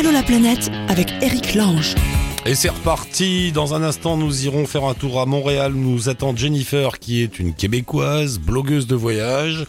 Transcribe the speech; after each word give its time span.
Allô 0.00 0.12
la 0.12 0.22
planète 0.22 0.70
avec 0.88 1.12
Eric 1.20 1.54
Lange. 1.54 1.94
Et 2.46 2.54
c'est 2.54 2.70
reparti. 2.70 3.52
Dans 3.52 3.74
un 3.74 3.82
instant, 3.82 4.16
nous 4.16 4.46
irons 4.46 4.64
faire 4.64 4.84
un 4.84 4.94
tour 4.94 5.20
à 5.20 5.26
Montréal. 5.26 5.74
Nous 5.74 6.08
attend 6.08 6.34
Jennifer, 6.34 6.98
qui 6.98 7.22
est 7.22 7.38
une 7.38 7.52
québécoise, 7.52 8.38
blogueuse 8.38 8.86
de 8.86 8.94
voyage, 8.94 9.66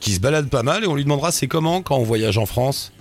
qui 0.00 0.12
se 0.12 0.20
balade 0.20 0.48
pas 0.48 0.62
mal 0.62 0.84
et 0.84 0.86
on 0.86 0.94
lui 0.94 1.04
demandera 1.04 1.32
c'est 1.32 1.48
comment 1.48 1.82
quand 1.82 1.98
on 1.98 2.02
voyage 2.02 2.38
en 2.38 2.46
France? 2.46 2.92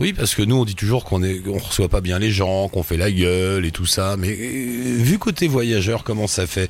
Oui, 0.00 0.12
parce 0.12 0.34
que 0.34 0.42
nous, 0.42 0.56
on 0.56 0.64
dit 0.64 0.74
toujours 0.74 1.04
qu'on 1.04 1.22
on 1.22 1.58
reçoit 1.58 1.88
pas 1.88 2.00
bien 2.00 2.18
les 2.18 2.32
gens, 2.32 2.68
qu'on 2.68 2.82
fait 2.82 2.96
la 2.96 3.12
gueule 3.12 3.64
et 3.64 3.70
tout 3.70 3.86
ça. 3.86 4.16
Mais 4.16 4.36
euh, 4.36 4.96
vu 4.98 5.18
côté 5.18 5.46
voyageur, 5.46 6.02
comment 6.02 6.26
ça 6.26 6.48
fait? 6.48 6.68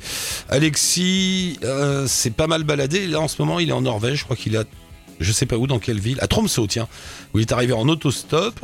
Alexis, 0.49 1.57
euh, 1.63 2.05
c'est 2.07 2.35
pas 2.35 2.45
mal 2.45 2.65
baladé. 2.65 3.07
Là, 3.07 3.19
en 3.19 3.27
ce 3.27 3.41
moment, 3.41 3.57
il 3.57 3.69
est 3.69 3.73
en 3.73 3.81
Norvège. 3.81 4.19
Je 4.19 4.23
crois 4.25 4.35
qu'il 4.35 4.55
a, 4.57 4.63
je 5.19 5.31
sais 5.31 5.47
pas 5.47 5.57
où, 5.57 5.65
dans 5.65 5.79
quelle 5.79 5.99
ville, 5.99 6.19
à 6.21 6.27
Tromsø, 6.27 6.67
tiens, 6.67 6.87
où 7.33 7.39
il 7.39 7.41
est 7.41 7.51
arrivé 7.51 7.73
en 7.73 7.89
autostop. 7.89 8.63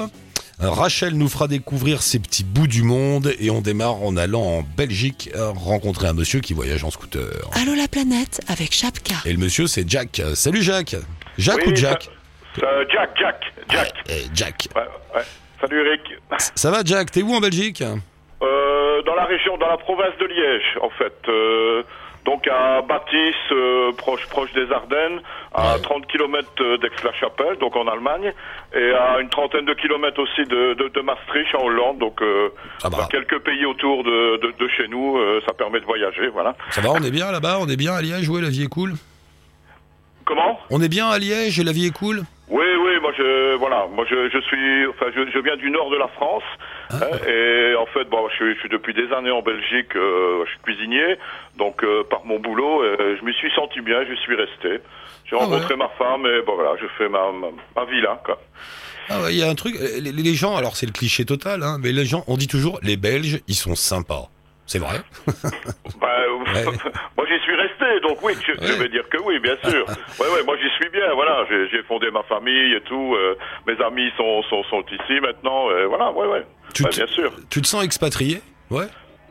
Rachel 0.60 1.14
nous 1.18 1.28
fera 1.28 1.48
découvrir 1.48 2.02
ces 2.02 2.20
petits 2.20 2.44
bouts 2.46 2.68
du 2.68 2.82
monde 2.82 3.34
et 3.40 3.50
on 3.50 3.62
démarre 3.62 4.02
en 4.04 4.16
allant 4.16 4.42
en 4.42 4.62
Belgique 4.62 5.30
euh, 5.36 5.52
rencontrer 5.52 6.08
un 6.08 6.14
monsieur 6.14 6.40
qui 6.40 6.54
voyage 6.54 6.84
en 6.84 6.92
scooter. 6.92 7.22
Allô 7.54 7.76
la 7.76 7.88
planète 7.88 8.40
avec 8.48 8.72
Chapka. 8.74 9.16
Et 9.26 9.34
le 9.34 9.38
monsieur, 9.40 9.68
c'est 9.68 9.88
Jack. 9.90 10.22
Salut 10.34 10.62
Jack. 10.62 10.96
Jack 11.38 11.58
Oui, 11.66 11.74
ou 11.74 11.76
Jack 11.76 12.10
ça- 12.56 12.62
ça- 12.62 12.88
Jack, 12.90 13.10
Jack, 13.20 13.42
Jack. 13.70 13.94
Eh, 14.10 14.14
Jack. 14.34 14.68
Ouais, 14.76 14.82
ouais. 15.16 15.24
Salut 15.60 15.86
Eric. 15.86 16.02
Ça 16.56 16.72
va 16.72 16.84
Jack? 16.86 17.12
T'es 17.12 17.22
où 17.22 17.34
en 17.34 17.42
Belgique? 17.42 17.82
Euh, 17.82 19.02
dans 19.06 19.16
la 19.16 19.26
région, 19.26 19.58
dans 19.58 19.68
la 19.68 19.78
province 19.78 20.18
de 20.20 20.26
Liège, 20.26 20.78
en 20.82 20.90
fait. 20.92 21.14
Euh, 21.28 21.84
donc 22.26 22.48
à 22.48 22.82
Bâtisse, 22.82 23.36
euh, 23.52 23.92
proche, 23.98 24.26
proche 24.28 24.52
des 24.54 24.72
Ardennes, 24.72 25.22
à 25.54 25.76
Ouais. 25.76 25.82
30 25.82 26.08
km 26.08 26.50
d'Aix-la-Chapelle, 26.82 27.58
donc 27.60 27.76
en 27.76 27.88
Allemagne, 27.88 28.34
et 28.76 28.92
à 28.92 29.20
une 29.20 29.30
trentaine 29.30 29.66
de 29.66 29.74
kilomètres 29.76 30.20
aussi 30.20 30.44
de, 30.50 30.74
de, 30.74 30.88
de 30.90 31.02
Maastricht, 31.02 31.54
en 31.56 31.64
Hollande. 31.66 32.00
Donc 32.00 32.22
euh, 32.22 32.50
Ça 32.80 32.90
va. 32.90 32.98
dans 32.98 33.08
quelques 33.08 33.40
pays 33.40 33.66
autour 33.66 34.04
de, 34.04 34.38
de, 34.38 34.54
de 34.58 34.68
chez 34.70 34.88
nous, 34.88 35.18
euh, 35.18 35.40
ça 35.48 35.54
permet 35.54 35.80
de 35.80 35.86
voyager, 35.86 36.28
voilà. 36.30 36.56
Ça 36.72 36.82
va 36.82 36.90
On 36.92 37.02
est 37.04 37.12
bien 37.12 37.32
là-bas 37.32 37.58
On 37.62 37.68
est 37.70 37.78
bien 37.78 37.94
à 37.94 38.02
Liège 38.02 38.28
Ouais, 38.28 38.42
la 38.42 38.50
vie 38.50 38.64
est 38.64 38.68
cool? 38.70 38.94
Comment? 40.26 40.60
On 40.72 40.82
est 40.82 40.90
bien 40.90 41.08
à 41.08 41.20
Liège 41.20 41.60
et 41.60 41.64
la 41.64 41.72
vie 41.72 41.86
est 41.88 41.96
cool? 41.98 42.24
Je 43.18 43.56
voilà, 43.56 43.88
moi 43.92 44.06
je, 44.10 44.30
je 44.30 44.40
suis, 44.42 44.88
enfin 44.88 45.08
je, 45.16 45.30
je 45.32 45.40
viens 45.40 45.56
du 45.58 45.70
nord 45.72 45.90
de 45.90 45.98
la 45.98 46.08
France 46.10 46.44
Ah. 46.90 46.96
hein, 47.02 47.18
et 47.28 47.76
en 47.76 47.86
fait 47.88 48.06
bon, 48.10 48.28
je, 48.30 48.36
suis- 48.36 48.54
je 48.56 48.60
suis 48.60 48.70
depuis 48.70 48.94
des 48.94 49.12
années 49.14 49.32
en 49.32 49.42
Belgique, 49.42 49.96
euh, 49.96 50.44
je 50.46 50.50
suis 50.52 50.60
cuisinier, 50.60 51.18
donc 51.58 51.84
euh, 51.84 52.04
par 52.10 52.24
mon 52.26 52.40
boulot, 52.40 52.82
euh, 52.84 53.18
je 53.20 53.26
me 53.26 53.32
suis 53.34 53.52
senti 53.56 53.82
bien, 53.82 54.04
je 54.10 54.16
suis 54.16 54.36
resté. 54.36 54.82
J'ai 55.30 55.36
Ah 55.40 55.46
rencontré 55.46 55.76
ma 55.76 55.90
femme 55.98 56.26
et 56.28 56.42
bon 56.46 56.56
voilà, 56.56 56.76
je 56.82 56.86
fais 56.98 57.10
ma, 57.10 57.32
ma, 57.32 57.48
ma 57.76 57.86
vie 57.90 58.02
là 58.02 58.22
quoi. 58.26 58.40
Ah 59.10 59.22
ouais, 59.22 59.34
il 59.34 59.38
y 59.40 59.44
a 59.44 59.50
un 59.50 59.56
truc, 59.56 59.76
les, 60.02 60.12
les 60.12 60.34
gens, 60.36 60.56
alors 60.56 60.76
c'est 60.76 60.86
le 60.88 60.92
cliché 60.92 61.26
total, 61.26 61.62
hein, 61.64 61.78
mais 61.82 61.92
les 61.92 62.06
gens, 62.06 62.24
on 62.28 62.38
dit 62.38 62.48
toujours, 62.48 62.80
les 62.82 62.98
Belges, 62.98 63.40
ils 63.48 63.54
sont 63.56 63.76
sympas. 63.76 64.30
C'est 64.66 64.80
vrai 64.80 64.98
Bah, 66.00 66.10
Ouais. 66.54 66.64
moi 67.18 67.26
j'y 67.28 67.40
suis 67.44 67.56
resté, 67.56 68.00
donc 68.02 68.22
oui, 68.24 68.34
je, 68.46 68.74
vais 68.74 68.90
dire 68.90 69.08
que 69.10 69.18
oui, 69.24 69.40
bien 69.40 69.56
sûr. 69.64 69.86
Ouais, 70.20 70.28
ouais, 70.28 70.44
moi 70.46 70.56
j'y 70.62 70.70
suis 70.76 70.90
bien, 70.90 71.14
voilà, 71.14 71.46
j'ai 71.50 71.84
fondé 71.84 72.10
ma 72.12 72.24
famille 72.24 72.74
et 72.74 72.82
tout, 72.82 73.16
euh, 73.16 73.36
mes 73.68 73.80
amis 73.84 74.12
sont, 74.18 74.42
sont, 74.44 74.64
sont 74.64 74.84
ici 74.92 75.20
maintenant, 75.22 75.70
et 75.72 75.86
voilà, 75.86 76.12
ouais, 76.12 76.28
ouais, 76.28 76.44
Tu 76.74 76.84
Ouais, 76.84 76.90
bien 76.90 77.08
sûr, 77.08 77.32
Tu 77.50 77.62
te 77.62 77.68
sens 77.68 77.84
expatrié? 77.84 78.42
Ouais 78.70 78.86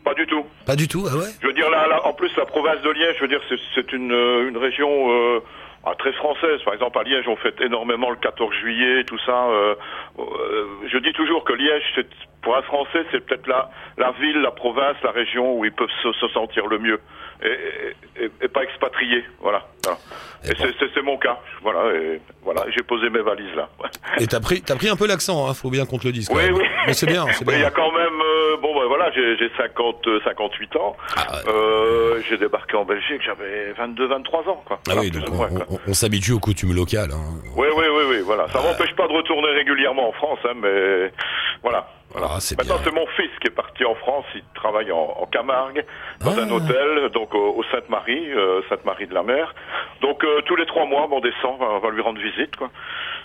pas 0.05 0.13
du 0.15 0.27
tout. 0.27 0.45
Pas 0.67 0.77
du 0.77 0.87
tout, 0.87 1.07
ah 1.11 1.17
ouais 1.17 1.31
Je 1.41 1.47
veux 1.47 1.55
dire, 1.55 1.71
là, 1.71 1.87
là, 1.89 2.07
en 2.07 2.13
plus, 2.13 2.31
la 2.37 2.45
province 2.45 2.81
de 2.83 2.91
Liège, 2.91 3.17
je 3.17 3.23
veux 3.23 3.29
dire, 3.29 3.41
c'est- 3.49 3.93
une, 3.93 4.13
euh, 4.13 4.49
une 4.49 4.59
région 4.59 5.11
euh, 5.11 5.41
ah, 5.85 5.95
très 5.99 6.13
française. 6.13 6.61
Par 6.63 6.75
exemple, 6.75 6.99
à 6.99 7.03
Liège, 7.05 7.27
on 7.27 7.37
fête 7.37 7.59
énormément 7.63 8.11
le 8.11 8.17
14 8.17 8.53
juillet, 8.61 9.05
tout 9.05 9.19
ça. 9.25 9.47
euh, 9.49 9.75
euh, 10.19 10.67
je 10.93 10.99
dis 10.99 11.13
toujours 11.15 11.45
que 11.45 11.55
Liège, 11.55 11.83
c'est- 11.95 12.07
pour 12.45 12.57
un 12.57 12.63
Français, 12.63 13.05
c'est 13.11 13.25
peut-être 13.27 13.47
la, 13.49 13.71
la 13.99 14.13
ville, 14.13 14.41
la 14.43 14.51
province, 14.53 14.97
la 15.03 15.11
région 15.11 15.59
où 15.59 15.65
ils 15.65 15.73
peuvent 15.73 15.89
se, 16.03 16.13
se 16.13 16.29
sentir 16.29 16.67
le 16.69 16.79
mieux. 16.79 17.01
Et, 17.43 17.49
et- 17.49 18.25
et- 18.27 18.31
et 18.43 18.49
pas 18.49 18.63
expatriés, 18.63 19.25
voilà. 19.41 19.67
voilà. 19.83 19.99
Et 20.45 20.55
bon. 20.55 20.65
c'est- 20.79 21.03
mon 21.03 21.19
cas, 21.19 21.39
voilà. 21.63 21.93
Et 21.95 22.21
voilà, 22.43 22.63
j'ai 22.75 22.83
posé 22.83 23.11
mes 23.11 23.21
valises 23.21 23.55
là. 23.57 23.69
Et 24.21 24.27
t'as 24.27 24.41
pris, 24.41 24.63
t'as 24.63 24.77
pris 24.77 24.89
un 24.89 24.97
peu 24.97 25.07
l'accent, 25.07 25.47
hein, 25.49 25.53
faut 25.55 25.69
bien 25.71 25.85
qu'on 25.85 25.99
te 25.99 26.07
le 26.07 26.13
dise. 26.13 26.29
quand 26.29 26.37
Oui, 26.37 26.45
même. 26.45 26.55
oui. 26.55 26.65
Mais 26.87 26.95
c'est 26.95 27.07
bien, 27.07 27.27
il 27.41 27.59
y 27.61 27.65
a 27.65 27.71
quand 27.71 27.93
même, 27.93 28.21
euh, 28.21 28.57
bon, 28.63 28.79
ben 28.79 28.87
voilà, 28.87 29.11
j'ai 29.13 29.37
j'ai 29.37 29.51
50, 29.59 30.07
euh, 30.07 30.21
58 30.25 30.77
ans. 30.77 30.97
Ah. 31.17 31.41
Euh, 31.49 32.21
j'ai 32.29 32.37
débarqué 32.39 32.77
en 32.77 32.85
Belgique, 32.85 33.21
j'avais 33.25 33.73
22, 33.73 34.07
23 34.07 34.41
ans, 34.49 34.63
quoi. 34.67 34.79
Ah 34.79 34.93
Voilà, 34.93 35.01
oui, 35.03 35.11
donc 35.11 35.25
on, 35.89 35.93
s'habitue 35.95 36.33
aux 36.33 36.41
coutumes 36.41 36.75
locales. 36.75 37.11
Hein. 37.13 37.41
Oui, 37.57 37.67
oui, 37.77 37.85
oui, 37.91 38.03
oui, 38.11 38.21
voilà. 38.25 38.47
Ça 38.49 38.61
m'empêche 38.63 38.95
pas 38.95 39.07
de 39.09 39.13
retourner 39.13 39.49
régulièrement 39.49 40.09
en 40.09 40.13
France, 40.13 40.39
hein, 40.45 40.55
mais 40.63 41.13
voilà. 41.65 41.89
Ah, 42.17 42.39
Maintenant, 42.59 42.77
c'est 42.85 42.95
mon 42.95 43.07
fils 43.17 43.31
qui 43.41 43.49
est 43.49 43.55
parti 43.57 43.85
en 43.85 43.97
France. 43.97 44.25
Il 44.37 44.43
travaille 44.55 44.93
en, 44.93 45.17
en 45.21 45.27
Camargue, 45.27 45.85
dans 46.21 46.31
Ah. 46.39 46.43
un 46.43 46.51
hôtel, 46.51 47.09
donc 47.13 47.35
au, 47.35 47.57
au 47.57 47.65
Sainte-Marie, 47.73 48.31
euh, 48.33 48.61
Sainte-Marie 48.69 49.09
de 49.09 49.15
la 49.15 49.25
Mer. 49.25 49.53
Donc, 50.01 50.23
euh, 50.23 50.41
tous 50.47 50.55
les 50.55 50.65
trois 50.67 50.87
mois, 50.87 51.09
on 51.11 51.19
descend, 51.19 51.57
on 51.61 51.79
va 51.81 51.91
lui 51.91 52.03
rendre 52.03 52.21
visite, 52.21 52.55
quoi. 52.55 52.71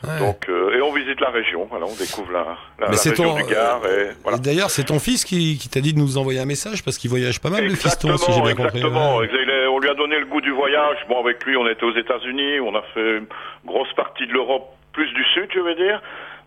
Ouais. 0.04 0.18
Donc, 0.20 0.50
euh, 0.50 0.76
et 0.76 0.82
on 0.82 0.92
visite 0.92 1.22
la 1.22 1.30
région. 1.30 1.68
Voilà, 1.70 1.86
on 1.86 1.94
découvre 1.96 2.32
la, 2.32 2.40
la, 2.80 2.90
Mais 2.90 2.96
la 2.96 3.02
région 3.12 3.14
ton, 3.14 3.36
du 3.36 3.44
Gard. 3.44 3.82
et 3.86 4.10
voilà. 4.24 4.38
et 4.40 4.42
D'ailleurs, 4.42 4.72
c'est 4.72 4.86
ton 4.86 4.98
fils 4.98 5.24
qui, 5.24 5.60
qui 5.60 5.70
t'a 5.70 5.82
dit 5.82 5.94
de 5.94 6.00
nous 6.00 6.18
envoyer 6.18 6.40
un 6.40 6.46
message 6.46 6.84
parce 6.84 6.98
qu'il 6.98 7.12
voyage 7.12 7.40
pas 7.40 7.52
mal, 7.52 7.66
le 7.66 7.76
fiston, 7.76 8.18
si 8.18 8.32
j'ai 8.32 8.42
bien 8.42 8.56
compris. 8.56 8.78
exactement. 8.80 9.18
Ouais. 9.18 9.30
On 9.72 9.78
lui 9.78 9.90
a 9.90 9.94
donné 9.94 10.18
le 10.18 10.26
goût 10.26 10.42
du 10.42 10.52
voyage. 10.52 10.98
Bon, 11.08 11.20
avec 11.22 11.44
lui, 11.46 11.56
on 11.58 11.68
était 11.68 11.84
aux 11.84 11.96
États-Unis, 11.96 12.60
on 12.62 12.74
a 12.76 12.82
fait 12.96 13.18
une 13.20 13.28
grosse 13.66 13.94
partie 13.94 14.26
de 14.26 14.34
l'Europe, 14.34 14.68
plus 14.94 15.12
du 15.14 15.24
Sud, 15.36 15.48
je 15.54 15.60
veux 15.60 15.76
dire. 15.76 16.02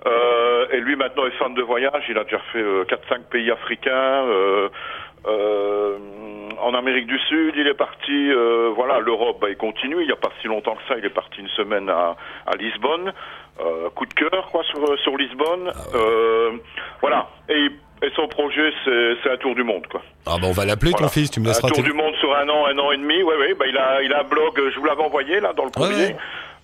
Euh, 0.07 0.67
et 0.73 0.81
lui, 0.81 0.97
maintenant, 0.97 1.27
est 1.27 1.31
fan 1.39 1.55
de 1.55 1.63
voyage. 1.63 2.05
Il 2.09 2.19
a 2.19 2.25
déjà 2.25 2.41
fait 2.53 2.59
euh, 2.63 2.85
4-5 2.85 3.25
pays 3.31 3.51
africains. 3.51 4.25
Euh, 4.27 4.69
euh, 5.27 5.97
en 6.61 6.75
Amérique 6.75 7.07
du 7.07 7.19
Sud, 7.21 7.55
il 7.57 7.67
est 7.67 7.75
parti. 7.75 8.31
euh, 8.33 8.71
voilà, 8.75 8.99
l'Europe, 9.01 9.39
bah, 9.41 9.49
il 9.51 9.57
continue. 9.57 10.01
Il 10.01 10.07
n'y 10.07 10.13
a 10.13 10.17
pas 10.17 10.31
si 10.41 10.49
longtemps 10.49 10.75
que 10.77 10.83
ça, 10.89 10.99
il 10.99 11.05
est 11.05 11.11
parti 11.15 11.41
une 11.41 11.49
semaine 11.49 11.89
à, 11.89 12.17
à 12.47 12.57
Lisbonne. 12.57 13.13
Euh, 13.61 13.91
coup 13.91 14.07
de 14.07 14.15
cœur, 14.15 14.47
quoi, 14.51 14.63
sur, 14.65 14.99
sur 15.01 15.17
Lisbonne. 15.17 15.71
Ah 15.75 15.79
Euh, 15.97 16.51
voilà. 17.01 17.29
Et, 17.49 17.67
et 18.05 18.11
son 18.17 18.27
projet, 18.27 18.73
c'est 18.85 19.31
un 19.31 19.37
tour 19.37 19.55
du 19.55 19.63
monde, 19.63 19.87
quoi. 19.89 20.03
Ah 20.27 20.37
bah 20.41 20.47
on 20.49 20.53
va 20.53 20.65
l'appeler 20.65 20.93
ton 20.93 21.09
fils, 21.09 21.31
tu 21.31 21.41
me 21.41 21.45
Un 21.47 21.49
laisseras. 21.49 21.69
tour 21.69 21.77
tes- 21.77 21.83
du 21.83 21.93
monde 21.93 22.15
sur 22.17 22.35
un 22.37 22.49
an, 22.49 22.67
un 22.67 22.79
an 22.79 22.91
et 22.93 22.97
demi. 22.97 23.23
Oui, 23.23 23.35
oui. 23.39 23.55
Bah, 23.59 23.67
il 23.69 23.77
a, 23.77 24.03
il 24.03 24.13
a 24.13 24.21
un 24.21 24.25
blog. 24.25 24.61
Je 24.73 24.79
vous 24.79 24.85
l'avais 24.87 25.03
envoyé 25.03 25.39
là 25.41 25.53
dans 25.53 25.65
le 25.65 25.69
Ouais, 25.69 25.75
courrier. 25.89 26.07
ouais. 26.07 26.17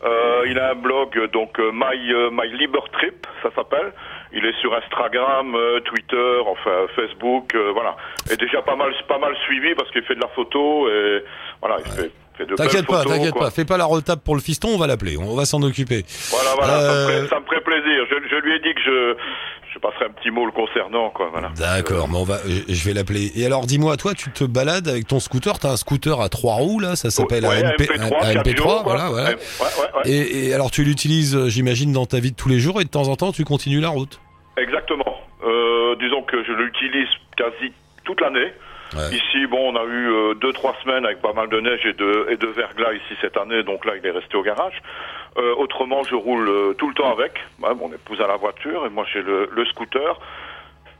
Euh, 0.04 0.44
il 0.46 0.58
a 0.58 0.70
un 0.70 0.74
blog 0.74 1.30
donc 1.32 1.58
euh, 1.58 1.72
My 1.72 2.12
euh, 2.12 2.30
My 2.30 2.48
Liber 2.56 2.78
Trip, 2.92 3.26
ça 3.42 3.50
s'appelle. 3.54 3.92
Il 4.32 4.44
est 4.44 4.56
sur 4.60 4.72
Instagram, 4.74 5.54
euh, 5.54 5.80
Twitter, 5.80 6.38
enfin 6.46 6.86
Facebook, 6.94 7.54
euh, 7.54 7.72
voilà. 7.72 7.96
Et 8.30 8.36
déjà 8.36 8.62
pas 8.62 8.76
mal, 8.76 8.92
pas 9.08 9.18
mal 9.18 9.34
suivi 9.44 9.74
parce 9.74 9.90
qu'il 9.90 10.02
fait 10.02 10.14
de 10.14 10.20
la 10.20 10.28
photo 10.28 10.88
et 10.88 11.24
voilà, 11.60 11.78
il 11.84 11.92
fait, 11.92 12.10
T'inquiète 12.56 12.86
pas, 12.86 13.02
t'inquiète 13.02 13.34
pas, 13.34 13.50
fais 13.50 13.64
pas 13.64 13.76
la 13.76 13.86
retape 13.86 14.22
pour 14.22 14.36
le 14.36 14.40
fiston, 14.40 14.68
on 14.68 14.78
va 14.78 14.86
l'appeler, 14.86 15.16
on 15.18 15.34
va 15.34 15.44
s'en 15.44 15.60
occuper. 15.62 16.04
Voilà, 16.30 16.54
voilà, 16.54 16.80
ça, 16.80 16.92
me 16.92 17.06
ferait, 17.06 17.26
ça 17.26 17.40
me 17.40 17.46
ferait 17.46 17.60
plaisir. 17.62 18.06
Je, 18.08 18.28
je 18.28 18.36
lui 18.36 18.54
ai 18.54 18.60
dit 18.60 18.74
que 18.74 18.80
je, 18.80 19.16
je 19.78 19.88
passerai 19.88 20.06
un 20.06 20.10
petit 20.10 20.30
mot 20.30 20.44
le 20.44 20.52
concernant, 20.52 21.10
quoi. 21.10 21.28
Voilà. 21.30 21.50
D'accord, 21.56 22.08
mais 22.08 22.16
on 22.18 22.24
va, 22.24 22.38
je 22.46 22.72
je 22.74 22.84
vais 22.84 22.92
l'appeler. 22.94 23.30
Et 23.36 23.46
alors, 23.46 23.64
dis-moi, 23.66 23.96
toi, 23.96 24.12
tu 24.14 24.30
te 24.30 24.44
balades 24.44 24.88
avec 24.88 25.06
ton 25.06 25.20
scooter, 25.20 25.58
t'as 25.58 25.70
un 25.70 25.76
scooter 25.76 26.20
à 26.20 26.28
trois 26.28 26.54
roues 26.54 26.80
là, 26.80 26.96
ça 26.96 27.10
s'appelle 27.10 27.44
Ouais, 27.46 27.62
un, 27.64 27.70
MP, 27.72 27.82
MP3, 27.84 28.00
un- 28.00 28.04
un 28.28 28.32
quatre 28.34 28.46
MP3, 28.48 28.56
jours, 28.56 28.82
quoi. 28.82 28.96
voilà, 28.96 29.08
voilà. 29.10 29.28
Ouais, 29.30 29.36
ouais, 29.36 30.00
ouais. 30.04 30.10
Et, 30.10 30.48
et 30.48 30.54
alors, 30.54 30.70
tu 30.70 30.82
l'utilises, 30.84 31.36
euh, 31.36 31.48
j'imagine, 31.48 31.92
dans 31.92 32.06
ta 32.06 32.18
vie 32.20 32.32
de 32.32 32.36
tous 32.36 32.48
les 32.48 32.58
jours, 32.58 32.80
et 32.80 32.84
de 32.84 32.90
temps 32.90 33.08
en 33.08 33.16
temps, 33.16 33.32
tu 33.32 33.44
continues 33.44 33.80
la 33.80 33.90
route? 33.90 34.20
Exactement. 34.56 35.16
Euh, 35.44 35.94
disons 36.00 36.22
que 36.22 36.42
je 36.44 36.52
l'utilise 36.52 37.08
quasi 37.36 37.72
toute 38.04 38.20
l'année. 38.20 38.52
Ouais. 38.96 39.14
Ici, 39.14 39.46
bon, 39.50 39.72
on 39.72 39.76
a 39.76 39.84
eu 39.84 40.08
euh, 40.10 40.34
deux 40.40 40.52
trois 40.54 40.74
semaines 40.82 41.04
avec 41.04 41.20
pas 41.20 41.34
mal 41.34 41.48
de 41.50 41.60
neige 41.60 41.84
et 41.84 41.92
de 41.92 42.26
et 42.30 42.36
de 42.38 42.46
verglas 42.46 42.94
ici 42.94 43.14
cette 43.20 43.36
année, 43.36 43.62
donc 43.62 43.84
là, 43.84 43.92
il 44.02 44.06
est 44.06 44.10
resté 44.10 44.34
au 44.36 44.42
garage. 44.42 44.80
Euh, 45.38 45.54
autrement, 45.56 46.02
je 46.04 46.14
roule 46.16 46.48
euh, 46.48 46.72
tout 46.74 46.88
le 46.88 46.94
temps 46.94 47.12
avec. 47.12 47.32
Mon 47.60 47.92
épouse 47.92 48.20
a 48.20 48.26
la 48.26 48.36
voiture 48.36 48.84
et 48.86 48.88
moi 48.90 49.04
j'ai 49.12 49.22
le, 49.22 49.64
scooter. 49.66 50.18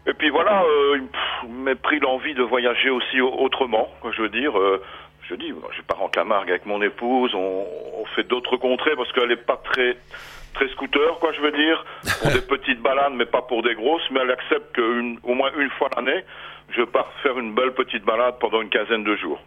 Et 0.06 0.14
puis 0.14 0.30
voilà, 0.30 0.62
euh, 0.62 0.98
pff, 0.98 1.50
m'est 1.50 1.74
pris 1.74 1.98
l'envie 1.98 2.34
de 2.34 2.42
voyager 2.42 2.88
aussi 2.90 3.20
au- 3.20 3.34
autrement. 3.40 3.88
Je 4.12 4.22
veux 4.22 4.28
dire, 4.28 4.52
je 5.28 5.34
dis, 5.34 5.52
je 5.76 5.82
pars 5.82 6.02
en 6.02 6.08
Camargue 6.08 6.50
avec 6.50 6.66
mon 6.66 6.80
épouse, 6.82 7.34
on, 7.34 7.66
on 8.00 8.04
fait 8.16 8.22
d'autres 8.22 8.56
contrées 8.56 8.94
parce 8.96 9.12
qu'elle 9.12 9.30
est 9.32 9.36
pas 9.44 9.56
très 9.62 9.96
très 10.54 10.68
scooter, 10.70 11.18
quoi, 11.20 11.32
je 11.32 11.40
veux 11.40 11.52
dire, 11.52 11.84
pour 12.22 12.30
des 12.30 12.40
petites 12.58 12.80
balades, 12.82 13.12
mais 13.14 13.26
pas 13.26 13.42
pour 13.42 13.62
des 13.62 13.74
grosses. 13.74 14.02
Mais 14.10 14.20
elle 14.22 14.30
accepte 14.30 14.74
qu'au 14.76 15.34
moins 15.34 15.50
une 15.58 15.70
fois 15.70 15.88
l'année, 15.96 16.24
je 16.76 16.82
pars 16.82 17.10
faire 17.22 17.38
une 17.38 17.54
belle 17.54 17.72
petite 17.72 18.04
balade 18.04 18.34
pendant 18.40 18.60
une 18.60 18.68
quinzaine 18.68 19.02
de 19.04 19.16
jours. 19.16 19.40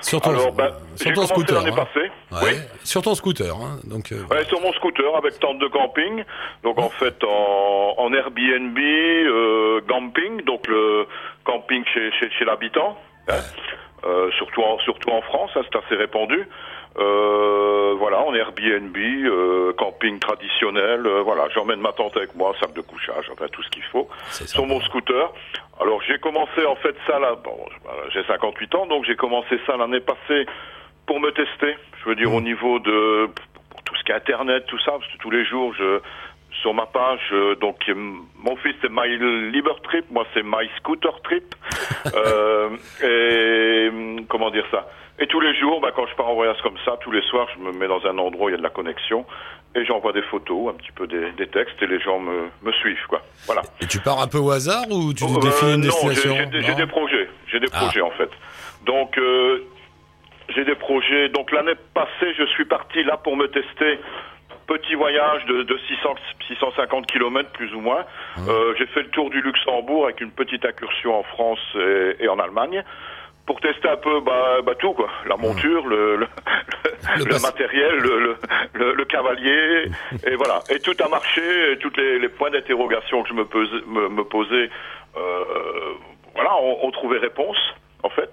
Sur 0.00 0.20
ton, 0.20 0.30
Alors, 0.30 0.52
ben, 0.52 0.70
sur 0.96 1.12
ton 1.12 1.26
scooter. 1.26 1.58
hein. 1.66 1.72
passée. 1.72 2.10
Ouais, 2.32 2.38
Oui. 2.42 2.52
Sur 2.84 3.02
ton 3.02 3.14
scooter, 3.14 3.54
hein. 3.56 3.78
Donc, 3.84 4.12
euh, 4.12 4.22
Ouais, 4.30 4.44
sur 4.44 4.60
mon 4.60 4.72
scooter 4.74 5.14
avec 5.16 5.38
tente 5.40 5.58
de 5.58 5.66
camping. 5.68 6.24
Donc 6.62 6.78
en 6.78 6.90
fait 6.90 7.22
en, 7.24 7.94
en 7.98 8.12
Airbnb, 8.12 8.78
euh, 8.78 9.80
camping, 9.88 10.42
donc 10.44 10.66
le 10.68 11.06
camping 11.44 11.82
chez, 11.92 12.10
chez, 12.12 12.30
chez 12.38 12.44
l'habitant. 12.44 12.98
hein. 13.28 13.34
Euh, 14.06 14.30
surtout 14.32 14.60
en 14.62 14.78
surtout 14.80 15.08
en 15.10 15.22
France, 15.22 15.50
hein, 15.56 15.62
c'est 15.70 15.78
assez 15.78 15.94
répandu. 15.96 16.46
Euh, 16.98 17.94
voilà, 17.98 18.20
en 18.20 18.32
Airbnb, 18.34 18.96
euh, 18.96 19.72
camping 19.74 20.18
traditionnel. 20.20 21.06
euh, 21.06 21.22
voilà, 21.22 21.48
j'emmène 21.54 21.80
ma 21.80 21.92
tente 21.92 22.16
avec 22.16 22.34
moi, 22.36 22.54
sac 22.60 22.72
de 22.72 22.80
couchage, 22.82 23.28
enfin 23.32 23.46
tout 23.50 23.62
ce 23.62 23.70
qu'il 23.70 23.82
faut, 23.84 24.08
C'est 24.30 24.48
sur 24.48 24.64
mon 24.66 24.80
scooter. 24.80 25.32
Alors 25.80 26.00
j'ai 26.02 26.18
commencé 26.18 26.64
en 26.66 26.76
fait 26.76 26.94
ça 27.06 27.18
là. 27.18 27.34
Bon, 27.42 27.56
voilà, 27.82 28.02
j'ai 28.10 28.22
58 28.24 28.74
ans, 28.76 28.86
donc 28.86 29.04
j'ai 29.06 29.16
commencé 29.16 29.58
ça 29.66 29.76
l'année 29.76 30.00
passée 30.00 30.46
pour 31.06 31.18
me 31.20 31.30
tester. 31.32 31.76
Je 32.02 32.08
veux 32.08 32.14
dire 32.14 32.30
Mmh. 32.30 32.34
au 32.36 32.40
niveau 32.40 32.78
de 32.78 33.28
pour 33.70 33.82
tout 33.82 33.96
ce 33.96 34.04
qui 34.04 34.12
est 34.12 34.14
internet, 34.14 34.64
tout 34.66 34.78
ça, 34.78 34.92
parce 34.92 35.06
que 35.12 35.18
tous 35.18 35.30
les 35.30 35.44
jours 35.44 35.74
je 35.76 36.00
sur 36.62 36.72
ma 36.72 36.86
page, 36.86 37.28
euh, 37.32 37.56
donc 37.56 37.76
euh, 37.88 37.94
mon 38.38 38.54
fils 38.56 38.76
c'est 38.80 38.88
My 38.90 39.08
Liber 39.50 39.74
Trip, 39.82 40.04
moi 40.12 40.24
c'est 40.32 40.44
My 40.44 40.68
Scooter 40.78 41.20
Trip. 41.22 41.54
Euh, 42.14 42.68
et 43.02 43.90
comment 44.28 44.50
dire 44.50 44.66
ça? 44.70 44.86
Et 45.18 45.26
tous 45.28 45.40
les 45.40 45.54
jours, 45.54 45.80
bah, 45.80 45.92
quand 45.94 46.06
je 46.06 46.14
pars 46.16 46.28
en 46.28 46.34
voyage 46.34 46.56
comme 46.62 46.76
ça, 46.84 46.96
tous 47.00 47.12
les 47.12 47.22
soirs, 47.22 47.46
je 47.54 47.60
me 47.62 47.72
mets 47.72 47.86
dans 47.86 48.04
un 48.06 48.18
endroit 48.18 48.46
où 48.46 48.48
il 48.48 48.52
y 48.52 48.54
a 48.54 48.58
de 48.58 48.62
la 48.62 48.70
connexion 48.70 49.24
et 49.76 49.84
j'envoie 49.84 50.12
des 50.12 50.22
photos, 50.22 50.70
un 50.72 50.76
petit 50.76 50.90
peu 50.92 51.06
des, 51.06 51.30
des 51.32 51.46
textes 51.48 51.80
et 51.82 51.86
les 51.86 52.00
gens 52.00 52.18
me, 52.18 52.48
me 52.62 52.72
suivent, 52.72 53.06
quoi. 53.08 53.22
Voilà. 53.46 53.62
Et 53.80 53.86
tu 53.86 54.00
pars 54.00 54.20
un 54.20 54.26
peu 54.28 54.38
au 54.38 54.50
hasard 54.50 54.84
ou 54.90 55.12
tu 55.12 55.24
Euh, 55.24 55.40
définis 55.40 55.74
une 55.74 55.80
non, 55.80 55.86
destination 55.86 56.34
des- 56.50 56.62
j'ai 56.62 56.70
Non 56.72 56.76
des 56.78 56.86
projets, 56.86 57.28
j'ai 57.48 57.60
des 57.60 57.68
Ah. 57.72 57.78
projets 57.80 58.00
en 58.00 58.10
fait. 58.12 58.30
Donc 58.86 59.16
euh, 59.18 59.64
j'ai 60.54 60.64
des 60.64 60.74
projets. 60.76 61.28
Donc 61.30 61.50
l'année 61.52 61.74
passée, 61.94 62.34
je 62.36 62.44
suis 62.46 62.64
parti 62.64 63.02
là 63.04 63.16
pour 63.16 63.36
me 63.36 63.46
tester. 63.48 63.98
Petit 64.66 64.94
voyage 64.94 65.44
de, 65.46 65.62
de 65.62 65.78
600, 65.88 66.14
650 66.48 67.06
km 67.06 67.50
plus 67.50 67.72
ou 67.74 67.80
moins. 67.80 68.04
Hein. 68.38 68.42
Euh, 68.48 68.74
j'ai 68.78 68.86
fait 68.86 69.02
le 69.02 69.10
tour 69.10 69.28
du 69.30 69.42
Luxembourg 69.42 70.04
avec 70.06 70.20
une 70.22 70.30
petite 70.30 70.64
incursion 70.64 71.18
en 71.18 71.22
France 71.22 71.58
et, 71.74 72.16
et 72.24 72.28
en 72.28 72.38
Allemagne 72.38 72.82
pour 73.46 73.60
tester 73.60 73.88
un 73.88 73.96
peu 73.96 74.20
bah, 74.20 74.58
bah, 74.64 74.74
tout 74.76 74.92
quoi, 74.94 75.08
la 75.26 75.36
monture, 75.36 75.86
le, 75.86 76.16
le, 76.16 76.26
Le 77.18 77.24
le 77.24 77.42
matériel, 77.42 77.96
le, 77.98 78.18
le, 78.20 78.36
le- 78.72 78.92
le 78.94 79.04
cavalier, 79.04 79.90
et 80.26 80.34
voilà. 80.36 80.60
Et 80.70 80.78
tout 80.80 80.96
a 81.04 81.08
marché, 81.08 81.72
et 81.72 81.78
tous 81.78 81.92
les, 81.96 82.18
les 82.18 82.28
points 82.30 82.50
d'interrogation 82.50 83.22
que 83.22 83.28
je 83.28 83.34
me, 83.34 83.44
posais- 83.44 83.84
me, 83.86 84.08
me 84.08 84.24
posais, 84.24 84.70
euh, 85.16 85.44
voilà, 86.34 86.56
ont, 86.56 86.86
ont 86.86 86.90
trouvé 86.90 87.18
réponse 87.18 87.58
en 88.02 88.08
fait. 88.08 88.30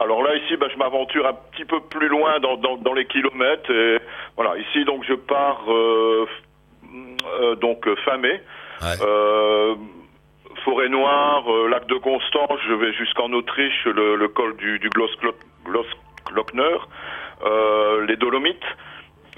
Alors 0.00 0.22
là 0.22 0.34
ici, 0.36 0.56
bah, 0.56 0.68
je 0.72 0.76
m'aventure 0.78 1.26
un 1.26 1.32
petit 1.52 1.64
peu 1.64 1.80
plus 1.80 2.08
loin 2.08 2.38
dans, 2.40 2.56
dans, 2.56 2.76
dans 2.76 2.92
les 2.94 3.06
kilomètres. 3.06 3.70
Et 3.72 3.98
voilà, 4.36 4.56
ici 4.58 4.84
donc 4.84 5.04
je 5.08 5.14
pars 5.14 5.64
euh, 5.68 6.26
euh, 7.40 7.54
donc 7.56 7.86
euh, 7.88 7.96
fin 8.04 8.18
mai. 8.18 8.40
Ouais. 8.82 8.94
Forêt 10.68 10.90
Noire, 10.90 11.44
euh, 11.48 11.66
lac 11.68 11.86
de 11.86 11.94
Constance, 11.94 12.58
je 12.68 12.74
vais 12.74 12.92
jusqu'en 12.92 13.32
Autriche, 13.32 13.86
le, 13.86 14.28
col 14.28 14.54
du, 14.56 14.78
du 14.78 14.90
Glosklockner, 14.90 16.62
euh, 17.42 18.04
les 18.04 18.16
Dolomites. 18.16 18.60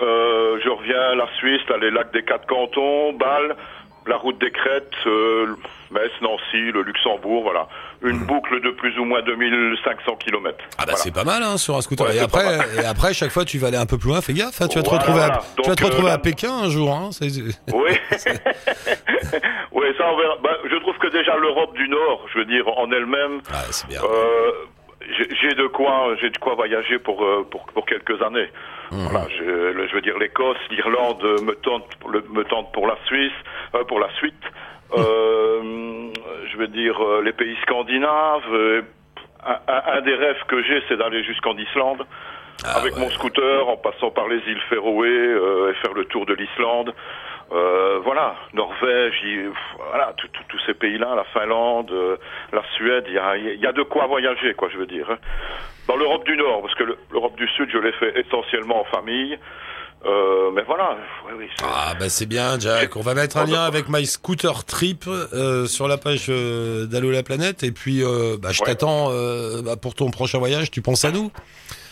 Euh, 0.00 0.59
je 0.65 0.69
reviens 0.69 1.00
à 1.00 1.15
la 1.15 1.29
Suisse, 1.38 1.62
les 1.81 1.93
lacs 1.93 2.12
des 2.12 2.25
quatre 2.25 2.49
cantons, 2.49 3.12
Bâle, 3.12 3.55
la 4.11 4.17
route 4.17 4.39
des 4.39 4.51
Crêtes, 4.51 4.93
euh, 5.07 5.47
Metz, 5.91 6.11
Nancy, 6.21 6.71
le 6.75 6.83
Luxembourg, 6.83 7.43
voilà. 7.45 7.69
Une 8.03 8.19
boucle 8.27 8.61
de 8.61 8.71
plus 8.71 8.99
ou 8.99 9.05
moins 9.05 9.23
2500 9.23 10.17
km. 10.17 10.57
Ah 10.79 10.85
bah 10.87 10.93
c'est 10.97 11.15
pas 11.15 11.25
mal 11.25 11.43
hein, 11.43 11.57
sur 11.57 11.77
un 11.77 11.81
scooter. 11.81 12.07
Ouais, 12.07 12.17
et, 12.17 12.21
après, 12.21 12.59
et 12.83 12.85
après, 12.85 13.15
chaque 13.15 13.31
fois, 13.31 13.45
tu 13.45 13.59
vas 13.59 13.69
aller 13.69 13.77
un 13.77 13.87
peu 13.87 13.99
plus 13.99 14.09
loin. 14.11 14.21
Fais 14.21 14.33
gaffe, 14.35 14.61
hein, 14.61 14.69
tu 14.69 14.77
vas 14.79 14.83
te 14.83 14.89
Voilà, 14.89 15.03
retrouver, 15.05 15.23
à, 15.23 15.41
tu 15.62 15.69
vas 15.71 15.77
te 15.77 15.85
retrouver 15.85 16.11
euh, 16.11 16.15
à 16.15 16.19
Pékin 16.19 16.53
un 16.53 16.69
jour. 16.69 16.93
Hein, 16.93 17.11
Oui. 17.21 17.91
oui, 19.73 19.87
ça 19.97 20.05
on 20.13 20.17
verra. 20.17 20.37
Bah, 20.43 20.56
je 20.71 20.77
trouve 20.77 20.99
que 20.99 21.09
déjà 21.09 21.37
l'Europe 21.37 21.75
du 21.77 21.89
Nord, 21.89 22.27
je 22.33 22.39
veux 22.39 22.45
dire, 22.47 22.67
en 22.69 22.91
elle-même, 22.91 23.41
c'est 23.71 23.87
bien. 23.89 24.01
euh, 24.03 24.51
j'ai 25.43 25.55
de 25.55 25.67
quoi, 25.69 26.15
j'ai 26.21 26.31
de 26.31 26.39
quoi 26.39 26.55
voyager 26.55 26.99
pour 26.99 27.25
pour, 27.51 27.65
pour 27.67 27.87
quelques 27.87 28.21
années. 28.23 28.49
Mhm. 28.93 29.07
Voilà, 29.09 29.27
je, 29.39 29.43
le- 29.45 29.87
je 29.89 29.95
veux 29.95 30.01
dire 30.01 30.19
l'Écosse, 30.19 30.59
l'Irlande 30.71 31.23
me 31.43 31.55
tente 31.57 31.89
me 32.31 32.43
tente 32.45 32.73
pour 32.73 32.87
la 32.87 32.97
Suisse, 33.07 33.33
euh, 33.75 33.85
pour 33.85 34.01
la 34.01 34.11
suite. 34.15 34.43
Euh, 34.93 36.09
je 36.51 36.57
veux 36.57 36.67
dire 36.69 37.01
euh, 37.03 37.23
les 37.23 37.33
pays 37.33 37.57
scandinaves. 37.63 38.43
euh, 38.53 38.83
un, 39.47 39.59
un- 39.73 39.83
un 39.97 40.01
des 40.03 40.15
rêves 40.15 40.43
que 40.49 40.63
j'ai, 40.63 40.83
c'est 40.89 40.97
d'aller 40.99 41.23
jusqu'en 41.25 41.57
Islande 41.57 42.05
Ah 42.65 42.79
avec 42.79 42.95
ouais. 42.95 43.01
mon 43.01 43.11
scooter, 43.11 43.69
en 43.69 43.77
passant 43.79 44.11
par 44.11 44.29
les 44.29 44.37
îles 44.47 44.61
Féroé 44.69 45.09
euh, 45.09 45.71
et 45.71 45.75
faire 45.77 45.95
le 45.95 46.05
tour 46.07 46.27
de 46.27 46.35
l'Islande. 46.35 46.93
Euh, 47.53 47.99
voilà, 48.05 48.37
Norvège, 48.53 49.15
voilà, 49.89 50.13
tous 50.49 50.59
ces 50.67 50.75
pays-là, 50.75 51.15
la 51.17 51.25
Finlande, 51.25 51.91
euh, 51.91 52.17
la 52.53 52.63
Suède, 52.77 53.05
il 53.09 53.15
y 53.15 53.19
a, 53.19 53.37
il 53.37 53.61
y 53.61 53.67
a 53.67 53.73
de 53.73 53.83
quoi 53.83 54.07
voyager, 54.07 54.55
quoi, 54.55 54.69
je 54.71 54.77
veux 54.79 54.87
dire. 54.87 55.11
hein. 55.11 55.19
Dans 55.91 55.97
l'Europe 55.97 56.25
du 56.25 56.37
Nord, 56.37 56.63
parce 56.63 56.75
que 56.77 56.85
le- 56.85 56.97
l'Europe 57.11 57.35
du 57.37 57.49
Sud, 57.49 57.69
je 57.73 57.79
l'ai 57.79 57.91
fait 57.93 58.13
essentiellement 58.21 58.81
en 58.83 58.85
famille. 58.85 59.37
Euh, 60.07 60.51
mais 60.55 60.63
voilà, 60.63 60.97
oui, 61.27 61.33
oui, 61.41 61.47
c'est- 61.59 61.65
Ah 61.69 61.95
bah 61.99 62.09
c'est 62.09 62.27
bien 62.27 62.59
Jack, 62.61 62.95
on 62.95 63.01
va 63.01 63.15
mettre 63.15 63.37
un 63.39 63.45
lien 63.45 63.63
avec 63.65 63.89
My 63.89 64.07
Scooter 64.07 64.65
Trip 64.65 65.05
euh, 65.09 65.67
sur 65.67 65.89
la 65.89 65.99
page 65.99 66.27
euh, 66.29 66.87
d'Allo 66.87 67.11
la 67.11 67.23
planète 67.25 67.65
et 67.65 67.73
puis 67.73 68.03
euh, 68.05 68.37
bah, 68.41 68.51
je 68.53 68.61
Ouais. 68.61 68.67
t'attends 68.67 69.11
bah, 69.65 69.77
pour 69.77 69.95
ton 69.97 70.11
prochain 70.11 70.39
voyage, 70.39 70.71
tu 70.71 70.81
penses 70.81 71.05
à 71.05 71.11
nous? 71.11 71.31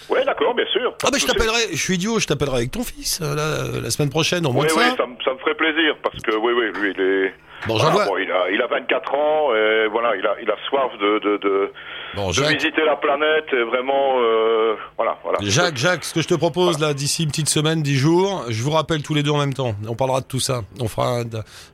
Ouais, 0.09 0.25
d'accord, 0.25 0.55
bien 0.55 0.65
sûr. 0.73 0.95
Ah 1.05 1.09
bah 1.13 1.19
je 1.21 1.27
t'appellerai, 1.27 1.61
je 1.73 1.77
suis 1.77 1.97
idiot, 1.97 2.19
je 2.21 2.27
t'appellerai 2.29 2.57
avec 2.59 2.71
ton 2.71 2.83
fils 2.85 3.21
là, 3.21 3.35
la 3.83 3.91
semaine 3.91 4.09
prochaine 4.11 4.47
au 4.47 4.53
moins 4.53 4.63
Oui, 4.65 4.71
de 4.71 4.75
oui, 4.79 4.85
ça. 4.97 4.97
ça 5.25 5.33
me 5.35 5.39
ferait 5.41 5.55
plaisir, 5.57 5.97
parce 6.03 6.19
que 6.23 6.35
oui, 6.37 6.53
oui, 6.57 6.71
lui, 6.81 6.95
il 6.97 7.01
est... 7.03 7.35
Bon 7.67 7.75
voilà, 7.77 7.91
j'envoie. 7.91 8.05
bon, 8.07 8.17
il, 8.19 8.31
a, 8.31 8.51
il 8.51 8.63
a 8.63 8.67
24 8.69 9.15
ans, 9.15 9.55
et 9.55 9.87
voilà, 9.89 10.15
il 10.17 10.25
a, 10.27 10.37
il 10.41 10.51
a 10.51 10.55
soif 10.69 10.93
de, 11.01 11.19
de, 11.19 11.37
de, 11.39 11.73
Bon 12.15 12.29
de 12.29 12.33
Jacques, 12.33 12.53
visiter 12.57 12.85
la 12.85 12.97
planète, 12.97 13.47
et 13.53 13.63
vraiment, 13.65 14.15
euh, 14.21 14.77
voilà, 14.97 15.19
voilà. 15.23 15.39
Jacques, 15.43 15.77
Jacques, 15.77 16.05
ce 16.05 16.15
que 16.15 16.23
je 16.23 16.29
te 16.29 16.35
propose 16.35 16.79
là 16.81 16.95
d'ici 16.95 17.25
une 17.25 17.31
petite 17.31 17.49
semaine, 17.49 17.83
dix 17.83 17.97
jours, 17.97 18.45
je 18.49 18.63
vous 18.63 18.71
rappelle 18.71 19.03
tous 19.03 19.15
les 19.15 19.23
deux 19.23 19.33
en 19.33 19.39
même 19.39 19.55
temps. 19.55 19.75
On 19.89 19.95
parlera 19.97 20.21
de 20.21 20.27
tout 20.27 20.41
ça. 20.41 20.61
On 20.81 20.89
fera 20.89 21.19
un, 21.21 21.25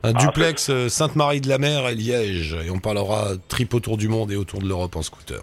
un 0.03 0.13
duplex 0.13 0.69
euh, 0.69 0.89
Sainte-Marie 0.89 1.41
de 1.41 1.49
la 1.49 1.57
Mer 1.59 1.87
et 1.87 1.95
Liège 1.95 2.55
et 2.65 2.71
on 2.71 2.79
parlera 2.79 3.29
trip 3.47 3.73
autour 3.73 3.97
du 3.97 4.07
monde 4.07 4.31
et 4.31 4.35
autour 4.35 4.59
de 4.61 4.67
l'Europe 4.67 4.95
en 4.95 5.01
scooter. 5.03 5.39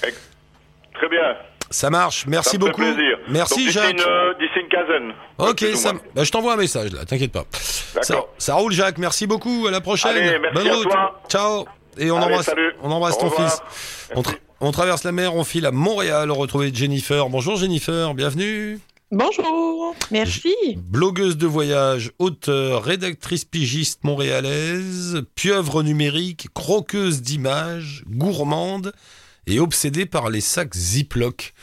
Très 0.00 1.08
bien. 1.08 1.36
Ça 1.70 1.90
marche. 1.90 2.26
Merci 2.26 2.52
Ça 2.52 2.58
beaucoup. 2.58 2.80
plaisir. 2.80 3.18
Merci 3.28 3.64
Donc, 3.66 3.72
Jacques. 3.72 3.92
Une, 3.92 4.00
euh, 4.00 4.34
d'ici 4.40 4.57
une 4.72 4.86
quinzaine. 4.86 5.12
Ok, 5.38 5.64
ça, 5.76 5.92
bah, 6.14 6.24
je 6.24 6.30
t'envoie 6.30 6.54
un 6.54 6.56
message 6.56 6.92
là, 6.92 7.04
t'inquiète 7.04 7.32
pas. 7.32 7.44
Ça, 7.52 8.00
D'accord. 8.00 8.28
ça 8.38 8.54
roule 8.54 8.72
Jacques, 8.72 8.98
merci 8.98 9.26
beaucoup, 9.26 9.66
à 9.66 9.70
la 9.70 9.80
prochaine. 9.80 10.16
Allez, 10.16 10.38
merci 10.38 10.54
Bonne 10.54 10.68
à 10.68 10.74
route. 10.74 10.88
toi. 10.90 11.22
Ciao. 11.28 11.64
Et 11.96 12.10
on 12.10 12.16
Allez, 12.16 12.26
embrasse, 12.26 12.46
salut. 12.46 12.72
on 12.82 12.90
embrasse 12.90 13.18
ton 13.18 13.30
fils. 13.30 13.60
On, 14.14 14.22
tra- 14.22 14.36
on 14.60 14.70
traverse 14.70 15.02
la 15.04 15.12
mer, 15.12 15.34
on 15.34 15.42
file 15.44 15.66
à 15.66 15.72
Montréal, 15.72 16.30
retrouver 16.30 16.70
Jennifer. 16.72 17.28
Bonjour 17.28 17.56
Jennifer, 17.56 18.14
bienvenue. 18.14 18.78
Bonjour, 19.10 19.94
merci. 20.10 20.54
Blogueuse 20.76 21.38
de 21.38 21.46
voyage, 21.46 22.12
auteure, 22.18 22.84
rédactrice 22.84 23.44
pigiste 23.46 24.04
montréalaise, 24.04 25.22
pieuvre 25.34 25.82
numérique, 25.82 26.48
croqueuse 26.54 27.22
d'images, 27.22 28.04
gourmande 28.06 28.92
et 29.46 29.60
obsédée 29.60 30.04
par 30.06 30.28
les 30.28 30.42
sacs 30.42 30.74
Ziploc. 30.76 31.54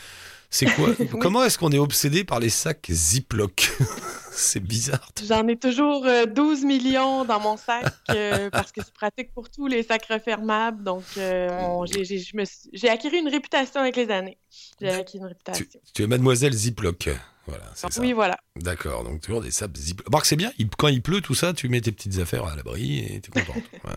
C'est 0.56 0.68
quoi 0.68 0.88
Comment 1.20 1.44
est-ce 1.44 1.58
qu'on 1.58 1.72
est 1.72 1.78
obsédé 1.78 2.24
par 2.24 2.40
les 2.40 2.50
sacs 2.50 2.88
Ziploc 2.90 3.72
C'est 4.32 4.60
bizarre. 4.62 5.10
J'en 5.28 5.48
ai 5.48 5.58
toujours 5.58 6.06
euh, 6.06 6.26
12 6.26 6.64
millions 6.64 7.24
dans 7.26 7.40
mon 7.40 7.56
sac 7.58 7.86
euh, 8.10 8.50
parce 8.50 8.72
que 8.72 8.82
c'est 8.84 8.94
pratique 8.94 9.34
pour 9.34 9.50
tous 9.50 9.68
les 9.68 9.82
sacs 9.84 10.06
refermables. 10.10 10.84
Donc, 10.84 11.04
euh, 11.18 11.50
on- 11.62 11.86
j'ai- 11.86 12.04
j'ai 12.06 12.20
je 12.20 12.36
me 12.38 12.44
suis- 12.46 12.70
j'ai 12.74 12.90
acquis 12.90 13.08
une 13.10 13.28
réputation 13.30 13.80
avec 13.82 13.96
les 13.96 14.10
années. 14.12 14.38
J'ai 14.82 14.90
acquis 14.90 15.18
une 15.18 15.26
réputation. 15.26 15.66
Tu, 15.72 15.80
tu 15.94 16.04
es 16.04 16.08
mademoiselle 16.08 16.54
Ziploc. 16.54 17.10
Voilà, 17.48 17.64
c'est 17.76 17.92
ça. 17.94 18.02
Oui, 18.02 18.12
voilà. 18.14 18.36
D'accord, 18.56 19.04
donc 19.04 19.22
toujours 19.22 19.42
des 19.42 19.52
sacs 19.52 19.76
Ziploc. 19.78 20.08
Remarque, 20.08 20.26
c'est 20.26 20.36
bien, 20.36 20.52
il- 20.58 20.68
quand 20.70 20.88
il 20.90 21.02
pleut, 21.02 21.22
tout 21.22 21.36
ça, 21.36 21.54
tu 21.54 21.70
mets 21.70 21.80
tes 21.82 21.92
petites 21.94 22.18
affaires 22.20 22.46
à 22.46 22.56
l'abri 22.56 23.00
et 23.00 23.22
t'es 23.22 23.32
contente. 23.32 23.64
Ouais. 23.86 23.92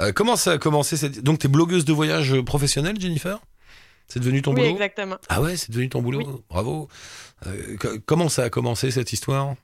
Euh, 0.00 0.12
comment 0.12 0.36
ça 0.36 0.52
a 0.52 0.58
commencé 0.58 0.96
cette... 0.96 1.22
Donc, 1.22 1.38
t'es 1.38 1.48
blogueuse 1.48 1.84
de 1.84 1.92
voyage 1.92 2.40
professionnelle, 2.42 3.00
Jennifer? 3.00 3.38
C'est 4.12 4.20
devenu 4.20 4.42
ton 4.42 4.50
oui, 4.52 4.60
boulot 4.60 4.72
exactement. 4.72 5.16
Ah 5.30 5.40
ouais, 5.40 5.56
c'est 5.56 5.70
devenu 5.70 5.88
ton 5.88 6.02
boulot 6.02 6.18
Oui. 6.18 6.42
Bravo. 6.50 6.88
Euh, 7.46 7.76
co- 7.78 7.98
comment 8.04 8.28
ça 8.28 8.44
a 8.44 8.50
commencé 8.50 8.90
cette 8.90 9.10
histoire? 9.14 9.54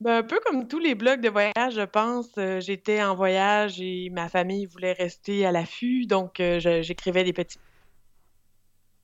Ben, 0.00 0.18
un 0.18 0.22
peu 0.22 0.40
comme 0.46 0.66
tous 0.68 0.78
les 0.78 0.94
blogs 0.94 1.20
de 1.20 1.28
voyage, 1.28 1.74
je 1.74 1.84
pense. 1.84 2.28
euh, 2.38 2.60
J'étais 2.60 3.02
en 3.02 3.14
voyage 3.14 3.78
et 3.78 4.08
ma 4.10 4.30
famille 4.30 4.64
voulait 4.64 4.94
rester 4.94 5.44
à 5.44 5.52
l'affût. 5.52 6.06
Donc, 6.06 6.40
euh, 6.40 6.60
j'écrivais 6.82 7.24
des 7.24 7.34
petits 7.34 7.58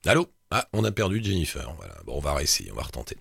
Allô? 0.07 0.25
Ah, 0.49 0.67
on 0.73 0.83
a 0.83 0.91
perdu 0.91 1.23
Jennifer. 1.23 1.71
Voilà. 1.77 1.93
Bon, 2.05 2.15
on 2.15 2.19
va 2.19 2.33
réessayer, 2.33 2.71
on 2.71 2.75
va 2.75 2.81
retenter. 2.81 3.17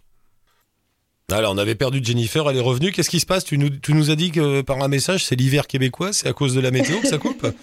Alors, 1.31 1.53
on 1.53 1.59
avait 1.59 1.75
perdu 1.75 2.01
Jennifer, 2.03 2.49
elle 2.49 2.57
est 2.57 2.61
revenue. 2.61 2.91
Qu'est-ce 2.91 3.11
qui 3.11 3.21
se 3.21 3.27
passe? 3.27 3.45
Tu 3.45 3.59
nous, 3.59 3.69
tu 3.69 3.93
nous 3.93 4.11
as 4.11 4.17
dit 4.17 4.31
que 4.33 4.63
par 4.63 4.83
un 4.83 4.89
message, 4.89 5.27
c'est 5.27 5.37
l'hiver 5.37 5.67
québécois, 5.67 6.15
c'est 6.15 6.27
à 6.27 6.33
cause 6.33 6.55
de 6.55 6.61
la 6.61 6.71
météo 6.71 6.99
que 7.01 7.07
ça 7.07 7.19
coupe? 7.19 7.47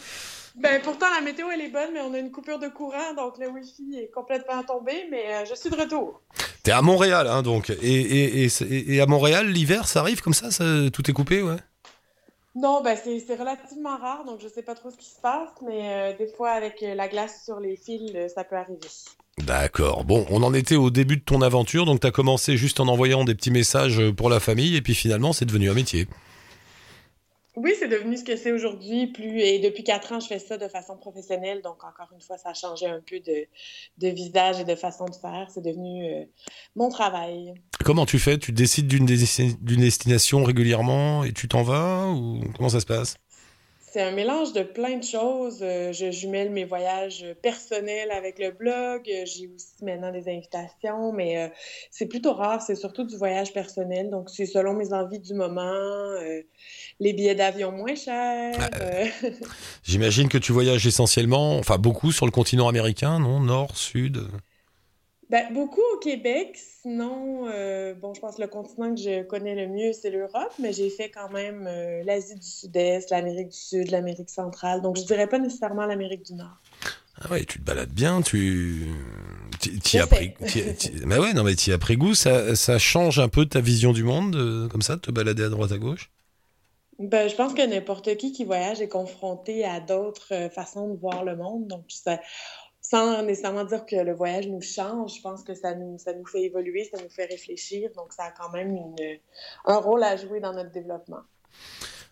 Ben, 0.57 0.81
pourtant, 0.83 1.05
la 1.13 1.21
météo, 1.21 1.47
elle 1.53 1.61
est 1.61 1.69
bonne, 1.69 1.91
mais 1.93 2.01
on 2.01 2.13
a 2.15 2.17
une 2.17 2.31
coupure 2.31 2.57
de 2.57 2.67
courant, 2.67 3.13
donc 3.15 3.37
le 3.37 3.47
Wi-Fi 3.47 3.99
est 4.01 4.11
complètement 4.11 4.63
tombé, 4.63 5.05
mais 5.11 5.25
euh, 5.27 5.45
je 5.47 5.53
suis 5.53 5.69
de 5.69 5.75
retour. 5.75 6.21
T'es 6.63 6.71
à 6.71 6.81
Montréal, 6.81 7.27
hein, 7.27 7.43
donc. 7.43 7.69
Et, 7.69 8.45
et, 8.45 8.47
et, 8.71 8.99
à 8.99 9.05
Montréal, 9.05 9.47
l'hiver, 9.47 9.87
ça 9.87 9.99
arrive 9.99 10.21
comme 10.21 10.33
ça, 10.33 10.49
ça 10.49 10.65
Tout 10.91 11.07
est 11.09 11.13
coupé, 11.13 11.43
ouais? 11.43 11.57
Non, 12.55 12.81
ben, 12.81 12.97
c'est 12.97 13.35
relativement 13.35 13.97
rare, 13.97 14.25
donc 14.25 14.39
je 14.41 14.47
sais 14.47 14.63
pas 14.63 14.73
trop 14.73 14.89
ce 14.89 14.97
qui 14.97 15.05
se 15.05 15.21
passe, 15.21 15.51
mais 15.63 15.81
euh, 15.83 16.17
des 16.17 16.27
fois, 16.27 16.49
avec 16.49 16.81
euh, 16.81 16.95
la 16.95 17.07
glace 17.07 17.43
sur 17.45 17.59
les 17.59 17.75
fils, 17.75 18.11
ça 18.33 18.43
peut 18.43 18.55
arriver. 18.55 18.79
D'accord. 19.37 20.05
Bon, 20.05 20.25
on 20.31 20.41
en 20.41 20.55
était 20.55 20.75
au 20.75 20.89
début 20.89 21.17
de 21.17 21.23
ton 21.23 21.43
aventure, 21.43 21.85
donc 21.85 21.99
tu 21.99 22.07
as 22.07 22.11
commencé 22.11 22.57
juste 22.57 22.79
en 22.79 22.87
envoyant 22.87 23.25
des 23.25 23.35
petits 23.35 23.51
messages 23.51 24.01
pour 24.09 24.31
la 24.31 24.39
famille, 24.39 24.75
et 24.75 24.81
puis 24.81 24.95
finalement, 24.95 25.33
c'est 25.33 25.45
devenu 25.45 25.69
un 25.69 25.75
métier. 25.75 26.07
Oui, 27.59 27.73
c'est 27.79 27.87
devenu 27.87 28.15
ce 28.15 28.23
que 28.23 28.35
c'est 28.35 28.51
aujourd'hui. 28.51 29.07
Plus 29.07 29.39
et 29.41 29.57
depuis 29.57 29.83
quatre 29.83 30.11
ans, 30.11 30.19
je 30.19 30.27
fais 30.27 30.37
ça 30.37 30.59
de 30.59 30.67
façon 30.67 30.95
professionnelle. 30.95 31.63
Donc 31.63 31.83
encore 31.83 32.07
une 32.13 32.21
fois, 32.21 32.37
ça 32.37 32.49
a 32.49 32.53
changé 32.53 32.85
un 32.85 33.01
peu 33.01 33.19
de, 33.19 33.47
de 33.97 34.07
visage 34.09 34.59
et 34.59 34.63
de 34.63 34.75
façon 34.75 35.05
de 35.05 35.15
faire. 35.15 35.47
C'est 35.51 35.63
devenu 35.63 36.05
euh, 36.05 36.25
mon 36.75 36.89
travail. 36.89 37.55
Comment 37.83 38.05
tu 38.05 38.19
fais? 38.19 38.37
Tu 38.37 38.51
décides 38.51 38.87
d'une 38.87 39.07
destination 39.07 40.43
régulièrement 40.43 41.23
et 41.23 41.33
tu 41.33 41.47
t'en 41.47 41.63
vas 41.63 42.09
ou 42.11 42.41
comment 42.55 42.69
ça 42.69 42.79
se 42.79 42.85
passe? 42.85 43.15
C'est 43.89 44.01
un 44.01 44.11
mélange 44.11 44.51
de 44.51 44.63
plein 44.63 44.97
de 44.97 45.03
choses. 45.03 45.59
Euh, 45.61 45.93
je 45.93 46.11
jumelle 46.11 46.51
mes 46.51 46.65
voyages 46.65 47.25
personnels 47.41 48.11
avec 48.11 48.37
le 48.37 48.51
blog. 48.51 49.03
J'ai 49.05 49.47
aussi 49.47 49.81
maintenant 49.81 50.11
des 50.11 50.27
invitations, 50.29 51.13
mais 51.13 51.37
euh, 51.37 51.47
c'est 51.89 52.07
plutôt 52.07 52.33
rare. 52.33 52.61
C'est 52.61 52.75
surtout 52.75 53.05
du 53.05 53.15
voyage 53.15 53.53
personnel. 53.53 54.09
Donc, 54.09 54.29
c'est 54.29 54.45
selon 54.45 54.73
mes 54.73 54.91
envies 54.91 55.19
du 55.19 55.33
moment. 55.33 55.61
Euh, 55.61 56.41
les 56.99 57.13
billets 57.13 57.35
d'avion 57.35 57.71
moins 57.71 57.95
chers. 57.95 58.57
Ah, 58.59 59.27
j'imagine 59.83 60.27
que 60.27 60.37
tu 60.37 60.51
voyages 60.51 60.85
essentiellement, 60.85 61.57
enfin 61.57 61.77
beaucoup 61.77 62.11
sur 62.11 62.25
le 62.25 62.31
continent 62.31 62.67
américain, 62.67 63.19
non? 63.19 63.39
Nord, 63.39 63.77
Sud? 63.77 64.27
Ben, 65.29 65.53
beaucoup 65.53 65.81
au 65.95 65.97
Québec. 65.99 66.57
Sinon, 66.81 67.47
euh, 67.47 67.93
bon, 67.93 68.13
je 68.13 68.19
pense 68.19 68.35
que 68.35 68.41
le 68.41 68.47
continent 68.47 68.93
que 68.93 69.01
je 69.01 69.23
connais 69.23 69.55
le 69.55 69.67
mieux, 69.67 69.93
c'est 69.93 70.09
l'Europe, 70.09 70.53
mais 70.59 70.73
j'ai 70.73 70.89
fait 70.89 71.09
quand 71.09 71.29
même 71.29 71.67
euh, 71.67 72.03
l'Asie 72.03 72.35
du 72.35 72.47
Sud-Est, 72.47 73.09
l'Amérique 73.11 73.49
du 73.49 73.57
Sud, 73.57 73.91
l'Amérique 73.91 74.29
centrale. 74.29 74.81
Donc, 74.81 74.97
je 74.97 75.03
dirais 75.03 75.27
pas 75.27 75.39
nécessairement 75.39 75.85
l'Amérique 75.85 76.23
du 76.23 76.33
Nord. 76.33 76.61
Ah 77.19 77.31
ouais, 77.31 77.45
tu 77.45 77.59
te 77.59 77.63
balades 77.63 77.91
bien, 77.91 78.21
tu. 78.21 78.87
Tu 79.83 79.97
as 79.97 80.05
pris. 80.05 80.33
Mais 81.03 81.17
ouais, 81.17 81.33
non, 81.33 81.43
mais 81.43 81.55
tu 81.55 81.73
as 81.73 81.77
pris 81.79 81.97
goût. 81.97 82.13
Ça, 82.13 82.55
ça 82.55 82.77
change 82.77 83.17
un 83.19 83.27
peu 83.27 83.45
ta 83.47 83.59
vision 83.59 83.91
du 83.91 84.03
monde, 84.03 84.69
comme 84.71 84.83
ça, 84.83 84.95
de 84.95 85.01
te 85.01 85.11
balader 85.11 85.43
à 85.43 85.49
droite 85.49 85.71
à 85.71 85.77
gauche? 85.79 86.11
Ben, 86.99 87.29
je 87.29 87.35
pense 87.35 87.53
que 87.53 87.61
n'importe 87.61 88.17
qui 88.17 88.31
qui 88.31 88.43
voyage 88.43 88.81
est 88.81 88.87
confronté 88.87 89.63
à 89.63 89.79
d'autres 89.79 90.33
euh, 90.33 90.49
façons 90.49 90.89
de 90.89 90.97
voir 90.97 91.23
le 91.23 91.35
monde. 91.35 91.67
Donc, 91.67 91.85
ça, 91.89 92.19
sans 92.89 93.21
nécessairement 93.23 93.65
dire 93.65 93.85
que 93.85 93.95
le 93.95 94.13
voyage 94.13 94.47
nous 94.47 94.61
change, 94.61 95.15
je 95.17 95.21
pense 95.21 95.43
que 95.43 95.53
ça 95.53 95.75
nous, 95.75 95.97
ça 95.97 96.13
nous 96.13 96.25
fait 96.25 96.43
évoluer, 96.43 96.89
ça 96.89 97.01
nous 97.01 97.09
fait 97.09 97.25
réfléchir. 97.25 97.89
Donc, 97.95 98.13
ça 98.13 98.23
a 98.25 98.31
quand 98.31 98.49
même 98.51 98.75
une, 98.75 98.95
un 99.65 99.77
rôle 99.77 100.03
à 100.03 100.15
jouer 100.15 100.39
dans 100.39 100.53
notre 100.53 100.71
développement. 100.71 101.21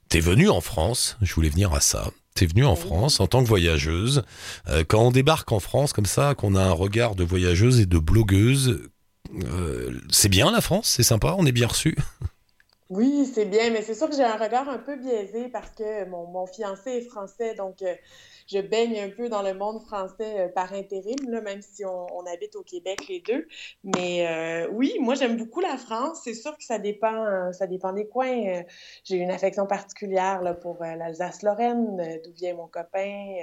Tu 0.09 0.17
es 0.17 0.19
venue 0.19 0.49
en 0.49 0.61
France, 0.61 1.17
je 1.21 1.33
voulais 1.33 1.49
venir 1.49 1.73
à 1.73 1.79
ça. 1.79 2.11
Tu 2.35 2.43
es 2.43 2.47
venue 2.47 2.65
en 2.65 2.75
France 2.75 3.21
en 3.21 3.27
tant 3.27 3.41
que 3.41 3.47
voyageuse. 3.47 4.23
Euh, 4.67 4.83
quand 4.85 5.01
on 5.01 5.11
débarque 5.11 5.51
en 5.53 5.59
France 5.59 5.93
comme 5.93 6.05
ça, 6.05 6.35
qu'on 6.35 6.55
a 6.55 6.61
un 6.61 6.73
regard 6.73 7.15
de 7.15 7.23
voyageuse 7.23 7.79
et 7.79 7.85
de 7.85 7.97
blogueuse, 7.97 8.89
euh, 9.45 9.97
c'est 10.11 10.29
bien 10.29 10.51
la 10.51 10.59
France, 10.61 10.89
c'est 10.89 11.03
sympa, 11.03 11.35
on 11.37 11.45
est 11.45 11.53
bien 11.53 11.67
reçu? 11.67 11.95
Oui, 12.91 13.27
c'est 13.33 13.45
bien, 13.45 13.71
mais 13.71 13.81
c'est 13.81 13.95
sûr 13.95 14.07
que 14.07 14.15
j'ai 14.15 14.23
un 14.23 14.37
regard 14.37 14.69
un 14.69 14.77
peu 14.77 14.95
biaisé 14.95 15.47
parce 15.47 15.71
que 15.71 16.07
mon, 16.07 16.27
mon 16.27 16.45
fiancé 16.45 16.91
est 16.91 17.09
français, 17.09 17.55
donc 17.55 17.81
euh, 17.81 17.95
je 18.47 18.59
baigne 18.59 18.99
un 18.99 19.09
peu 19.09 19.29
dans 19.29 19.41
le 19.41 19.53
monde 19.53 19.81
français 19.81 20.39
euh, 20.39 20.47
par 20.49 20.73
intérim, 20.73 21.15
là, 21.29 21.41
même 21.41 21.61
si 21.61 21.83
on, 21.85 22.25
habite 22.25 22.55
au 22.55 22.63
Québec 22.63 23.05
les 23.07 23.21
deux. 23.21 23.47
Mais 23.83 24.27
euh, 24.27 24.67
oui, 24.71 24.95
moi 24.99 25.13
j'aime 25.13 25.37
beaucoup 25.37 25.61
la 25.61 25.77
France. 25.77 26.21
C'est 26.23 26.33
sûr 26.33 26.57
que 26.57 26.63
ça 26.63 26.79
dépend, 26.79 27.51
ça 27.53 27.67
dépend 27.67 27.93
des 27.93 28.07
coins. 28.07 28.63
J'ai 29.03 29.17
une 29.17 29.29
affection 29.29 29.67
particulière 29.67 30.41
là, 30.41 30.55
pour 30.55 30.77
l'Alsace-Lorraine, 30.81 32.19
d'où 32.23 32.31
vient 32.33 32.55
mon 32.55 32.67
copain, 32.67 33.35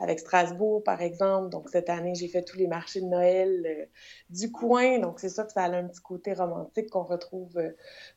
avec 0.00 0.20
Strasbourg 0.20 0.82
par 0.82 1.00
exemple. 1.00 1.48
Donc 1.48 1.70
cette 1.70 1.88
année, 1.88 2.14
j'ai 2.14 2.28
fait 2.28 2.42
tous 2.42 2.58
les 2.58 2.66
marchés 2.66 3.00
de 3.00 3.06
Noël 3.06 3.88
du 4.28 4.52
coin. 4.52 4.98
Donc 4.98 5.18
c'est 5.18 5.30
sûr 5.30 5.46
que 5.46 5.52
ça 5.52 5.64
a 5.64 5.70
un 5.70 5.88
petit 5.88 6.02
côté 6.02 6.34
romantique 6.34 6.90
qu'on 6.90 7.04
retrouve 7.04 7.58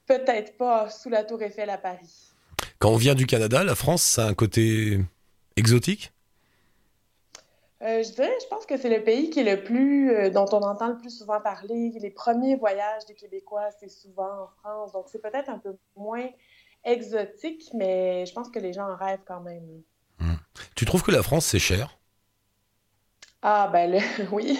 peut-être 0.05 0.57
pas 0.57 0.89
sous 0.89 1.09
la 1.09 1.23
tour 1.23 1.41
Eiffel 1.41 1.69
à 1.69 1.77
Paris. 1.77 2.33
Quand 2.79 2.91
on 2.91 2.97
vient 2.97 3.15
du 3.15 3.25
Canada, 3.25 3.63
la 3.63 3.75
France, 3.75 4.03
ça 4.03 4.25
a 4.25 4.29
un 4.29 4.33
côté 4.33 4.99
exotique? 5.55 6.11
Euh, 7.81 8.03
je 8.03 8.11
dirais, 8.11 8.35
je 8.41 8.47
pense 8.47 8.65
que 8.65 8.77
c'est 8.77 8.89
le 8.89 9.03
pays 9.03 9.29
qui 9.29 9.39
est 9.39 9.55
le 9.55 9.63
plus, 9.63 10.11
euh, 10.11 10.29
dont 10.29 10.47
on 10.51 10.61
entend 10.61 10.87
le 10.87 10.97
plus 10.97 11.17
souvent 11.17 11.39
parler. 11.39 11.91
Les 11.99 12.09
premiers 12.09 12.55
voyages 12.55 13.05
des 13.05 13.13
Québécois, 13.13 13.69
c'est 13.79 13.89
souvent 13.89 14.43
en 14.43 14.47
France. 14.59 14.91
Donc, 14.91 15.05
c'est 15.09 15.21
peut-être 15.21 15.49
un 15.49 15.59
peu 15.59 15.77
moins 15.95 16.27
exotique, 16.83 17.69
mais 17.73 18.25
je 18.25 18.33
pense 18.33 18.49
que 18.49 18.59
les 18.59 18.73
gens 18.73 18.89
en 18.89 18.95
rêvent 18.95 19.23
quand 19.25 19.41
même. 19.41 19.81
Hmm. 20.19 20.35
Tu 20.75 20.85
trouves 20.85 21.03
que 21.03 21.11
la 21.11 21.23
France, 21.23 21.45
c'est 21.45 21.59
cher? 21.59 21.99
Ah, 23.41 23.69
ben 23.71 24.01
oui. 24.33 24.59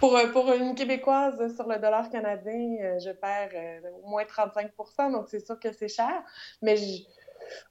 pour, 0.00 0.16
euh, 0.16 0.28
pour 0.28 0.50
une 0.52 0.74
Québécoise, 0.74 1.54
sur 1.54 1.68
le 1.68 1.78
dollar 1.78 2.08
canadien, 2.08 2.98
je 2.98 3.10
perds 3.10 3.50
euh, 3.54 3.90
au 4.02 4.08
moins 4.08 4.24
35% 4.24 5.12
donc 5.12 5.26
c'est 5.28 5.44
sûr 5.44 5.60
que 5.60 5.70
c'est 5.72 5.88
cher. 5.88 6.22
Mais 6.62 6.76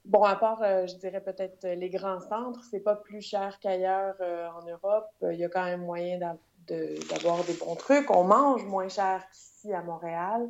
bon, 0.04 0.22
à 0.22 0.36
part, 0.36 0.60
je 0.86 0.94
dirais 0.96 1.20
peut-être 1.20 1.66
les 1.66 1.90
grands 1.90 2.20
centres, 2.20 2.60
c'est 2.70 2.80
pas 2.80 2.96
plus 2.96 3.20
cher 3.20 3.58
qu'ailleurs 3.60 4.16
en 4.20 4.66
Europe. 4.66 5.08
Il 5.22 5.38
y 5.38 5.44
a 5.44 5.48
quand 5.48 5.64
même 5.64 5.82
moyen 5.82 6.18
d'avoir 6.68 7.44
des 7.44 7.54
bons 7.54 7.76
trucs. 7.76 8.10
On 8.10 8.24
mange 8.24 8.64
moins 8.64 8.88
cher 8.88 9.22
qu'ici 9.32 9.72
à 9.72 9.82
Montréal. 9.82 10.48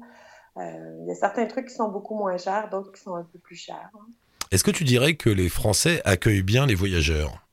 il 0.57 1.05
y 1.07 1.11
a 1.11 1.15
certains 1.15 1.47
trucs 1.47 1.69
qui 1.69 1.75
sont 1.75 1.89
beaucoup 1.89 2.17
moins 2.17 2.37
chers, 2.39 2.69
d'autres 2.71 2.93
qui 2.93 3.01
sont 3.01 3.15
un 3.15 3.25
peu 3.25 3.39
plus 3.39 3.57
chers. 3.57 3.91
Hein. 3.95 4.07
Est-ce 4.51 4.65
que 4.65 4.71
tu 4.71 4.85
dirais 4.85 5.15
que 5.15 5.29
les 5.29 5.51
Français 5.51 6.01
accueillent 6.07 6.43
bien 6.43 6.67
les 6.67 6.75
voyageurs? 6.75 7.47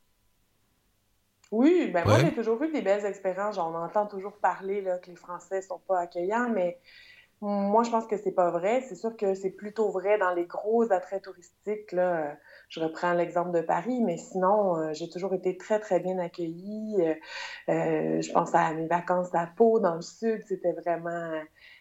Oui, 1.51 1.89
ben 1.93 2.05
moi, 2.05 2.19
j'ai 2.19 2.33
toujours 2.33 2.61
eu 2.63 2.71
des 2.71 2.81
belles 2.81 3.05
expériences. 3.05 3.57
on 3.57 3.75
entend 3.75 4.07
toujours 4.07 4.37
parler 4.37 4.81
là, 4.81 4.97
que 4.97 5.09
les 5.09 5.15
Français 5.15 5.61
sont 5.61 5.79
pas 5.87 6.01
accueillants, 6.01 6.49
mais 6.49 6.79
moi, 7.45 7.83
je 7.83 7.91
pense 7.91 8.07
que 8.07 8.17
c'est 8.17 8.31
pas 8.31 8.49
vrai. 8.49 8.81
C'est 8.81 8.95
sûr 8.95 9.15
que 9.15 9.35
c'est 9.35 9.51
plutôt 9.51 9.91
vrai 9.91 10.17
dans 10.17 10.33
les 10.33 10.45
gros 10.45 10.91
attraits 10.91 11.23
touristiques. 11.23 11.91
Là. 11.91 12.35
Je 12.69 12.79
reprends 12.79 13.13
l'exemple 13.13 13.51
de 13.51 13.61
Paris, 13.61 14.01
mais 14.01 14.17
sinon, 14.17 14.77
euh, 14.77 14.93
j'ai 14.93 15.09
toujours 15.09 15.33
été 15.35 15.55
très, 15.55 15.79
très 15.79 15.99
bien 15.99 16.17
accueillie. 16.17 16.95
Euh, 17.01 17.13
euh, 17.69 18.21
je 18.21 18.31
pense 18.31 18.55
à 18.55 18.73
mes 18.73 18.87
vacances 18.87 19.33
à 19.33 19.47
Pau, 19.55 19.79
dans 19.79 19.93
le 19.93 20.01
sud, 20.01 20.41
c'était 20.47 20.71
vraiment 20.71 21.33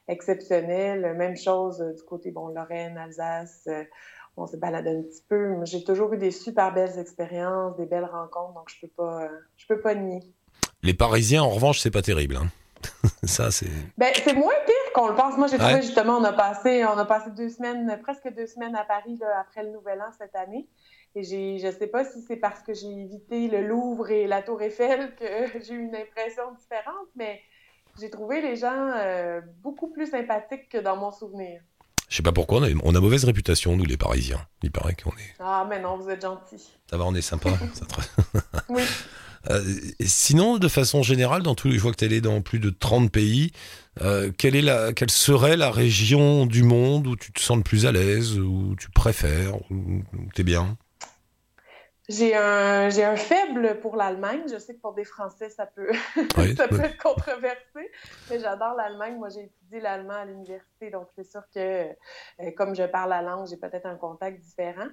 exceptionnel. 0.07 1.15
Même 1.17 1.37
chose 1.37 1.79
du 1.97 2.03
côté, 2.03 2.31
bon, 2.31 2.49
Lorraine, 2.49 2.99
Alsace 2.99 3.67
on 4.37 4.49
se 4.49 4.57
balade 4.57 4.89
un 4.89 5.01
petit 5.01 5.23
peu. 5.29 5.65
J'ai 5.65 5.85
toujours 5.85 6.13
eu 6.13 6.19
des 6.19 6.33
super 6.33 6.75
belles 6.75 6.99
expériences, 6.99 7.77
des 7.77 7.87
belles 7.87 8.05
rencontres, 8.05 8.53
donc 8.55 8.69
je 8.69 8.81
peux 8.81 8.93
pas, 8.97 9.29
je 9.57 9.67
peux 9.69 9.81
pas 9.81 9.95
nier. 9.95 10.19
Les 10.83 10.93
Parisiens, 10.93 11.45
en 11.45 11.51
revanche, 11.51 11.79
c'est 11.79 11.93
pas 11.93 12.03
terrible. 12.03 12.37
Hein. 12.37 12.49
Ça, 13.25 13.51
c'est. 13.51 13.71
Ben, 13.97 14.13
c'est 14.15 14.35
moins 14.35 14.55
pire 14.67 14.93
qu'on 14.95 15.09
le 15.09 15.15
pense. 15.15 15.37
Moi, 15.37 15.47
j'ai 15.49 15.59
trouvé 15.59 15.83
justement, 15.83 16.19
on 16.19 16.25
a 16.25 16.33
passé, 16.33 16.85
on 16.85 16.99
a 16.99 17.05
passé 17.05 17.31
deux 17.31 17.49
semaines, 17.49 17.99
presque 18.03 18.29
deux 18.35 18.47
semaines 18.47 18.77
à 18.77 18.85
Paris 18.85 19.19
après 19.41 19.63
le 19.63 19.71
Nouvel 19.71 20.01
An 20.01 20.11
cette 20.19 20.35
année. 20.35 20.69
Et 21.17 21.23
j'ai, 21.23 21.59
je 21.59 21.71
sais 21.71 21.87
pas 21.87 22.05
si 22.05 22.21
c'est 22.23 22.37
parce 22.37 22.61
que 22.63 22.75
j'ai 22.75 22.91
évité 22.91 23.49
le 23.49 23.67
Louvre 23.67 24.11
et 24.11 24.27
la 24.27 24.43
Tour 24.43 24.61
Eiffel 24.63 25.15
que 25.17 25.25
j'ai 25.65 25.75
eu 25.75 25.83
une 25.83 25.95
impression 25.95 26.53
différente, 26.59 27.09
mais 27.15 27.41
j'ai 28.01 28.11
trouvé 28.11 28.41
les 28.41 28.57
gens 28.57 28.93
euh, 28.97 29.41
beaucoup 29.63 29.89
plus 29.89 30.11
sympathiques 30.11 30.69
que 30.69 30.79
dans 30.79 30.97
mon 30.97 31.13
souvenir. 31.13 31.61
Je 32.09 32.17
sais 32.17 32.23
pas 32.23 32.33
pourquoi, 32.33 32.61
on 32.61 32.95
a, 32.95 33.01
mauvaise 33.01 33.25
réputation, 33.25 33.77
nous 33.77 33.85
les 33.85 33.97
Parisiens. 33.97 34.47
Il 34.63 34.71
paraît 34.71 34.95
qu'on 34.95 35.11
est. 35.11 35.35
Ah, 35.41 35.67
mais 35.69 35.81
non, 35.81 35.97
vous 35.97 36.11
êtes 36.11 36.23
gentils. 36.23 36.69
Ça 36.89 36.99
va, 36.99 37.05
on 37.05 37.15
est 37.15 37.23
sympa. 37.23 37.51
oui. 38.69 38.83
Euh, 39.51 39.63
sinon, 40.01 40.59
de 40.59 40.69
façon 40.69 41.03
générale, 41.03 41.43
dans 41.43 41.55
tous, 41.55 41.71
je 41.71 41.79
vois 41.79 41.93
que 41.93 41.97
tu 41.97 42.05
es 42.05 42.09
allé 42.09 42.21
dans 42.21 42.41
plus 42.41 42.59
de 42.59 42.71
30 42.71 43.11
pays. 43.11 43.53
Euh, 44.01 44.31
quelle, 44.37 44.57
est 44.57 44.63
la, 44.63 44.93
quelle 44.93 45.11
serait 45.11 45.57
la 45.57 45.71
région 45.71 46.47
du 46.47 46.63
monde 46.63 47.07
où 47.07 47.17
tu 47.17 47.33
te 47.33 47.41
sens 47.41 47.57
le 47.57 47.63
plus 47.63 47.87
à 47.87 47.93
l'aise, 47.93 48.39
où 48.39 48.75
tu 48.77 48.91
préfères, 48.91 49.57
où 49.71 50.03
tu 50.35 50.41
es 50.41 50.45
bien? 50.45 50.77
J'ai 52.07 52.37
un, 52.37 52.91
j'ai 52.91 53.03
un 53.03 53.17
faible 53.17 53.81
pour 53.81 53.97
l'Allemagne. 53.97 54.43
Je 54.53 54.59
sais 54.59 54.75
que 54.75 54.81
pour 54.81 54.93
des 54.93 55.05
Français, 55.05 55.49
ça 55.49 55.65
peut, 55.65 55.91
ça 56.57 56.69
peut 56.69 56.81
être 56.81 57.03
controversé, 57.03 57.91
mais 58.31 58.41
j'adore 58.41 58.75
l'Allemagne. 58.75 59.17
Moi, 59.17 59.31
j'ai 59.31 59.45
étudié 59.45 59.81
l'allemand 59.81 60.13
à 60.13 60.25
l'université, 60.27 60.91
donc 60.91 61.09
c'est 61.17 61.25
sûr 61.25 61.41
que 61.55 61.89
euh, 62.41 62.51
comme 62.59 62.75
je 62.75 62.83
parle 62.83 63.09
la 63.09 63.23
langue, 63.23 63.47
j'ai 63.49 63.57
peut-être 63.57 63.87
un 63.87 63.97
contact 63.97 64.39
différent. 64.43 64.89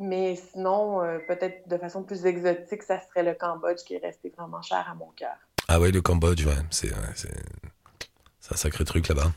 Mais 0.00 0.34
sinon, 0.34 1.02
euh, 1.02 1.18
peut-être 1.18 1.68
de 1.68 1.76
façon 1.76 2.02
plus 2.02 2.24
exotique, 2.24 2.82
ça 2.82 2.98
serait 3.00 3.22
le 3.22 3.34
Cambodge 3.34 3.80
qui 3.84 3.94
est 3.94 3.98
resté 3.98 4.32
vraiment 4.34 4.62
cher 4.62 4.86
à 4.90 4.94
mon 4.94 5.10
cœur. 5.14 5.36
Ah 5.68 5.78
oui, 5.78 5.92
le 5.92 6.00
Cambodge, 6.00 6.46
ouais, 6.46 6.54
c'est, 6.70 6.90
c'est, 7.14 8.52
un 8.52 8.56
sacré 8.56 8.84
truc 8.86 9.08
là-bas. 9.08 9.30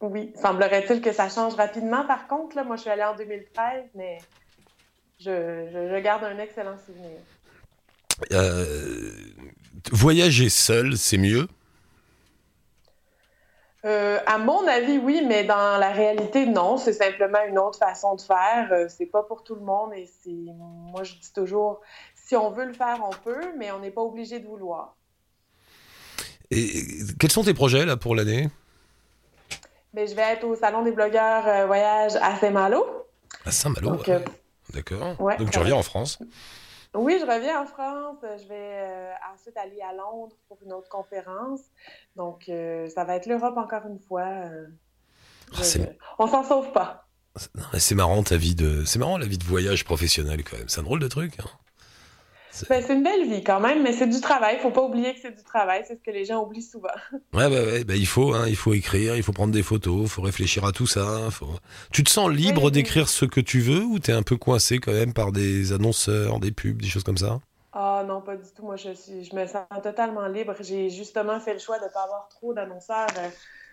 Oui, 0.00 0.32
semblerait-il 0.40 1.02
que 1.02 1.12
ça 1.12 1.28
change 1.28 1.54
rapidement. 1.54 2.06
Par 2.06 2.26
contre, 2.28 2.56
là, 2.56 2.64
moi, 2.64 2.76
je 2.76 2.82
suis 2.82 2.90
allée 2.90 3.04
en 3.04 3.14
2013, 3.14 3.84
mais 3.94 4.18
je, 5.20 6.00
garde 6.00 6.24
un 6.24 6.38
excellent 6.38 6.78
souvenir. 6.86 7.18
Euh, 8.32 9.12
voyager 9.92 10.48
seul, 10.48 10.96
c'est 10.96 11.18
mieux? 11.18 11.46
Euh, 13.84 14.18
à 14.26 14.38
mon 14.38 14.66
avis, 14.66 14.98
oui, 14.98 15.22
mais 15.26 15.44
dans 15.44 15.78
la 15.78 15.90
réalité, 15.90 16.46
non. 16.46 16.78
C'est 16.78 16.92
simplement 16.92 17.44
une 17.48 17.58
autre 17.58 17.78
façon 17.78 18.14
de 18.14 18.20
faire. 18.20 18.68
Euh, 18.72 18.86
c'est 18.88 19.06
pas 19.06 19.22
pour 19.22 19.44
tout 19.44 19.54
le 19.54 19.60
monde 19.60 19.92
et 19.94 20.08
c'est. 20.22 20.30
Moi, 20.30 21.02
je 21.02 21.14
dis 21.14 21.32
toujours, 21.34 21.80
si 22.14 22.36
on 22.36 22.50
veut 22.50 22.64
le 22.64 22.72
faire, 22.72 23.00
on 23.04 23.14
peut, 23.24 23.52
mais 23.58 23.70
on 23.72 23.80
n'est 23.80 23.90
pas 23.90 24.02
obligé 24.02 24.40
de 24.40 24.46
vouloir. 24.46 24.96
Et 26.50 26.84
quels 27.18 27.32
sont 27.32 27.42
tes 27.44 27.54
projets 27.54 27.84
là 27.84 27.96
pour 27.96 28.14
l'année? 28.14 28.48
Mais 29.92 30.06
je 30.06 30.14
vais 30.14 30.22
être 30.22 30.44
au 30.44 30.56
Salon 30.56 30.82
des 30.82 30.92
blogueurs 30.92 31.46
euh, 31.46 31.66
voyage 31.66 32.16
à 32.16 32.36
Saint-Malo. 32.36 32.84
À 33.44 33.50
Saint-Malo. 33.50 34.00
Euh, 34.08 34.20
D'accord. 34.72 35.20
ouais, 35.20 35.36
Donc 35.36 35.50
tu 35.50 35.58
reviens 35.58 35.76
en 35.76 35.82
France. 35.82 36.18
Oui, 36.94 37.16
je 37.20 37.26
reviens 37.26 37.60
en 37.62 37.66
France. 37.66 38.18
Je 38.22 38.46
vais 38.48 38.78
euh, 38.82 39.12
ensuite 39.34 39.56
aller 39.56 39.80
à 39.80 39.92
Londres 39.92 40.36
pour 40.48 40.58
une 40.64 40.72
autre 40.72 40.88
conférence. 40.88 41.60
Donc, 42.16 42.48
euh, 42.48 42.88
ça 42.88 43.04
va 43.04 43.16
être 43.16 43.26
l'Europe 43.26 43.56
encore 43.56 43.86
une 43.86 43.98
fois. 43.98 44.26
euh, 44.26 44.66
Ah, 45.52 45.62
je- 45.62 45.78
on 46.18 46.26
s'en 46.26 46.42
sauve 46.44 46.72
pas. 46.72 47.08
C'est 47.78 47.94
marrant 47.96 48.22
ta 48.22 48.36
vie 48.36 48.54
de, 48.54 48.84
c'est 48.84 48.98
marrant 49.00 49.18
la 49.18 49.26
vie 49.26 49.38
de 49.38 49.44
voyage 49.44 49.84
professionnel 49.84 50.44
quand 50.44 50.56
même. 50.56 50.68
C'est 50.68 50.80
un 50.80 50.84
drôle 50.84 51.00
de 51.00 51.08
truc. 51.08 51.38
hein. 51.40 51.48
Ben, 52.68 52.82
c'est 52.82 52.94
une 52.94 53.02
belle 53.02 53.28
vie 53.28 53.42
quand 53.44 53.60
même, 53.60 53.82
mais 53.82 53.92
c'est 53.92 54.06
du 54.06 54.20
travail. 54.20 54.58
Faut 54.60 54.70
pas 54.70 54.82
oublier 54.82 55.14
que 55.14 55.20
c'est 55.20 55.36
du 55.36 55.42
travail. 55.44 55.84
C'est 55.86 55.96
ce 55.96 56.02
que 56.02 56.10
les 56.10 56.24
gens 56.24 56.42
oublient 56.44 56.62
souvent. 56.62 56.88
Ouais, 57.34 57.84
bah, 57.84 57.96
il 57.96 58.06
faut, 58.06 58.32
hein, 58.32 58.46
il 58.46 58.54
faut 58.56 58.74
écrire, 58.74 59.16
il 59.16 59.22
faut 59.24 59.32
prendre 59.32 59.52
des 59.52 59.62
photos, 59.64 60.02
il 60.04 60.08
faut 60.08 60.22
réfléchir 60.22 60.64
à 60.64 60.70
tout 60.72 60.86
ça. 60.86 61.02
hein, 61.06 61.30
faut- 61.30 61.58
Tu 61.92 62.04
te 62.04 62.10
sens 62.10 62.30
libre 62.30 62.70
Oui, 62.70 62.70
oui. 62.70 62.70
d'écrire 62.70 63.08
ce 63.08 63.24
que 63.24 63.40
tu 63.40 63.60
veux 63.60 63.82
ou 63.82 63.98
t'es 63.98 64.12
un 64.12 64.22
peu 64.22 64.36
coincé 64.36 64.78
quand 64.78 64.92
même 64.92 65.12
par 65.12 65.32
des 65.32 65.72
annonceurs, 65.72 66.38
des 66.38 66.52
pubs, 66.52 66.80
des 66.80 66.88
choses 66.88 67.02
comme 67.04 67.18
ça? 67.18 67.40
Ah 67.72 68.04
non, 68.06 68.22
pas 68.22 68.36
du 68.36 68.52
tout. 68.54 68.62
Moi, 68.64 68.76
je 68.76 68.92
suis, 68.94 69.24
je 69.24 69.34
me 69.34 69.46
sens 69.46 69.66
totalement 69.82 70.26
libre. 70.28 70.54
J'ai 70.60 70.90
justement 70.90 71.40
fait 71.40 71.54
le 71.54 71.58
choix 71.58 71.78
de 71.80 71.84
ne 71.84 71.88
pas 71.90 72.04
avoir 72.04 72.28
trop 72.28 72.54
d'annonceurs. 72.54 73.08
Euh, 73.18 73.30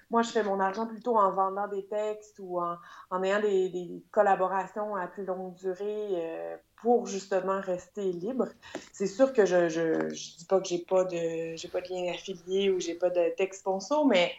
moi, 0.09 0.23
je 0.23 0.31
fais 0.31 0.43
mon 0.43 0.59
argent 0.59 0.87
plutôt 0.87 1.15
en 1.17 1.31
vendant 1.31 1.67
des 1.67 1.85
textes 1.87 2.37
ou 2.39 2.59
en, 2.59 2.77
en 3.11 3.23
ayant 3.23 3.39
des, 3.41 3.69
des 3.69 4.03
collaborations 4.11 4.95
à 4.95 5.07
plus 5.07 5.23
longue 5.25 5.53
durée 5.55 6.09
euh, 6.15 6.57
pour 6.81 7.07
justement 7.07 7.61
rester 7.61 8.11
libre. 8.11 8.47
C'est 8.91 9.07
sûr 9.07 9.33
que 9.33 9.45
je, 9.45 9.69
je, 9.69 10.09
je 10.13 10.37
dis 10.37 10.45
pas 10.45 10.59
que 10.59 10.67
j'ai 10.67 10.79
pas 10.79 11.03
de 11.03 11.55
j'ai 11.55 11.67
pas 11.67 11.81
de 11.81 11.87
lien 11.89 12.11
affilié 12.13 12.69
ou 12.71 12.79
j'ai 12.79 12.95
pas 12.95 13.09
de 13.09 13.33
texte 13.37 13.61
sponsor, 13.61 14.05
mais 14.05 14.31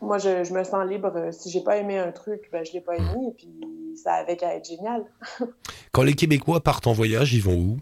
moi, 0.00 0.18
je, 0.18 0.44
je 0.44 0.52
me 0.52 0.62
sens 0.64 0.86
libre. 0.86 1.30
Si 1.32 1.50
j'ai 1.50 1.62
pas 1.62 1.78
aimé 1.78 1.98
un 1.98 2.12
truc, 2.12 2.48
ben, 2.52 2.64
je 2.64 2.72
l'ai 2.72 2.80
pas 2.80 2.96
aimé 2.96 3.28
et 3.30 3.32
puis 3.34 3.96
ça 3.96 4.14
avait 4.14 4.36
qu'à 4.36 4.54
être 4.54 4.66
génial. 4.66 5.04
Quand 5.92 6.02
les 6.02 6.14
Québécois 6.14 6.60
partent 6.60 6.86
en 6.86 6.92
voyage, 6.92 7.32
ils 7.34 7.42
vont 7.42 7.56
où? 7.56 7.78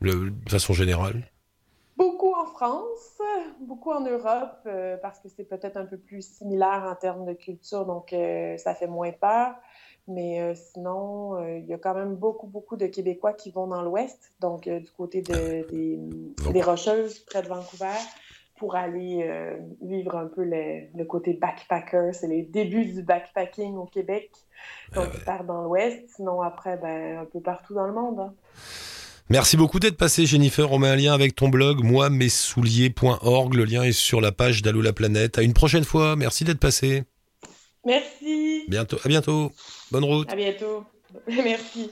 Le- 0.00 0.30
De 0.30 0.50
façon 0.50 0.72
générale? 0.72 1.24
Beaucoup 1.96 2.32
en 2.32 2.46
France, 2.46 3.20
beaucoup 3.60 3.90
en 3.90 4.00
Europe, 4.02 4.60
euh, 4.66 4.96
parce 4.98 5.18
que 5.18 5.28
c'est 5.28 5.42
peut-être 5.42 5.76
un 5.76 5.84
peu 5.84 5.98
plus 5.98 6.22
similaire 6.22 6.86
en 6.88 6.94
termes 6.94 7.26
de 7.26 7.32
culture, 7.32 7.84
donc 7.86 8.12
euh, 8.12 8.56
ça 8.56 8.76
fait 8.76 8.86
moins 8.86 9.10
peur. 9.10 9.56
Mais 10.08 10.40
euh, 10.40 10.54
sinon, 10.54 11.36
euh, 11.36 11.58
il 11.58 11.66
y 11.66 11.74
a 11.74 11.78
quand 11.78 11.94
même 11.94 12.14
beaucoup, 12.16 12.46
beaucoup 12.46 12.76
de 12.76 12.86
Québécois 12.86 13.34
qui 13.34 13.50
vont 13.50 13.66
dans 13.66 13.82
l'Ouest, 13.82 14.32
donc 14.40 14.66
euh, 14.66 14.80
du 14.80 14.90
côté 14.90 15.20
de- 15.22 15.66
des, 15.70 15.98
des 16.52 16.62
Rocheuses, 16.62 17.18
près 17.20 17.42
de 17.42 17.48
Vancouver, 17.48 17.92
pour 18.58 18.74
aller 18.74 19.24
vivre 19.82 20.16
un 20.16 20.26
peu 20.26 20.42
le, 20.42 20.88
le 20.96 21.04
côté 21.04 21.34
backpacker. 21.34 22.10
C'est 22.12 22.26
les 22.26 22.42
débuts 22.42 22.86
du 22.86 23.02
backpacking 23.04 23.76
au 23.76 23.84
Québec. 23.84 24.30
Donc, 24.96 25.06
ils 25.14 25.20
partent 25.20 25.46
dans 25.46 25.62
l'Ouest. 25.62 26.00
Sinon, 26.16 26.40
après, 26.42 26.76
ben, 26.76 27.18
un 27.18 27.24
peu 27.24 27.40
partout 27.40 27.74
dans 27.74 27.86
le 27.86 27.92
monde. 27.92 28.18
hein. 28.18 28.34
Merci 29.30 29.56
beaucoup 29.56 29.78
d'être 29.78 29.96
passé, 29.96 30.26
Jennifer. 30.26 30.72
On 30.72 30.78
met 30.78 30.88
un 30.88 30.96
lien 30.96 31.12
avec 31.12 31.36
ton 31.36 31.48
blog, 31.50 31.84
moi, 31.84 32.10
messouliers.org. 32.10 33.54
Le 33.54 33.64
lien 33.64 33.82
est 33.84 33.92
sur 33.92 34.20
la 34.20 34.32
page 34.32 34.62
d'Allo 34.62 34.80
la 34.80 34.92
planète. 34.92 35.38
À 35.38 35.42
une 35.42 35.52
prochaine 35.52 35.84
fois. 35.84 36.16
Merci 36.16 36.42
d'être 36.44 36.58
passé. 36.58 37.04
Merci. 37.84 38.64
Bientôt. 38.68 38.98
À 39.04 39.08
bientôt. 39.08 39.52
Bonne 39.90 40.04
route. 40.04 40.30
À 40.30 40.36
bientôt. 40.36 40.84
Merci. 41.28 41.90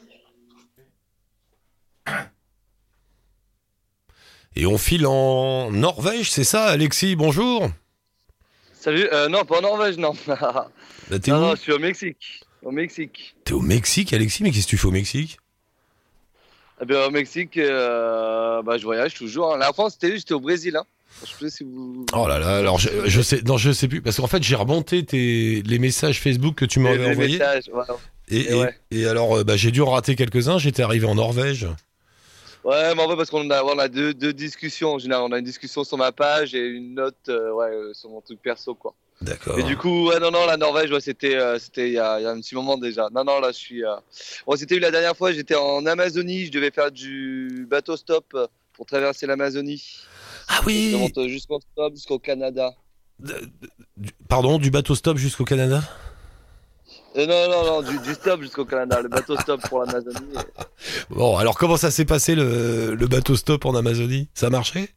Et 4.55 4.66
on 4.66 4.78
file 4.78 5.07
en 5.07 5.71
Norvège, 5.71 6.31
c'est 6.31 6.45
ça, 6.45 6.64
Alexis 6.66 7.14
Bonjour. 7.16 7.69
Salut, 8.73 9.07
euh, 9.12 9.28
non, 9.28 9.45
pas 9.45 9.59
en 9.59 9.62
Norvège, 9.62 9.97
non. 9.99 10.12
Bah, 11.09 11.19
T'es 11.21 11.31
non, 11.31 11.37
où 11.38 11.40
non, 11.43 11.55
je 11.55 11.61
suis 11.61 11.73
au 11.73 11.78
Mexique. 11.78 12.40
Au 12.62 12.71
Mexique. 12.73 13.37
T'es 13.45 13.52
au 13.52 13.61
Mexique, 13.61 14.12
Alexis 14.12 14.43
Mais 14.43 14.50
qu'est-ce 14.50 14.64
que 14.64 14.71
tu 14.71 14.76
fais 14.78 14.88
au 14.88 14.93
Mexique? 14.93 15.38
Eh 16.83 16.85
bien, 16.85 17.04
au 17.06 17.11
Mexique, 17.11 17.56
euh, 17.58 18.61
bah, 18.63 18.76
je 18.76 18.82
voyage 18.84 19.15
toujours. 19.15 19.54
hein. 19.54 19.58
La 19.58 19.73
France, 19.73 19.93
c'était 19.95 20.17
j'étais 20.17 20.34
au 20.34 20.41
Brésil. 20.41 20.76
Hein. 20.76 20.84
Je 21.25 21.31
sais 21.31 21.37
pas 21.41 21.50
si 21.50 21.65
vous. 21.65 22.05
Oh 22.15 22.29
là 22.29 22.39
là, 22.39 22.59
alors 22.59 22.79
je, 22.79 22.89
je 23.07 23.23
sais, 23.23 23.41
non, 23.47 23.57
je 23.57 23.73
sais 23.73 23.89
plus, 23.89 24.02
parce 24.02 24.17
qu'en 24.19 24.26
fait 24.26 24.43
j'ai 24.43 24.55
remonté 24.55 25.05
tes, 25.05 25.63
les 25.63 25.79
messages 25.79 26.21
Facebook 26.21 26.57
que 26.57 26.65
tu 26.65 26.79
m'avais 26.81 27.07
envoyés. 27.11 27.39
ouais. 27.41 27.61
Et, 28.29 28.37
Et 28.39 28.50
et- 28.50 28.55
ouais. 28.55 28.75
et 28.91 29.07
alors, 29.07 29.39
euh, 29.39 29.45
bah, 29.45 29.57
j'ai 29.57 29.71
dû 29.71 29.81
en 29.83 29.91
rater 29.91 30.17
quelques-uns. 30.17 30.59
J'étais 30.59 30.83
arrivé 30.83 31.07
en 31.07 31.15
Norvège. 31.15 31.67
Ouais, 32.65 32.95
mais 32.97 33.00
en 33.02 33.07
vrai, 33.07 33.17
parce 33.17 33.31
qu'on 33.31 33.49
a, 33.50 33.63
on 33.63 33.79
a 33.79 33.87
deux, 33.89 34.13
deux 34.13 34.33
discussions 34.33 34.95
en 34.95 34.99
général. 34.99 35.23
On 35.25 35.31
a 35.33 35.39
une 35.39 35.45
discussion 35.45 35.85
sur 35.85 35.97
ma 35.97 36.11
page 36.11 36.52
et 36.55 36.67
une 36.67 36.99
autre 36.99 37.17
euh, 37.29 37.52
ouais, 37.52 37.71
euh, 37.71 37.95
sur 37.95 38.11
mon 38.11 38.21
truc 38.21 38.43
perso, 38.43 38.75
quoi. 38.75 38.95
D'accord. 39.23 39.59
Et 39.59 39.63
du 39.63 39.76
coup, 39.76 40.09
ouais, 40.09 40.19
non, 40.19 40.33
non, 40.33 40.45
la 40.45 40.57
Norvège, 40.57 40.91
ouais, 40.91 41.00
c'était, 41.00 41.37
euh, 41.37 41.59
c'était 41.61 41.87
il 41.87 41.93
y 41.95 41.99
a, 42.00 42.19
il 42.19 42.25
y 42.25 42.26
a 42.26 42.31
un 42.31 42.41
petit 42.41 42.57
moment 42.57 42.76
déjà. 42.76 43.09
Non, 43.15 43.23
non, 43.25 43.39
là, 43.41 43.52
je 43.52 43.57
suis. 43.57 43.85
Euh... 43.85 43.95
Bon, 44.47 44.57
c'était 44.57 44.79
la 44.81 44.91
dernière 44.91 45.17
fois, 45.17 45.33
j'étais 45.33 45.55
en 45.55 45.87
Amazonie, 45.87 46.47
je 46.47 46.50
devais 46.50 46.73
faire 46.73 46.91
du 46.91 47.67
bateau 47.71 47.97
stop 47.97 48.37
pour 48.73 48.85
traverser 48.87 49.26
l'Amazonie. 49.29 49.83
Ah 50.49 50.61
oui. 50.67 50.93
monte 50.97 51.28
jusqu'au 51.28 51.61
stop, 51.61 51.95
jusqu'au 51.95 52.19
Canada. 52.19 52.75
Du- 53.19 54.13
Pardon, 54.28 54.59
du 54.59 54.71
bateau 54.71 54.95
stop 54.95 55.17
jusqu'au 55.17 55.45
Canada? 55.45 55.82
Euh, 57.17 57.26
non, 57.26 57.49
non, 57.50 57.65
non, 57.65 57.82
du, 57.91 57.99
du 58.00 58.15
stop 58.15 58.43
jusqu'au 58.43 58.65
Canada, 58.67 59.00
le 59.00 59.09
bateau 59.09 59.37
stop 59.39 59.61
pour 59.69 59.80
l'Amazonie. 59.80 60.35
Bon, 61.11 61.37
alors 61.39 61.56
comment 61.56 61.76
ça 61.78 61.91
s'est 61.91 62.04
passé 62.04 62.35
le, 62.35 62.95
le 62.95 63.06
bateau 63.06 63.37
stop 63.37 63.65
en 63.65 63.75
Amazonie? 63.75 64.28
Ça 64.35 64.47
a 64.49 64.50
marché? 64.50 64.91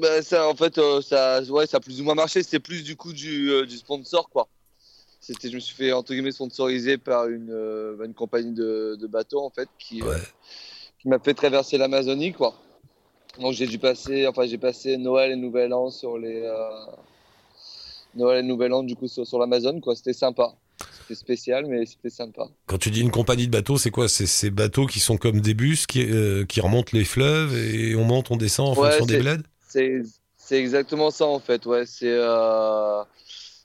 Bah, 0.00 0.22
ça, 0.22 0.46
en 0.48 0.54
fait, 0.54 0.78
euh, 0.78 1.00
ça, 1.02 1.42
ouais, 1.42 1.66
ça 1.66 1.78
a 1.78 1.80
plus 1.80 2.00
ou 2.00 2.04
moins 2.04 2.14
marché. 2.14 2.42
C'était 2.42 2.60
plus 2.60 2.84
du 2.84 2.96
coup 2.96 3.12
du, 3.12 3.50
euh, 3.50 3.66
du 3.66 3.76
sponsor, 3.76 4.28
quoi. 4.30 4.48
C'était, 5.20 5.50
je 5.50 5.54
me 5.56 5.60
suis 5.60 5.74
fait 5.74 5.92
entre 5.92 6.12
guillemets 6.14 6.32
sponsoriser 6.32 6.96
par 6.96 7.26
une, 7.26 7.50
une 8.02 8.14
compagnie 8.14 8.52
de, 8.54 8.96
de 8.98 9.06
bateaux, 9.06 9.44
en 9.44 9.50
fait, 9.50 9.68
qui, 9.78 10.02
Ouais. 10.02 10.16
qui 11.00 11.08
m'a 11.08 11.18
fait 11.18 11.34
traverser 11.34 11.76
l'Amazonie, 11.76 12.32
quoi. 12.32 12.54
Donc 13.38 13.52
j'ai 13.54 13.66
dû 13.66 13.78
passer, 13.78 14.26
enfin 14.26 14.46
j'ai 14.46 14.58
passé 14.58 14.96
Noël 14.96 15.32
et 15.32 15.36
Nouvel 15.36 15.72
An 15.72 15.90
sur 15.90 16.18
les 16.18 16.42
euh, 16.42 16.68
Noël 18.14 18.44
et 18.44 18.48
Nouvel 18.48 18.72
An 18.72 18.82
du 18.82 18.96
coup 18.96 19.08
sur, 19.08 19.26
sur 19.26 19.38
l'Amazon, 19.38 19.80
quoi. 19.80 19.94
C'était 19.94 20.12
sympa. 20.12 20.52
C'était 21.02 21.14
spécial, 21.14 21.66
mais 21.66 21.86
c'était 21.86 22.10
sympa. 22.10 22.48
Quand 22.66 22.78
tu 22.78 22.90
dis 22.90 23.00
une 23.00 23.10
compagnie 23.10 23.46
de 23.46 23.52
bateaux, 23.52 23.78
c'est 23.78 23.90
quoi? 23.90 24.08
C'est 24.08 24.26
ces 24.26 24.50
bateaux 24.50 24.86
qui 24.86 25.00
sont 25.00 25.16
comme 25.16 25.40
des 25.40 25.54
bus 25.54 25.86
qui, 25.86 26.02
euh, 26.10 26.44
qui 26.44 26.60
remontent 26.60 26.90
les 26.92 27.04
fleuves 27.04 27.56
et 27.56 27.94
on 27.96 28.04
monte, 28.04 28.30
on 28.30 28.36
descend 28.36 28.68
en 28.68 28.80
Ouais, 28.80 28.90
fonction 28.90 29.06
des 29.06 29.18
bleds? 29.18 29.42
C'est 29.68 30.58
exactement 30.58 31.10
ça 31.10 31.26
en 31.26 31.38
fait, 31.38 31.64
ouais. 31.66 31.86
C'est 31.86 32.10
euh, 32.10 33.02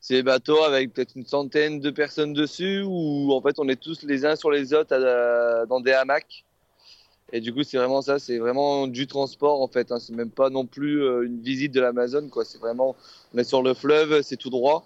c'est 0.02 0.14
des 0.16 0.24
bateaux 0.24 0.62
avec 0.64 0.94
peut-être 0.94 1.16
une 1.16 1.26
centaine 1.26 1.80
de 1.80 1.90
personnes 1.90 2.34
dessus 2.34 2.84
où 2.86 3.34
en 3.34 3.42
fait 3.42 3.58
on 3.58 3.68
est 3.68 3.82
tous 3.82 4.04
les 4.04 4.24
uns 4.24 4.36
sur 4.36 4.52
les 4.52 4.72
autres 4.74 4.96
dans 5.68 5.80
des 5.80 5.94
hamacs. 5.94 6.45
Et 7.34 7.42
du 7.42 7.54
coup 7.54 7.64
c'est 7.64 7.78
vraiment 7.78 8.02
ça, 8.02 8.20
c'est 8.20 8.38
vraiment 8.38 8.88
du 8.88 9.08
transport 9.08 9.62
en 9.62 9.68
fait. 9.68 9.92
hein. 9.92 10.00
C'est 10.00 10.14
même 10.14 10.30
pas 10.30 10.50
non 10.50 10.66
plus 10.66 11.02
euh, 11.04 11.26
une 11.26 11.42
visite 11.42 11.74
de 11.74 11.82
l'Amazon 11.82 12.30
quoi. 12.30 12.46
C'est 12.46 12.60
vraiment 12.60 12.96
on 13.34 13.38
est 13.38 13.44
sur 13.44 13.62
le 13.64 13.74
fleuve, 13.74 14.22
c'est 14.22 14.38
tout 14.38 14.50
droit. 14.50 14.86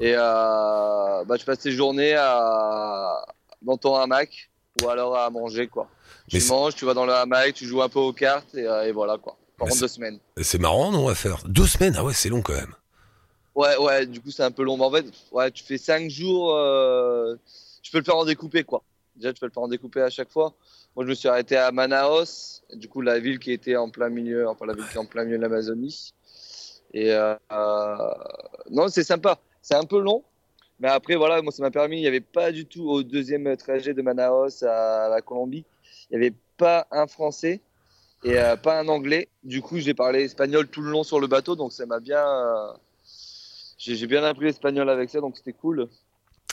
Et 0.00 0.14
euh, 0.16 1.24
bah, 1.24 1.36
je 1.38 1.44
passe 1.44 1.60
ces 1.60 1.72
journées 1.72 2.14
à, 2.16 3.24
dans 3.62 3.76
ton 3.76 3.94
hamac 3.96 4.50
ou 4.82 4.88
alors 4.88 5.16
à 5.16 5.28
manger 5.30 5.68
quoi. 5.68 5.88
Tu 6.28 6.36
Mais 6.38 6.44
manges, 6.48 6.74
tu 6.74 6.84
vas 6.84 6.94
dans 6.94 7.06
le 7.06 7.12
hamac, 7.12 7.54
tu 7.54 7.66
joues 7.66 7.82
un 7.82 7.88
peu 7.88 7.98
aux 7.98 8.12
cartes 8.12 8.54
et, 8.54 8.66
euh, 8.66 8.86
et 8.86 8.92
voilà 8.92 9.18
quoi. 9.18 9.36
Pendant 9.56 9.74
deux 9.76 9.88
semaines. 9.88 10.18
C'est 10.40 10.58
marrant, 10.58 10.90
non, 10.90 11.08
à 11.08 11.14
faire? 11.14 11.42
Deux 11.46 11.66
semaines, 11.66 11.94
ah 11.98 12.04
ouais, 12.04 12.14
c'est 12.14 12.30
long 12.30 12.40
quand 12.40 12.54
même. 12.54 12.74
Ouais, 13.54 13.76
ouais, 13.76 14.06
du 14.06 14.20
coup, 14.20 14.30
c'est 14.30 14.42
un 14.42 14.50
peu 14.52 14.62
long. 14.62 14.78
Mais 14.78 14.84
en 14.84 14.90
fait, 14.90 15.04
ouais, 15.32 15.50
tu 15.50 15.62
fais 15.64 15.76
5 15.76 16.08
jours. 16.08 16.54
euh, 16.56 17.34
Tu 17.82 17.90
peux 17.90 17.98
le 17.98 18.04
faire 18.04 18.16
en 18.16 18.24
découpé, 18.24 18.64
quoi. 18.64 18.82
Déjà, 19.16 19.34
tu 19.34 19.40
peux 19.40 19.46
le 19.46 19.52
faire 19.52 19.62
en 19.64 19.68
découpé 19.68 20.00
à 20.00 20.08
chaque 20.08 20.30
fois. 20.30 20.54
Moi, 20.96 21.04
je 21.04 21.10
me 21.10 21.14
suis 21.14 21.28
arrêté 21.28 21.56
à 21.56 21.70
Manaus, 21.70 22.62
du 22.74 22.88
coup, 22.88 23.00
la 23.00 23.18
ville 23.18 23.38
qui 23.38 23.52
était 23.52 23.76
en 23.76 23.90
plein 23.90 24.08
milieu, 24.08 24.48
enfin, 24.48 24.66
la 24.66 24.74
ville 24.74 24.86
qui 24.88 24.96
est 24.96 24.98
en 25.00 25.06
plein 25.06 25.24
milieu 25.24 25.38
de 25.38 25.42
l'Amazonie. 25.42 26.14
Et 26.92 27.12
euh, 27.12 27.34
non, 28.70 28.88
c'est 28.88 29.04
sympa. 29.04 29.38
C'est 29.62 29.76
un 29.76 29.84
peu 29.84 30.00
long. 30.00 30.24
Mais 30.80 30.88
après, 30.88 31.14
voilà, 31.14 31.42
moi, 31.42 31.52
ça 31.52 31.62
m'a 31.62 31.70
permis. 31.70 31.98
Il 31.98 32.00
n'y 32.00 32.08
avait 32.08 32.20
pas 32.20 32.50
du 32.52 32.66
tout 32.66 32.88
au 32.88 33.02
deuxième 33.02 33.56
trajet 33.56 33.94
de 33.94 34.02
Manaus 34.02 34.62
à 34.62 35.08
la 35.08 35.20
Colombie. 35.20 35.64
Il 36.10 36.18
n'y 36.18 36.26
avait 36.26 36.36
pas 36.56 36.86
un 36.90 37.06
Français 37.06 37.60
et 38.24 38.38
euh, 38.38 38.56
pas 38.56 38.80
un 38.80 38.88
Anglais. 38.88 39.28
Du 39.44 39.62
coup, 39.62 39.78
j'ai 39.78 39.94
parlé 39.94 40.22
espagnol 40.22 40.68
tout 40.68 40.80
le 40.82 40.90
long 40.90 41.04
sur 41.04 41.20
le 41.20 41.26
bateau. 41.26 41.54
Donc, 41.54 41.72
ça 41.72 41.86
m'a 41.86 42.00
bien. 42.00 42.26
euh, 42.26 42.72
j'ai 43.78 44.06
bien 44.06 44.22
appris 44.24 44.44
l'espagnol 44.44 44.90
avec 44.90 45.08
ça, 45.08 45.20
donc 45.20 45.36
c'était 45.38 45.54
cool. 45.54 45.88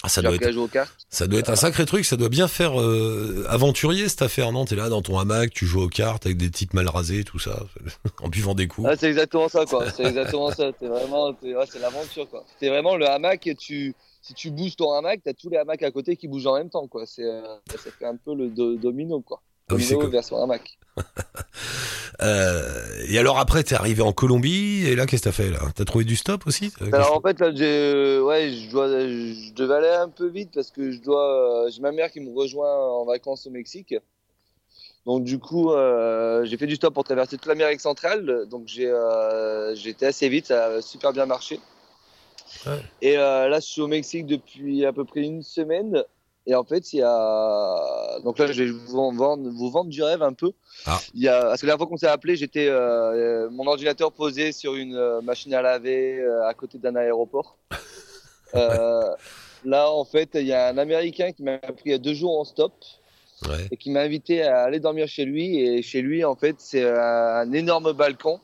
Ah, 0.04 0.10
ça 0.10 0.22
doit, 0.22 0.36
être, 0.36 0.52
jouer 0.52 0.64
aux 0.64 0.68
cartes. 0.68 0.94
ça 1.10 1.26
doit 1.28 1.40
être 1.40 1.50
un 1.50 1.56
sacré 1.56 1.86
truc, 1.86 2.06
ça 2.06 2.18
doit 2.18 2.30
bien 2.30 2.48
faire 2.48 2.80
euh, 2.80 3.46
aventurier 3.50 4.08
cette 4.08 4.22
affaire, 4.22 4.52
non? 4.52 4.64
T'es 4.66 4.76
là 4.76 4.90
dans 4.90 5.02
ton 5.02 5.18
hamac, 5.18 5.52
tu 5.52 5.66
joues 5.66 5.82
aux 5.82 5.88
cartes 5.90 6.26
avec 6.26 6.38
des 6.38 6.52
types 6.52 6.74
mal 6.74 6.88
rasés, 6.88 7.24
tout 7.24 7.40
ça, 7.40 7.64
en 8.22 8.28
buvant 8.30 8.54
des 8.54 8.68
coups. 8.68 8.88
Ah, 8.90 8.96
c'est 8.96 9.08
exactement 9.08 9.50
ça, 9.50 9.66
quoi. 9.66 9.90
C'est 9.92 10.06
exactement 10.06 10.52
ça. 10.52 10.72
C'est 10.80 10.88
vraiment, 10.88 11.30
ouais, 11.30 11.66
c'est 11.70 11.80
l'aventure, 11.80 12.30
quoi. 12.30 12.46
C'est 12.60 12.70
vraiment 12.70 12.96
le 12.96 13.08
hamac. 13.10 13.48
Et 13.48 13.56
tu, 13.56 13.96
si 14.22 14.34
tu 14.34 14.52
bouges 14.52 14.76
ton 14.76 14.94
hamac, 14.94 15.22
t'as 15.24 15.34
tous 15.34 15.50
les 15.50 15.58
hamacs 15.58 15.82
à 15.84 15.92
côté 15.92 16.16
qui 16.16 16.28
bougent 16.28 16.48
en 16.48 16.56
même 16.58 16.70
temps, 16.70 16.88
quoi. 16.88 17.06
C'est, 17.06 17.24
euh, 17.24 17.42
ça 17.72 17.90
fait 17.98 18.06
un 18.06 18.18
peu 18.18 18.36
le 18.36 18.50
do- 18.50 18.76
domino, 18.78 19.22
quoi. 19.22 19.42
Ah 19.70 19.76
oui, 19.76 19.86
version 20.10 20.42
hamac. 20.42 20.78
Euh, 22.24 23.06
et 23.08 23.20
alors 23.20 23.38
après, 23.38 23.64
t'es 23.64 23.76
arrivé 23.76 24.02
en 24.02 24.12
Colombie, 24.12 24.88
et 24.88 24.96
là, 24.96 25.06
qu'est-ce 25.06 25.22
que 25.22 25.30
t'as 25.30 25.32
fait 25.32 25.52
là? 25.52 25.60
T'as 25.76 25.86
trouvé 25.86 26.04
du 26.04 26.16
stop 26.16 26.48
aussi 26.48 26.74
Euh, 26.82 26.90
Alors 26.92 27.16
en 27.16 27.22
fait 27.22 27.40
là 27.40 27.54
j'ai 27.54 28.20
ouais 28.20 28.52
je 28.52 28.72
dois 28.72 28.88
je 28.88 29.54
devais 29.54 29.76
aller 29.76 29.90
un 29.90 30.10
peu 30.10 30.28
vite 30.28 30.50
parce 30.56 30.72
que 30.72 30.92
je 30.92 31.00
dois 31.00 31.66
euh, 31.66 31.70
j'ai 31.70 31.80
ma 31.82 31.92
mère 31.92 32.12
qui 32.12 32.20
me 32.20 32.34
rejoint 32.34 32.76
en 32.76 33.06
vacances 33.06 33.46
au 33.46 33.52
Mexique. 33.52 33.94
Donc 35.06 35.26
du 35.26 35.38
coup 35.38 35.72
euh, 35.72 36.44
j'ai 36.46 36.58
fait 36.58 36.66
du 36.66 36.76
stop 36.76 36.94
pour 36.96 37.04
traverser 37.04 37.38
toute 37.38 37.46
l'Amérique 37.46 37.82
centrale 37.82 38.46
donc 38.50 38.64
j'ai 38.66 38.90
euh, 38.90 39.76
été 39.76 40.08
assez 40.08 40.28
vite 40.28 40.48
ça 40.48 40.66
a 40.66 40.82
super 40.82 41.14
bien 41.14 41.28
marché. 41.28 41.60
Ouais. 42.66 42.82
Et 43.04 43.18
euh, 43.18 43.48
là 43.48 43.60
je 43.60 43.66
suis 43.66 43.82
au 43.82 43.88
Mexique 43.88 44.26
depuis 44.26 44.86
à 44.86 44.92
peu 44.92 45.06
près 45.06 45.22
une 45.22 45.44
semaine 45.44 46.04
et 46.48 46.56
en 46.56 46.64
fait 46.64 46.94
il 46.94 47.00
y 47.00 47.04
a 47.04 48.20
donc 48.24 48.40
là 48.40 48.52
je 48.52 48.64
vais 48.64 48.72
vous 48.72 48.98
en 48.98 49.14
vendre 49.14 49.50
vous 49.50 49.70
vendre 49.70 49.90
du 49.90 50.02
rêve 50.02 50.24
un 50.24 50.34
peu. 50.34 50.52
Ah. 50.86 51.00
Il 51.14 51.22
y 51.22 51.28
a 51.28 51.42
parce 51.42 51.62
que 51.62 51.66
la 51.66 51.72
dernière 51.72 51.78
fois 51.80 51.88
qu'on 51.88 51.98
s'est 51.98 52.08
appelé 52.08 52.36
j'étais 52.38 52.68
euh, 52.70 53.50
mon 53.52 53.68
ordinateur 53.68 54.12
posé 54.14 54.54
sur 54.54 54.76
une 54.76 54.96
euh, 54.96 55.22
machine 55.22 55.54
à 55.54 55.62
laver 55.62 56.20
euh, 56.20 56.48
à 56.48 56.54
côté 56.54 56.78
d'un 56.80 56.96
aéroport. 56.96 57.58
Euh, 58.56 59.14
là, 59.66 59.92
en 59.92 60.06
fait, 60.06 60.30
il 60.36 60.48
y 60.48 60.54
a 60.54 60.70
un 60.70 60.78
Américain 60.78 61.34
qui 61.34 61.44
m'a 61.44 61.58
pris 61.58 61.82
il 61.88 61.92
y 61.92 61.94
a 61.94 61.98
deux 61.98 62.14
jours 62.14 62.40
en 62.40 62.46
stop 62.46 62.72
Ouais. 63.46 63.68
et 63.70 63.76
qui 63.76 63.92
m'a 63.92 64.00
invité 64.00 64.42
à 64.44 64.64
aller 64.64 64.80
dormir 64.80 65.06
chez 65.10 65.26
lui. 65.26 65.60
Et 65.60 65.82
chez 65.82 66.02
lui, 66.02 66.24
en 66.24 66.36
fait, 66.36 66.56
c'est 66.60 66.90
un 66.90 67.52
énorme 67.52 67.92
balcon 67.92 68.40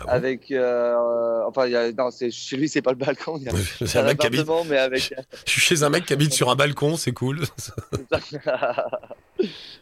Ah 0.00 0.04
bon 0.04 0.10
avec. 0.10 0.50
euh, 0.50 1.42
enfin, 1.46 1.66
y 1.66 1.76
a, 1.76 1.92
non, 1.92 2.10
c'est, 2.10 2.30
chez 2.30 2.56
lui, 2.56 2.68
c'est 2.68 2.82
pas 2.82 2.90
le 2.90 2.96
balcon. 2.96 3.36
Il 3.38 3.44
y 3.44 3.48
a 3.48 3.52
C'est 3.86 3.98
un 3.98 4.04
mec 4.04 4.18
qui 4.18 4.26
habite. 4.26 4.46
mais 4.68 4.78
avec. 4.78 5.14
Je 5.44 5.50
suis 5.50 5.60
chez 5.60 5.82
un 5.82 5.90
mec 5.90 6.06
qui 6.06 6.12
habite 6.12 6.32
sur 6.32 6.50
un 6.50 6.56
balcon, 6.56 6.96
c'est 6.96 7.12
cool. 7.12 7.42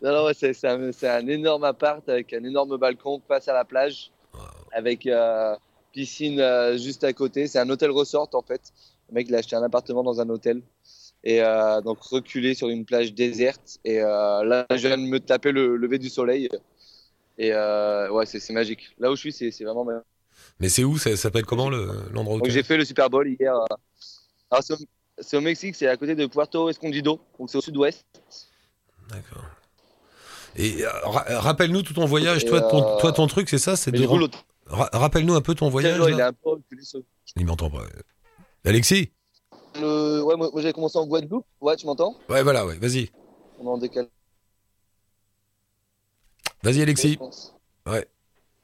non, 0.03 0.13
non, 0.13 0.25
ouais, 0.27 0.35
c'est, 0.35 0.65
un, 0.65 0.91
un 1.03 1.27
énorme 1.27 1.65
appart 1.65 2.09
avec 2.09 2.33
un 2.33 2.45
énorme 2.45 2.77
balcon 2.77 3.21
face 3.27 3.49
à 3.49 3.53
la 3.53 3.65
plage, 3.65 4.11
avec 4.73 5.07
euh, 5.07 5.55
piscine 5.93 6.41
euh, 6.41 6.77
juste 6.77 7.05
à 7.05 7.13
côté. 7.13 7.47
C'est 7.47 7.59
un 7.59 7.69
hôtel 7.71 7.91
resort 7.91 8.31
en 8.33 8.43
fait. 8.43 8.61
Le 9.09 9.15
mec, 9.15 9.27
il 9.29 9.35
a 9.35 9.39
acheté 9.39 9.57
un 9.57 9.63
appartement 9.63 10.03
dans 10.03 10.21
un 10.21 10.29
hôtel. 10.29 10.63
Et 11.25 11.41
euh, 11.41 11.81
donc 11.83 12.03
reculé 12.03 12.55
sur 12.55 12.69
une 12.69 12.85
plage 12.85 13.15
déserte. 13.15 13.79
Et 13.85 14.01
euh, 14.01 14.43
là, 14.45 14.67
je 14.71 14.89
viens 14.89 14.99
de 14.99 15.03
me 15.03 15.21
taper 15.21 15.53
le 15.53 15.77
lever 15.77 15.99
du 15.99 16.09
soleil. 16.09 16.49
Et 17.39 17.53
euh, 17.53 18.11
ouais, 18.11 18.27
c'est, 18.27 18.53
magique. 18.53 18.95
Là 18.99 19.11
où 19.11 19.17
je 19.17 19.21
suis, 19.21 19.33
c'est, 19.33 19.65
vraiment 19.65 19.85
magique. 19.85 20.05
Mais 20.61 20.69
c'est 20.69 20.85
où 20.85 20.99
Ça 20.99 21.17
s'appelle 21.17 21.45
comment 21.47 21.71
le- 21.71 21.91
l'endroit 22.13 22.39
où 22.43 22.49
j'ai 22.51 22.63
fait 22.63 22.77
le 22.77 22.85
Super 22.85 23.09
Bowl 23.11 23.29
hier. 23.29 23.55
euh. 23.55 23.65
Alors, 24.51 24.63
c'est, 25.19 25.37
au, 25.37 25.41
Mexique, 25.41 25.75
c'est 25.77 25.87
à 25.87 25.97
côté 25.97 26.15
de 26.15 26.27
Puerto 26.27 26.69
Escondido. 26.69 27.21
Donc 27.39 27.51
c'est 27.51 27.59
au 27.59 27.63
sud-ouest. 27.63 28.05
D'accord. 29.09 29.45
Et 30.57 30.85
euh, 30.85 30.91
ra- 31.05 31.25
rappelle-nous 31.41 31.83
tout 31.83 31.95
ton 31.95 32.05
voyage. 32.05 32.45
Et, 32.45 32.49
Toi, 32.49 32.61
ton, 32.61 32.83
euh, 32.83 32.99
toi, 32.99 33.13
ton 33.13 33.27
truc, 33.27 33.49
c'est 33.49 33.59
ça 33.59 33.77
C'est 33.77 33.91
de 33.91 34.05
ra- 34.67 34.91
Rappelle-nous 34.93 35.35
un 35.35 35.41
peu 35.41 35.55
ton 35.55 35.69
voyage. 35.69 35.99
il 36.09 36.21
un 36.21 36.33
peu 36.33 36.51
m'entend 37.45 37.71
pas. 37.71 37.85
Alexis? 38.65 39.11
Le... 39.81 40.23
Ouais, 40.23 40.37
moi, 40.37 40.51
moi, 40.53 40.61
j'ai 40.63 40.73
commencé 40.73 40.99
en 40.99 41.07
Guadeloupe. 41.07 41.47
Ouais, 41.61 41.77
tu 41.77 41.87
m'entends? 41.87 42.15
Ouais, 42.29 42.43
voilà, 42.43 42.67
ouais. 42.67 42.77
Vas-y. 42.79 43.11
On 43.59 43.65
est 43.65 43.69
en 43.69 43.79
décalé. 43.79 44.09
Vas-y, 46.63 46.83
Alexis. 46.83 47.17
pense. 47.17 47.55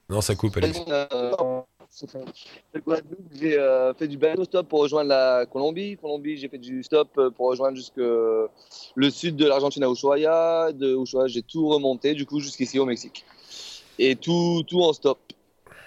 Non, 0.09 0.21
ça 0.21 0.35
coupe, 0.35 0.57
Alexis. 0.57 0.85
Euh, 0.89 1.63
le 2.73 2.81
Guadeloupe, 2.81 3.29
j'ai 3.35 3.59
euh, 3.59 3.93
fait 3.95 4.09
du 4.09 4.17
bateau 4.17 4.45
stop 4.45 4.69
pour 4.69 4.81
rejoindre 4.81 5.09
la 5.09 5.47
Colombie. 5.51 5.97
Colombie, 6.01 6.37
j'ai 6.37 6.49
fait 6.49 6.59
du 6.59 6.83
stop 6.83 7.09
euh, 7.19 7.31
pour 7.31 7.49
rejoindre 7.49 7.77
jusque 7.77 7.97
le 7.97 9.11
sud 9.11 9.37
de 9.37 9.47
l'Argentine 9.47 9.85
à 9.85 9.91
Ushuaia. 9.91 10.73
De 10.73 10.97
Ushuaia, 10.97 11.27
j'ai 11.27 11.43
tout 11.43 11.69
remonté, 11.69 12.15
du 12.15 12.25
coup, 12.25 12.41
jusqu'ici 12.41 12.79
au 12.79 12.87
Mexique. 12.87 13.25
Et 13.99 14.17
tout, 14.17 14.63
tout 14.67 14.81
en 14.83 14.93
stop. 14.93 15.19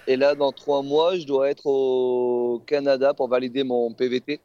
Et 0.07 0.17
là, 0.17 0.35
dans 0.35 0.51
trois 0.51 0.81
mois, 0.81 1.17
je 1.17 1.25
dois 1.25 1.49
être 1.49 1.65
au 1.65 2.61
Canada 2.65 3.13
pour 3.13 3.27
valider 3.27 3.63
mon 3.63 3.93
PVT. 3.93 4.41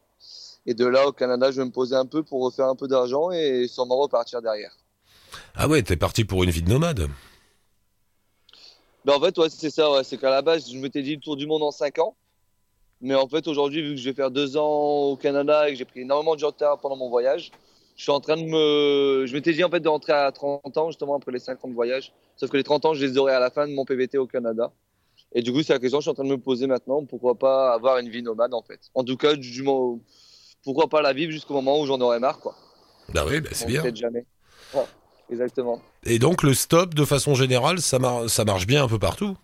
Et 0.65 0.73
de 0.73 0.85
là, 0.85 1.07
au 1.07 1.11
Canada, 1.11 1.51
je 1.51 1.61
vais 1.61 1.65
me 1.65 1.71
poser 1.71 1.95
un 1.95 2.05
peu 2.05 2.23
pour 2.23 2.43
refaire 2.43 2.67
un 2.67 2.75
peu 2.75 2.87
d'argent 2.87 3.31
et 3.31 3.67
sûrement 3.67 3.97
repartir 3.97 4.41
derrière. 4.41 4.71
Ah 5.55 5.67
ouais, 5.67 5.81
t'es 5.81 5.97
parti 5.97 6.23
pour 6.23 6.43
une 6.43 6.49
vie 6.49 6.61
de 6.61 6.69
nomade. 6.69 7.07
Ben 9.07 9.13
en 9.13 9.21
fait, 9.21 9.37
ouais, 9.37 9.47
c'est 9.49 9.69
ça. 9.69 9.89
Ouais. 9.89 10.03
C'est 10.03 10.17
qu'à 10.17 10.29
la 10.29 10.41
base, 10.41 10.69
je 10.69 10.77
m'étais 10.77 11.01
dit 11.01 11.15
le 11.15 11.21
tour 11.21 11.37
du 11.37 11.47
monde 11.47 11.63
en 11.63 11.71
5 11.71 11.97
ans. 11.99 12.17
Mais 12.99 13.15
en 13.15 13.27
fait, 13.29 13.47
aujourd'hui, 13.47 13.81
vu 13.81 13.91
que 13.91 14.01
je 14.01 14.09
vais 14.09 14.13
faire 14.13 14.31
deux 14.31 14.57
ans 14.57 15.11
au 15.11 15.15
Canada 15.15 15.69
et 15.69 15.71
que 15.71 15.77
j'ai 15.77 15.85
pris 15.85 16.01
énormément 16.01 16.35
de 16.35 16.43
retard 16.43 16.77
pendant 16.79 16.97
mon 16.97 17.09
voyage, 17.09 17.51
je 17.95 18.03
suis 18.03 18.11
en 18.11 18.19
train 18.19 18.35
de 18.35 18.43
me. 18.43 19.25
Je 19.25 19.33
m'étais 19.33 19.53
dit 19.53 19.63
en 19.63 19.69
fait 19.69 19.79
de 19.79 19.87
rentrer 19.87 20.11
à 20.11 20.29
30 20.33 20.77
ans, 20.77 20.87
justement, 20.87 21.15
après 21.15 21.31
les 21.31 21.39
5 21.39 21.63
ans 21.63 21.69
de 21.69 21.73
voyage. 21.73 22.11
Sauf 22.35 22.49
que 22.49 22.57
les 22.57 22.63
30 22.63 22.83
ans, 22.83 22.93
je 22.93 23.05
les 23.05 23.17
aurai 23.17 23.33
à 23.33 23.39
la 23.39 23.49
fin 23.49 23.65
de 23.65 23.73
mon 23.73 23.85
PVT 23.85 24.17
au 24.17 24.27
Canada. 24.27 24.73
Et 25.31 25.41
du 25.41 25.53
coup, 25.53 25.63
c'est 25.63 25.71
la 25.71 25.79
question 25.79 25.99
que 25.99 26.01
je 26.01 26.09
suis 26.09 26.11
en 26.11 26.13
train 26.13 26.25
de 26.25 26.29
me 26.29 26.37
poser 26.37 26.67
maintenant. 26.67 27.05
Pourquoi 27.05 27.35
pas 27.35 27.73
avoir 27.73 27.99
une 27.99 28.09
vie 28.09 28.23
nomade, 28.23 28.53
en 28.53 28.61
fait? 28.61 28.81
En 28.93 29.05
tout 29.05 29.15
cas, 29.15 29.35
du, 29.35 29.63
moment- 29.63 29.99
pourquoi 30.65 30.89
pas 30.89 31.01
la 31.01 31.13
vivre 31.13 31.31
jusqu'au 31.31 31.53
moment 31.53 31.79
où 31.79 31.85
j'en 31.85 32.01
aurai 32.01 32.19
marre, 32.19 32.39
quoi. 32.39 32.55
Bah 33.13 33.23
oui, 33.25 33.39
bah 33.39 33.49
c'est 33.53 33.67
bien. 33.67 33.83
Peut-être 33.83 33.95
jamais. 33.95 34.25
Ouais, 34.73 34.83
exactement. 35.31 35.81
Et 36.05 36.19
donc, 36.19 36.43
le 36.43 36.53
stop, 36.53 36.93
de 36.93 37.05
façon 37.05 37.35
générale, 37.35 37.79
ça, 37.81 37.99
mar- 37.99 38.29
ça 38.29 38.45
marche 38.45 38.67
bien 38.67 38.83
un 38.83 38.87
peu 38.87 38.99
partout. 38.99 39.35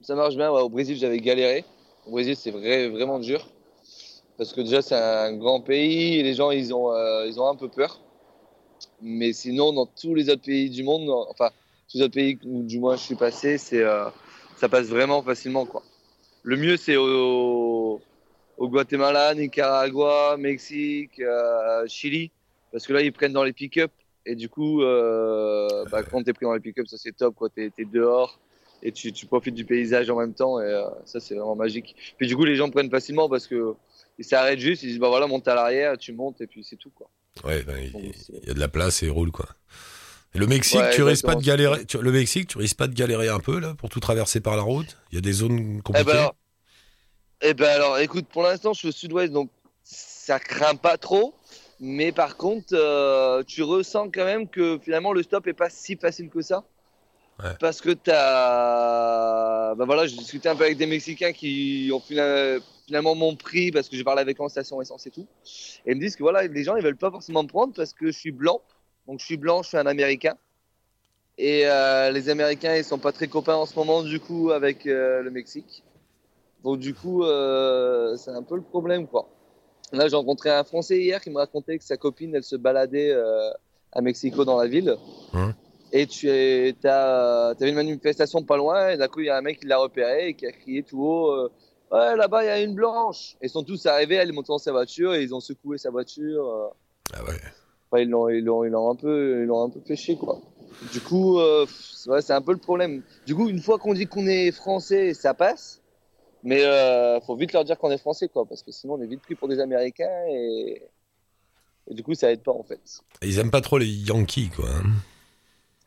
Ça 0.00 0.14
marche 0.14 0.36
bien. 0.36 0.50
ouais. 0.50 0.60
Au 0.60 0.68
Brésil, 0.68 0.96
j'avais 0.96 1.20
galéré. 1.20 1.64
Au 2.06 2.10
Brésil, 2.12 2.36
c'est 2.36 2.50
vrai, 2.50 2.88
vraiment 2.88 3.18
dur. 3.18 3.48
Parce 4.38 4.52
que 4.52 4.60
déjà, 4.60 4.82
c'est 4.82 4.94
un 4.94 5.36
grand 5.36 5.60
pays 5.60 6.18
et 6.18 6.22
les 6.22 6.34
gens, 6.34 6.50
ils 6.50 6.74
ont, 6.74 6.92
euh, 6.92 7.26
ils 7.26 7.38
ont 7.38 7.48
un 7.48 7.54
peu 7.54 7.68
peur. 7.68 8.00
Mais 9.00 9.32
sinon, 9.32 9.72
dans 9.72 9.86
tous 9.86 10.14
les 10.14 10.30
autres 10.30 10.42
pays 10.42 10.70
du 10.70 10.82
monde, 10.82 11.08
enfin, 11.28 11.50
tous 11.90 11.98
les 11.98 12.04
autres 12.04 12.14
pays 12.14 12.38
où 12.44 12.62
du 12.62 12.78
moins 12.78 12.96
je 12.96 13.02
suis 13.02 13.14
passé, 13.14 13.58
c'est, 13.58 13.82
euh, 13.82 14.08
ça 14.56 14.68
passe 14.68 14.86
vraiment 14.86 15.22
facilement, 15.22 15.66
quoi. 15.66 15.82
Le 16.42 16.56
mieux, 16.56 16.76
c'est 16.76 16.96
au, 16.96 18.00
au 18.56 18.68
Guatemala, 18.68 19.34
Nicaragua, 19.34 20.36
Mexique, 20.38 21.20
euh, 21.20 21.86
Chili. 21.86 22.30
Parce 22.72 22.86
que 22.86 22.92
là, 22.94 23.02
ils 23.02 23.12
prennent 23.12 23.32
dans 23.32 23.44
les 23.44 23.52
pick-up. 23.52 23.92
Et 24.24 24.36
du 24.36 24.48
coup, 24.48 24.82
euh, 24.82 25.84
bah, 25.90 26.02
quand 26.02 26.22
t'es 26.22 26.32
pris 26.32 26.44
dans 26.44 26.54
les 26.54 26.60
pick-up, 26.60 26.86
ça 26.86 26.96
c'est 26.98 27.12
top, 27.16 27.34
quoi. 27.34 27.48
T'es, 27.48 27.70
t'es 27.70 27.84
dehors 27.84 28.38
et 28.84 28.92
tu, 28.92 29.12
tu 29.12 29.26
profites 29.26 29.54
du 29.54 29.64
paysage 29.64 30.10
en 30.10 30.16
même 30.18 30.34
temps 30.34 30.60
et 30.60 30.64
euh, 30.64 30.84
ça 31.04 31.20
c'est 31.20 31.34
vraiment 31.34 31.54
magique. 31.56 31.94
Puis 32.18 32.26
du 32.26 32.36
coup 32.36 32.44
les 32.44 32.56
gens 32.56 32.68
prennent 32.70 32.90
facilement 32.90 33.28
parce 33.28 33.46
que 33.46 33.74
ils 34.18 34.24
s'arrêtent 34.24 34.58
juste, 34.58 34.82
ils 34.82 34.88
disent 34.88 34.98
bah 34.98 35.08
voilà 35.08 35.26
monte 35.26 35.46
à 35.48 35.54
l'arrière, 35.54 35.96
tu 35.96 36.12
montes 36.12 36.40
et 36.40 36.46
puis 36.46 36.64
c'est 36.64 36.76
tout 36.76 36.90
quoi. 36.90 37.08
Ouais, 37.44 37.62
bah, 37.62 37.74
il 37.80 37.92
Donc, 37.92 38.14
c'est- 38.14 38.32
il 38.42 38.48
y 38.48 38.50
a 38.50 38.54
de 38.54 38.60
la 38.60 38.68
place 38.68 39.02
et 39.02 39.06
il 39.06 39.10
roule, 39.10 39.30
quoi. 39.30 39.46
Et 40.34 40.38
le 40.38 40.46
Mexique, 40.46 40.80
Ouais, 40.80 40.90
tu 40.90 41.02
risques 41.02 41.26
pas 41.26 41.34
de 41.34 41.42
galérer. 41.42 41.84
tu- 41.86 41.98
le 41.98 42.12
Mexique, 42.12 42.48
tu 42.48 42.58
risques 42.58 42.76
pas 42.76 42.88
de 42.88 42.94
galérer 42.94 43.28
un 43.28 43.38
peu, 43.38 43.58
là, 43.60 43.74
pour 43.74 43.88
tout 43.88 44.00
traverser 44.00 44.40
par 44.40 44.56
la 44.56 44.62
route? 44.62 44.98
Il 45.10 45.14
y 45.16 45.18
a 45.18 45.20
des 45.20 45.32
zones 45.32 45.78
Eh 45.78 45.82
compliquées 45.82 46.06
ben 46.10 46.12
alors, 46.18 46.34
eh 47.40 47.54
ben 47.54 47.68
alors 47.70 47.98
écoute 47.98 48.26
pour 48.28 48.42
l'instant 48.42 48.72
je 48.72 48.78
suis 48.78 48.88
au 48.88 48.92
sud-ouest 48.92 49.32
donc 49.32 49.50
ça 49.84 50.38
craint 50.38 50.76
pas 50.76 50.96
trop. 50.96 51.34
Mais 51.84 52.12
par 52.12 52.36
contre, 52.36 52.74
euh, 52.74 53.42
tu 53.42 53.64
ressens 53.64 54.08
quand 54.10 54.24
même 54.24 54.48
que 54.48 54.78
finalement 54.78 55.12
le 55.12 55.24
stop 55.24 55.48
est 55.48 55.52
pas 55.52 55.68
si 55.68 55.96
facile 55.96 56.30
que 56.30 56.40
ça. 56.40 56.62
Ouais. 57.42 57.56
Parce 57.58 57.80
que 57.80 57.90
t'as. 57.90 59.74
Bah 59.74 59.84
voilà, 59.84 60.06
j'ai 60.06 60.16
discuté 60.16 60.48
un 60.48 60.54
peu 60.54 60.62
avec 60.62 60.76
des 60.76 60.86
Mexicains 60.86 61.32
qui 61.32 61.90
ont 61.92 61.98
fina- 61.98 62.60
finalement 62.86 63.16
mon 63.16 63.34
prix 63.34 63.72
parce 63.72 63.88
que 63.88 63.96
j'ai 63.96 64.04
parlé 64.04 64.20
avec 64.20 64.38
eux 64.38 64.44
en 64.44 64.48
station 64.48 64.80
essence 64.80 65.08
et 65.08 65.10
tout. 65.10 65.26
Et 65.84 65.90
ils 65.90 65.96
me 65.96 66.00
disent 66.00 66.14
que 66.14 66.22
voilà, 66.22 66.46
les 66.46 66.62
gens 66.62 66.76
ils 66.76 66.84
veulent 66.84 66.96
pas 66.96 67.10
forcément 67.10 67.42
me 67.42 67.48
prendre 67.48 67.74
parce 67.74 67.92
que 67.94 68.06
je 68.06 68.16
suis 68.16 68.30
blanc. 68.30 68.60
Donc 69.08 69.18
je 69.18 69.24
suis 69.24 69.36
blanc, 69.36 69.64
je 69.64 69.68
suis 69.70 69.76
un 69.76 69.86
Américain. 69.86 70.36
Et 71.36 71.66
euh, 71.66 72.12
les 72.12 72.28
Américains 72.28 72.76
ils 72.76 72.84
sont 72.84 72.98
pas 72.98 73.10
très 73.10 73.26
copains 73.26 73.56
en 73.56 73.66
ce 73.66 73.74
moment 73.74 74.04
du 74.04 74.20
coup 74.20 74.52
avec 74.52 74.86
euh, 74.86 75.20
le 75.22 75.32
Mexique. 75.32 75.82
Donc 76.62 76.78
du 76.78 76.94
coup, 76.94 77.24
c'est 77.24 78.30
un 78.30 78.44
peu 78.44 78.54
le 78.54 78.62
problème 78.62 79.08
quoi. 79.08 79.28
Là, 79.92 80.08
j'ai 80.08 80.16
rencontré 80.16 80.50
un 80.50 80.64
Français 80.64 80.98
hier 80.98 81.20
qui 81.20 81.30
me 81.30 81.36
racontait 81.36 81.78
que 81.78 81.84
sa 81.84 81.96
copine, 81.96 82.34
elle 82.34 82.42
se 82.44 82.56
baladait 82.56 83.10
euh, 83.10 83.50
à 83.92 84.00
Mexico 84.00 84.44
dans 84.44 84.58
la 84.58 84.66
ville. 84.66 84.96
Et 85.92 86.06
tu 86.06 86.30
es, 86.30 86.74
t'as, 86.80 87.50
avais 87.50 87.68
une 87.68 87.74
manifestation 87.74 88.42
pas 88.42 88.56
loin, 88.56 88.90
et 88.90 88.96
d'un 88.96 89.08
coup, 89.08 89.20
il 89.20 89.26
y 89.26 89.30
a 89.30 89.36
un 89.36 89.42
mec 89.42 89.60
qui 89.60 89.66
l'a 89.66 89.76
repéré 89.76 90.28
et 90.28 90.34
qui 90.34 90.46
a 90.46 90.52
crié 90.52 90.82
tout 90.82 91.02
haut 91.04 91.32
euh, 91.32 91.50
Ouais, 91.90 92.16
là-bas, 92.16 92.42
il 92.42 92.46
y 92.46 92.50
a 92.50 92.62
une 92.62 92.74
blanche 92.74 93.36
Ils 93.42 93.50
sont 93.50 93.62
tous 93.62 93.84
arrivés, 93.84 94.14
elle 94.14 94.30
est 94.30 94.32
montée 94.32 94.48
dans 94.48 94.56
sa 94.56 94.72
voiture 94.72 95.12
et 95.14 95.22
ils 95.22 95.34
ont 95.34 95.40
secoué 95.40 95.76
sa 95.76 95.90
voiture. 95.90 96.48
euh. 96.48 96.68
Ah 97.12 97.22
ouais. 97.24 97.38
Enfin, 97.90 98.02
ils 98.02 98.08
l'ont, 98.08 98.30
ils 98.30 98.42
l'ont, 98.42 98.64
ils 98.64 98.70
l'ont 98.70 98.90
un 98.90 98.94
peu, 98.94 99.42
ils 99.42 99.44
l'ont 99.44 99.62
un 99.64 99.68
peu 99.68 99.80
pêché, 99.80 100.16
quoi. 100.16 100.40
Du 100.90 101.00
coup, 101.02 101.38
euh, 101.38 101.66
c'est 101.68 102.08
vrai, 102.08 102.22
c'est 102.22 102.32
un 102.32 102.40
peu 102.40 102.52
le 102.52 102.58
problème. 102.58 103.02
Du 103.26 103.34
coup, 103.34 103.50
une 103.50 103.60
fois 103.60 103.78
qu'on 103.78 103.92
dit 103.92 104.06
qu'on 104.06 104.26
est 104.26 104.50
français, 104.52 105.12
ça 105.12 105.34
passe. 105.34 105.81
Mais 106.44 106.64
euh, 106.64 107.20
faut 107.20 107.36
vite 107.36 107.52
leur 107.52 107.64
dire 107.64 107.78
qu'on 107.78 107.90
est 107.90 107.98
français, 107.98 108.28
quoi, 108.28 108.44
parce 108.46 108.62
que 108.62 108.72
sinon 108.72 108.94
on 108.94 109.00
est 109.02 109.06
vite 109.06 109.22
pris 109.22 109.34
pour 109.34 109.48
des 109.48 109.60
Américains 109.60 110.24
et, 110.28 110.82
et 111.88 111.94
du 111.94 112.02
coup 112.02 112.14
ça 112.14 112.32
aide 112.32 112.42
pas 112.42 112.52
en 112.52 112.62
fait. 112.64 112.80
Ils 113.22 113.38
aiment 113.38 113.50
pas 113.50 113.60
trop 113.60 113.78
les 113.78 113.86
Yankees, 113.86 114.50
quoi. 114.54 114.68
hein. 114.68 114.82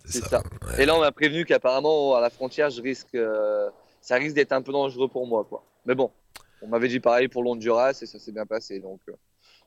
C'est 0.05 0.23
ça. 0.23 0.43
ouais. 0.67 0.83
Et 0.83 0.85
là 0.85 0.95
on 0.95 0.99
m'a 0.99 1.11
prévenu 1.11 1.45
qu'apparemment 1.45 2.15
à 2.15 2.21
la 2.21 2.29
frontière, 2.29 2.69
je 2.69 2.81
risque, 2.81 3.15
euh, 3.15 3.69
ça 4.01 4.15
risque 4.15 4.35
d'être 4.35 4.51
un 4.53 4.61
peu 4.61 4.71
dangereux 4.71 5.07
pour 5.09 5.25
moi, 5.27 5.45
quoi. 5.49 5.63
Mais 5.85 5.95
bon, 5.95 6.11
on 6.61 6.67
m'avait 6.67 6.87
dit 6.87 6.99
pareil 6.99 7.27
pour 7.27 7.43
l'Honduras 7.43 7.97
et 8.01 8.05
ça 8.05 8.19
s'est 8.19 8.31
bien 8.31 8.45
passé, 8.45 8.79
donc 8.79 8.99
euh, 9.09 9.13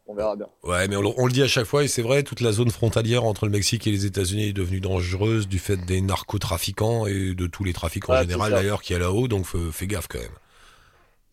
on 0.07 0.15
verra 0.15 0.37
bien. 0.37 0.47
Ouais, 0.63 0.89
mais 0.89 0.97
on, 0.97 1.03
le- 1.03 1.11
on 1.19 1.27
le 1.27 1.33
dit 1.33 1.43
à 1.43 1.49
chaque 1.49 1.67
fois, 1.67 1.85
et 1.85 1.89
c'est 1.89 2.03
vrai, 2.03 2.23
toute 2.23 2.41
la 2.41 2.53
zone 2.53 2.71
frontalière 2.71 3.25
entre 3.25 3.45
le 3.45 3.51
Mexique 3.53 3.87
et 3.87 3.91
les 3.91 4.07
États-Unis 4.07 4.45
est 4.49 4.53
devenue 4.55 4.81
dangereuse 4.81 5.49
du 5.49 5.59
fait 5.59 5.77
des 5.77 6.01
narcotrafiquants 6.01 7.07
et 7.07 7.35
de 7.35 7.47
tous 7.47 7.65
les 7.65 7.73
trafics 7.75 8.09
en 8.09 8.15
Ouais, 8.15 8.23
général 8.23 8.53
d'ailleurs 8.53 8.81
qu'il 8.81 8.95
y 8.95 8.97
a 8.97 9.01
là-haut, 9.01 9.29
donc 9.29 9.45
fais, 9.45 9.59
fais 9.73 9.87
gaffe 9.87 10.07
quand 10.09 10.21
même. 10.21 10.29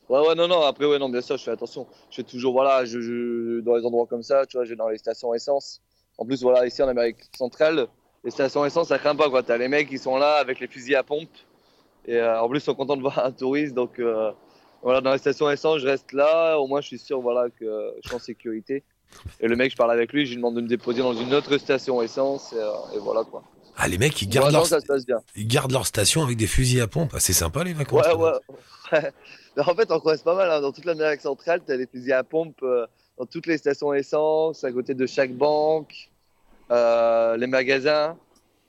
Ouais, 0.10 0.20
ouais, 0.20 0.36
non, 0.36 0.48
non, 0.48 0.62
après, 0.62 0.86
ouais, 0.86 1.00
non, 1.00 1.10
bien 1.10 1.22
sûr, 1.22 1.38
je 1.38 1.44
fais 1.44 1.52
attention. 1.52 1.88
Je 2.12 2.18
fais 2.18 2.24
toujours, 2.24 2.54
voilà, 2.54 2.86
je, 2.86 3.02
je, 3.02 3.60
dans 3.62 3.76
les 3.76 3.86
endroits 3.86 4.06
comme 4.06 4.24
ça, 4.24 4.46
tu 4.46 4.58
vois, 4.58 4.66
je 4.66 4.72
vais 4.72 4.76
dans 4.76 4.90
les 4.90 4.98
stations 4.98 5.34
essence. 5.34 5.82
En 6.18 6.26
plus, 6.26 6.42
voilà, 6.42 6.66
ici 6.66 6.82
en 6.84 6.88
Amérique 6.88 7.18
centrale, 7.36 7.88
les 8.24 8.32
stations 8.32 8.64
essence, 8.66 8.90
ça 8.90 9.00
craint 9.00 9.16
pas, 9.16 9.30
quoi. 9.30 9.44
T'as 9.44 9.58
les 9.58 9.68
mecs 9.68 9.90
qui 9.90 9.98
sont 9.98 10.18
là 10.18 10.36
avec 10.36 10.60
les 10.60 10.68
fusils 10.68 10.96
à 10.96 11.04
pompe. 11.04 11.30
Et 12.06 12.18
euh, 12.18 12.40
en 12.42 12.48
plus, 12.48 12.60
ils 12.60 12.64
sont 12.64 12.76
contents 12.76 12.98
de 12.98 13.02
voir 13.02 13.20
un 13.26 13.32
touriste. 13.32 13.74
Donc, 13.74 14.00
euh, 14.00 14.32
voilà, 14.84 15.02
dans 15.02 15.12
les 15.12 15.18
stations 15.18 15.50
essence, 15.50 15.80
je 15.80 15.88
reste 15.88 16.14
là. 16.14 16.60
Au 16.60 16.68
moins, 16.68 16.82
je 16.82 16.88
suis 16.88 17.00
sûr, 17.00 17.20
voilà, 17.22 17.50
que 17.50 17.94
je 18.02 18.08
suis 18.08 18.16
en 18.16 18.20
sécurité. 18.20 18.84
Et 19.40 19.48
le 19.48 19.56
mec, 19.56 19.72
je 19.72 19.78
parle 19.78 19.92
avec 19.92 20.14
lui, 20.14 20.26
je 20.26 20.32
lui 20.32 20.38
demande 20.38 20.56
de 20.56 20.62
me 20.62 20.68
déposer 20.68 21.02
dans 21.02 21.14
une 21.14 21.34
autre 21.34 21.58
station 21.58 22.02
essence. 22.02 22.54
Euh, 22.56 22.96
et 22.96 23.00
voilà, 23.00 23.24
quoi. 23.24 23.44
Ah, 23.78 23.88
les 23.88 23.98
mecs, 23.98 24.22
ils 24.22 24.26
Ouais, 24.28 24.32
gardent, 24.36 24.52
non, 24.54 24.60
leur, 24.60 24.68
ça 24.68 24.80
se 24.80 24.86
passe 24.86 25.06
bien. 25.06 25.20
ils 25.36 25.48
gardent 25.48 25.72
leur 25.72 25.86
station 25.86 26.24
avec 26.24 26.38
des 26.38 26.48
fusils 26.48 26.82
à 26.82 26.88
pompe. 26.88 27.12
Ah, 27.14 27.20
c'est 27.20 27.34
sympa 27.34 27.64
les 27.64 27.74
vacances. 27.74 28.06
Ouais, 28.08 28.14
ouais. 28.14 28.32
ouais. 28.94 29.12
Mais 29.58 29.64
en 29.64 29.76
fait, 29.76 29.92
on 29.92 30.00
croise 30.00 30.22
pas 30.22 30.36
mal. 30.36 30.50
hein. 30.52 30.62
Dans 30.62 30.72
toute 30.72 30.86
l'Amérique 30.86 31.22
centrale, 31.22 31.62
tu 31.66 31.72
as 31.72 31.78
des 31.78 31.88
fusils 31.88 32.14
à 32.14 32.24
pompe 32.24 32.58
euh, 32.64 32.86
dans 33.18 33.26
toutes 33.26 33.48
les 33.48 33.58
stations 33.58 33.94
essence, 33.94 34.64
à 34.64 34.72
côté 34.72 34.94
de 34.94 35.06
chaque 35.06 35.34
banque, 35.34 36.10
euh, 36.72 37.38
les 37.38 37.48
magasins. 37.48 38.18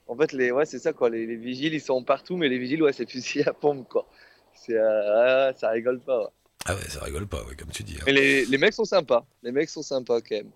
En 0.09 0.17
fait, 0.17 0.33
les, 0.33 0.51
ouais, 0.53 0.67
c'est 0.67 0.79
ça, 0.79 0.93
quoi. 0.93 1.11
Les, 1.11 1.27
les 1.27 1.37
vigiles, 1.37 1.75
ils 1.75 1.81
sont 1.81 2.03
partout, 2.05 2.37
mais 2.37 2.49
les 2.49 2.59
vigiles, 2.59 2.83
ouais, 2.83 2.93
c'est 2.93 3.09
fusils 3.11 3.49
à 3.49 3.53
pompe, 3.53 3.89
quoi. 3.89 4.07
C'est, 4.55 4.77
euh, 4.77 5.49
ouais, 5.49 5.55
ça 5.57 5.71
rigole 5.71 6.01
pas. 6.01 6.21
ouais. 6.21 6.29
Ah 6.69 6.75
ouais, 6.75 6.83
ça 6.89 7.01
rigole 7.05 7.27
pas, 7.27 7.45
ouais, 7.45 7.55
comme 7.57 7.71
tu 7.71 7.83
dis. 7.85 7.97
hein. 8.01 8.05
Mais 8.07 8.13
les, 8.13 8.45
les 8.45 8.59
mecs 8.59 8.73
sont 8.75 8.85
sympas. 8.85 9.25
Les 9.43 9.53
mecs 9.53 9.69
sont 9.69 9.83
sympas, 9.83 10.21
quand 10.21 10.35
même. 10.37 10.51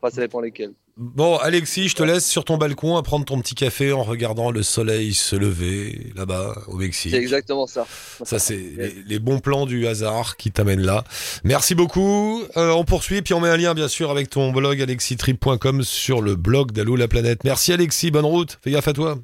Enfin, 0.00 0.14
ça 0.14 0.20
dépend 0.22 0.40
lesquels. 0.40 0.72
Bon, 1.02 1.38
Alexis, 1.38 1.88
je 1.88 1.94
te 1.94 2.02
laisse 2.02 2.28
sur 2.28 2.44
ton 2.44 2.58
balcon 2.58 2.98
à 2.98 3.02
prendre 3.02 3.24
ton 3.24 3.40
petit 3.40 3.54
café 3.54 3.90
en 3.90 4.02
regardant 4.02 4.50
le 4.50 4.62
soleil 4.62 5.14
se 5.14 5.34
lever 5.34 6.12
là-bas 6.14 6.54
au 6.68 6.76
Mexique. 6.76 7.12
C'est 7.12 7.16
exactement 7.16 7.66
ça. 7.66 7.86
Ça, 8.22 8.38
c'est 8.38 8.56
les, 8.76 8.94
les 9.06 9.18
bons 9.18 9.38
plans 9.38 9.64
du 9.64 9.86
hasard 9.86 10.36
qui 10.36 10.52
t'amènent 10.52 10.82
là. 10.82 11.04
Merci 11.42 11.74
beaucoup. 11.74 12.42
Euh, 12.58 12.72
on 12.72 12.84
poursuit, 12.84 13.22
puis 13.22 13.32
on 13.32 13.40
met 13.40 13.48
un 13.48 13.56
lien, 13.56 13.72
bien 13.72 13.88
sûr, 13.88 14.10
avec 14.10 14.28
ton 14.28 14.52
blog 14.52 14.82
alexitrip.com 14.82 15.84
sur 15.84 16.20
le 16.20 16.36
blog 16.36 16.72
d'Allo 16.72 16.96
la 16.96 17.08
planète. 17.08 17.44
Merci, 17.44 17.72
Alexis. 17.72 18.10
Bonne 18.10 18.26
route. 18.26 18.58
Fais 18.62 18.70
gaffe 18.70 18.88
à 18.88 18.92
toi. 18.92 19.16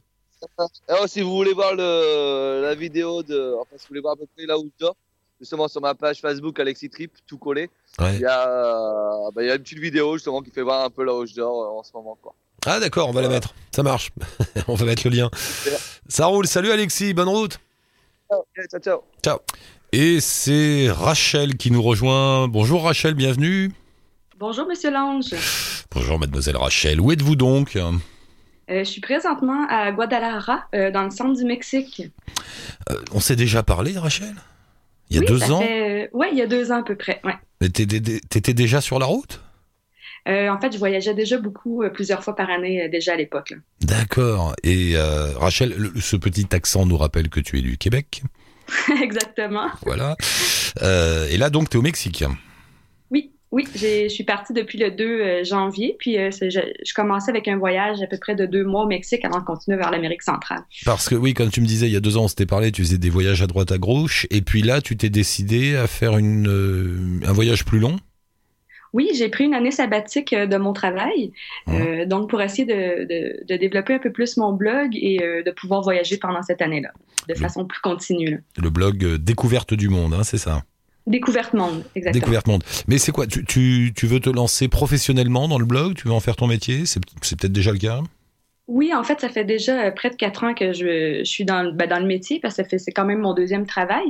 Alors, 0.88 1.10
si 1.10 1.20
vous 1.20 1.36
voulez 1.36 1.52
voir 1.52 1.74
le, 1.74 2.62
la 2.62 2.74
vidéo 2.74 3.22
de. 3.22 3.54
Enfin, 3.60 3.76
si 3.76 3.82
vous 3.82 3.88
voulez 3.90 4.00
voir 4.00 4.14
à 4.14 4.16
peu 4.16 4.24
près 4.34 4.46
là 4.46 4.58
où 4.58 4.64
je 4.64 4.86
dors, 4.86 4.96
justement 5.40 5.68
sur 5.68 5.80
ma 5.80 5.94
page 5.94 6.20
Facebook 6.20 6.58
Alexis 6.60 6.90
Trip, 6.90 7.12
tout 7.26 7.38
collé, 7.38 7.70
Ouais. 7.98 8.14
il 8.16 8.20
y, 8.20 8.24
a, 8.26 8.48
euh, 8.48 9.30
bah, 9.34 9.42
il 9.42 9.48
y 9.48 9.50
a 9.50 9.54
une 9.54 9.62
petite 9.62 9.78
vidéo 9.78 10.14
justement 10.16 10.42
qui 10.42 10.50
fait 10.50 10.62
voir 10.62 10.84
un 10.84 10.90
peu 10.90 11.04
là 11.04 11.14
où 11.14 11.26
je 11.26 11.34
dors 11.34 11.62
euh, 11.62 11.78
en 11.78 11.82
ce 11.82 11.90
moment. 11.94 12.16
Quoi. 12.22 12.34
Ah, 12.66 12.80
d'accord, 12.80 13.08
on 13.08 13.12
va 13.12 13.22
la 13.22 13.28
mettre. 13.28 13.54
Ça 13.74 13.82
marche. 13.82 14.10
on 14.68 14.74
va 14.74 14.84
mettre 14.86 15.08
le 15.08 15.16
lien. 15.16 15.30
Ça 16.08 16.26
roule. 16.26 16.46
Salut, 16.46 16.70
Alexis. 16.72 17.14
Bonne 17.14 17.28
route. 17.28 17.58
Ok, 18.28 18.46
ciao, 18.70 19.02
ciao. 19.22 19.38
Et 19.92 20.20
c'est 20.20 20.88
Rachel 20.90 21.56
qui 21.56 21.70
nous 21.70 21.82
rejoint. 21.82 22.48
Bonjour, 22.48 22.82
Rachel. 22.84 23.14
Bienvenue. 23.14 23.72
Bonjour, 24.38 24.66
Monsieur 24.66 24.90
Lange. 24.90 25.32
Bonjour, 25.92 26.18
mademoiselle 26.18 26.56
Rachel. 26.56 27.00
Où 27.00 27.12
êtes-vous 27.12 27.36
donc? 27.36 27.76
Euh, 27.76 27.92
je 28.68 28.84
suis 28.84 29.00
présentement 29.00 29.64
à 29.70 29.92
Guadalajara, 29.92 30.64
euh, 30.74 30.90
dans 30.90 31.04
le 31.04 31.10
centre 31.10 31.34
du 31.38 31.44
Mexique. 31.44 32.02
Euh, 32.90 32.96
On 33.12 33.20
s'est 33.20 33.36
déjà 33.36 33.62
parlé, 33.62 33.96
Rachel? 33.96 34.34
Il 35.10 35.16
y 35.16 35.18
a 35.18 35.20
Oui, 35.20 35.26
deux 35.26 35.50
ans 35.50 35.60
fait- 35.60 36.06
euh, 36.12 36.16
ouais, 36.16 36.28
il 36.32 36.38
y 36.38 36.42
a 36.42 36.46
deux 36.46 36.72
ans 36.72 36.80
à 36.80 36.82
peu 36.82 36.96
près. 36.96 37.20
Ouais. 37.24 37.34
Mais 37.60 37.68
t'étais 37.70 38.54
déjà 38.54 38.80
sur 38.80 38.98
la 38.98 39.06
route? 39.06 39.40
Euh, 40.28 40.48
en 40.48 40.60
fait, 40.60 40.72
je 40.72 40.78
voyageais 40.78 41.14
déjà 41.14 41.38
beaucoup, 41.38 41.84
euh, 41.84 41.90
plusieurs 41.90 42.24
fois 42.24 42.34
par 42.34 42.50
année, 42.50 42.82
euh, 42.82 42.88
déjà 42.88 43.12
à 43.12 43.16
l'époque. 43.16 43.54
D'accord. 43.82 44.54
Et 44.64 44.94
Rachel, 45.36 45.74
le- 45.76 46.00
ce 46.00 46.16
petit 46.16 46.46
accent 46.52 46.84
nous 46.86 46.96
rappelle 46.96 47.28
que 47.28 47.38
tu 47.40 47.58
es 47.58 47.62
du 47.62 47.78
Québec? 47.78 48.22
Exactement. 49.02 49.68
Voilà. 49.84 50.16
Et 51.30 51.36
là, 51.36 51.50
donc, 51.50 51.70
tu 51.70 51.76
es 51.76 51.78
au 51.78 51.82
Mexique. 51.82 52.24
Oui, 53.52 53.64
je 53.74 54.08
suis 54.08 54.24
partie 54.24 54.52
depuis 54.52 54.76
le 54.78 54.90
2 54.90 55.04
euh, 55.04 55.44
janvier, 55.44 55.94
puis 55.98 56.18
euh, 56.18 56.30
je, 56.32 56.48
je 56.50 56.94
commençais 56.94 57.30
avec 57.30 57.46
un 57.46 57.56
voyage 57.56 58.02
à 58.02 58.06
peu 58.06 58.18
près 58.18 58.34
de 58.34 58.44
deux 58.44 58.64
mois 58.64 58.82
au 58.82 58.86
Mexique 58.86 59.24
avant 59.24 59.38
de 59.38 59.44
continuer 59.44 59.76
vers 59.76 59.90
l'Amérique 59.92 60.22
centrale. 60.22 60.62
Parce 60.84 61.08
que 61.08 61.14
oui, 61.14 61.32
comme 61.32 61.50
tu 61.50 61.60
me 61.60 61.66
disais, 61.66 61.86
il 61.86 61.92
y 61.92 61.96
a 61.96 62.00
deux 62.00 62.16
ans, 62.16 62.24
on 62.24 62.28
s'était 62.28 62.44
parlé, 62.46 62.72
tu 62.72 62.82
faisais 62.82 62.98
des 62.98 63.08
voyages 63.10 63.42
à 63.42 63.46
droite 63.46 63.70
à 63.70 63.78
gauche. 63.78 64.26
Et 64.30 64.42
puis 64.42 64.62
là, 64.62 64.80
tu 64.80 64.96
t'es 64.96 65.10
décidé 65.10 65.76
à 65.76 65.86
faire 65.86 66.18
une, 66.18 66.48
euh, 66.48 67.20
un 67.26 67.32
voyage 67.32 67.64
plus 67.64 67.78
long? 67.78 67.96
Oui, 68.92 69.10
j'ai 69.14 69.28
pris 69.28 69.44
une 69.44 69.52
année 69.54 69.70
sabbatique 69.72 70.34
de 70.34 70.56
mon 70.56 70.72
travail, 70.72 71.32
euh, 71.68 72.06
donc 72.06 72.30
pour 72.30 72.40
essayer 72.40 72.64
de, 72.64 73.04
de- 73.04 73.44
de 73.46 73.56
développer 73.58 73.92
un 73.94 73.98
peu 73.98 74.10
plus 74.10 74.38
mon 74.38 74.52
blog 74.54 74.90
et 74.94 75.22
euh, 75.22 75.42
de 75.42 75.50
pouvoir 75.50 75.82
voyager 75.82 76.16
pendant 76.16 76.40
cette 76.42 76.62
année-là, 76.62 76.90
de 77.28 77.34
Le- 77.34 77.38
façon 77.38 77.66
plus 77.66 77.80
continue. 77.80 78.30
là. 78.30 78.36
Le 78.62 78.70
blog 78.70 79.16
Découverte 79.16 79.74
du 79.74 79.88
Monde, 79.90 80.14
hein, 80.14 80.22
c'est 80.24 80.38
ça? 80.38 80.62
Découverte 81.06 81.54
monde, 81.54 81.84
exactement. 81.94 82.20
Découverte 82.20 82.48
Monde. 82.48 82.64
Mais 82.88 82.98
c'est 82.98 83.12
quoi? 83.12 83.26
Tu, 83.26 83.44
tu, 83.44 83.92
tu 83.94 84.06
veux 84.06 84.18
te 84.18 84.28
lancer 84.28 84.66
professionnellement 84.66 85.46
dans 85.46 85.58
le 85.58 85.64
blog? 85.64 85.94
Tu 85.94 86.08
veux 86.08 86.14
en 86.14 86.20
faire 86.20 86.34
ton 86.34 86.48
métier? 86.48 86.84
C'est 86.84 87.00
peut-être 87.00 87.52
déjà 87.52 87.70
le 87.70 87.78
cas 87.78 88.00
Oui, 88.68 88.92
en 88.92 89.04
fait, 89.04 89.20
ça 89.20 89.28
fait 89.28 89.44
déjà 89.44 89.80
euh, 89.84 89.90
près 89.92 90.10
de 90.10 90.16
quatre 90.16 90.42
ans 90.42 90.52
que 90.52 90.72
je, 90.72 91.18
je 91.20 91.24
suis 91.24 91.44
dans, 91.44 91.62
le- 91.62 91.70
ben, 91.70 91.88
dans 91.88 92.00
le 92.00 92.06
métier 92.06 92.40
parce 92.40 92.56
que 92.56 92.78
c'est 92.78 92.90
quand 92.90 93.04
même 93.04 93.20
mon 93.20 93.32
deuxième 93.32 93.64
travail. 93.64 94.04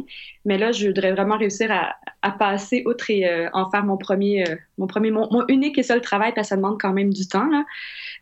Mais 0.47 0.57
là, 0.57 0.73
je 0.73 0.87
voudrais 0.87 1.13
vraiment 1.13 1.37
réussir 1.37 1.71
à, 1.71 1.95
à 2.23 2.31
passer 2.31 2.83
outre 2.87 3.11
et 3.11 3.29
euh, 3.29 3.51
en 3.53 3.71
faire 3.71 3.85
mon 3.85 3.99
premier, 3.99 4.49
euh, 4.49 4.57
mon 4.79 4.87
premier, 4.87 5.11
mon, 5.11 5.29
mon 5.31 5.47
unique 5.49 5.77
et 5.77 5.83
seul 5.83 6.01
travail 6.01 6.33
parce 6.35 6.47
que 6.47 6.51
ça 6.51 6.57
demande 6.57 6.81
quand 6.81 6.95
même 6.95 7.13
du 7.13 7.29
temps. 7.29 7.47
Là. 7.51 7.65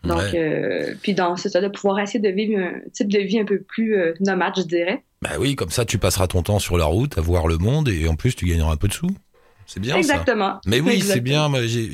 Donc, 0.02 0.18
Ouais. 0.32 0.38
euh, 0.38 0.94
puis 1.02 1.14
dans 1.14 1.36
c'est 1.36 1.50
ça, 1.50 1.60
de 1.60 1.68
pouvoir 1.68 2.00
essayer 2.00 2.18
de 2.18 2.28
vivre 2.34 2.58
un 2.60 2.80
type 2.92 3.12
de 3.12 3.20
vie 3.20 3.38
un 3.38 3.44
peu 3.44 3.60
plus 3.60 3.96
nomade, 4.18 4.54
je 4.56 4.62
dirais. 4.62 5.04
Bah 5.22 5.30
oui, 5.38 5.54
comme 5.54 5.70
ça, 5.70 5.84
tu 5.84 5.98
passeras 5.98 6.26
ton 6.26 6.42
temps 6.42 6.58
sur 6.58 6.76
la 6.76 6.84
route 6.86 7.16
à 7.16 7.20
voir 7.20 7.46
le 7.46 7.58
monde 7.58 7.88
et 7.88 8.08
en 8.08 8.16
plus, 8.16 8.34
tu 8.34 8.44
gagneras 8.46 8.72
un 8.72 8.76
peu 8.76 8.88
de 8.88 8.92
sous. 8.92 9.06
C'est 9.66 9.80
bien 9.80 9.94
ça. 9.94 9.98
Exactement. 10.00 10.60
Mais 10.66 10.80
oui, 10.80 11.00
c'est 11.00 11.20
bien, 11.20 11.50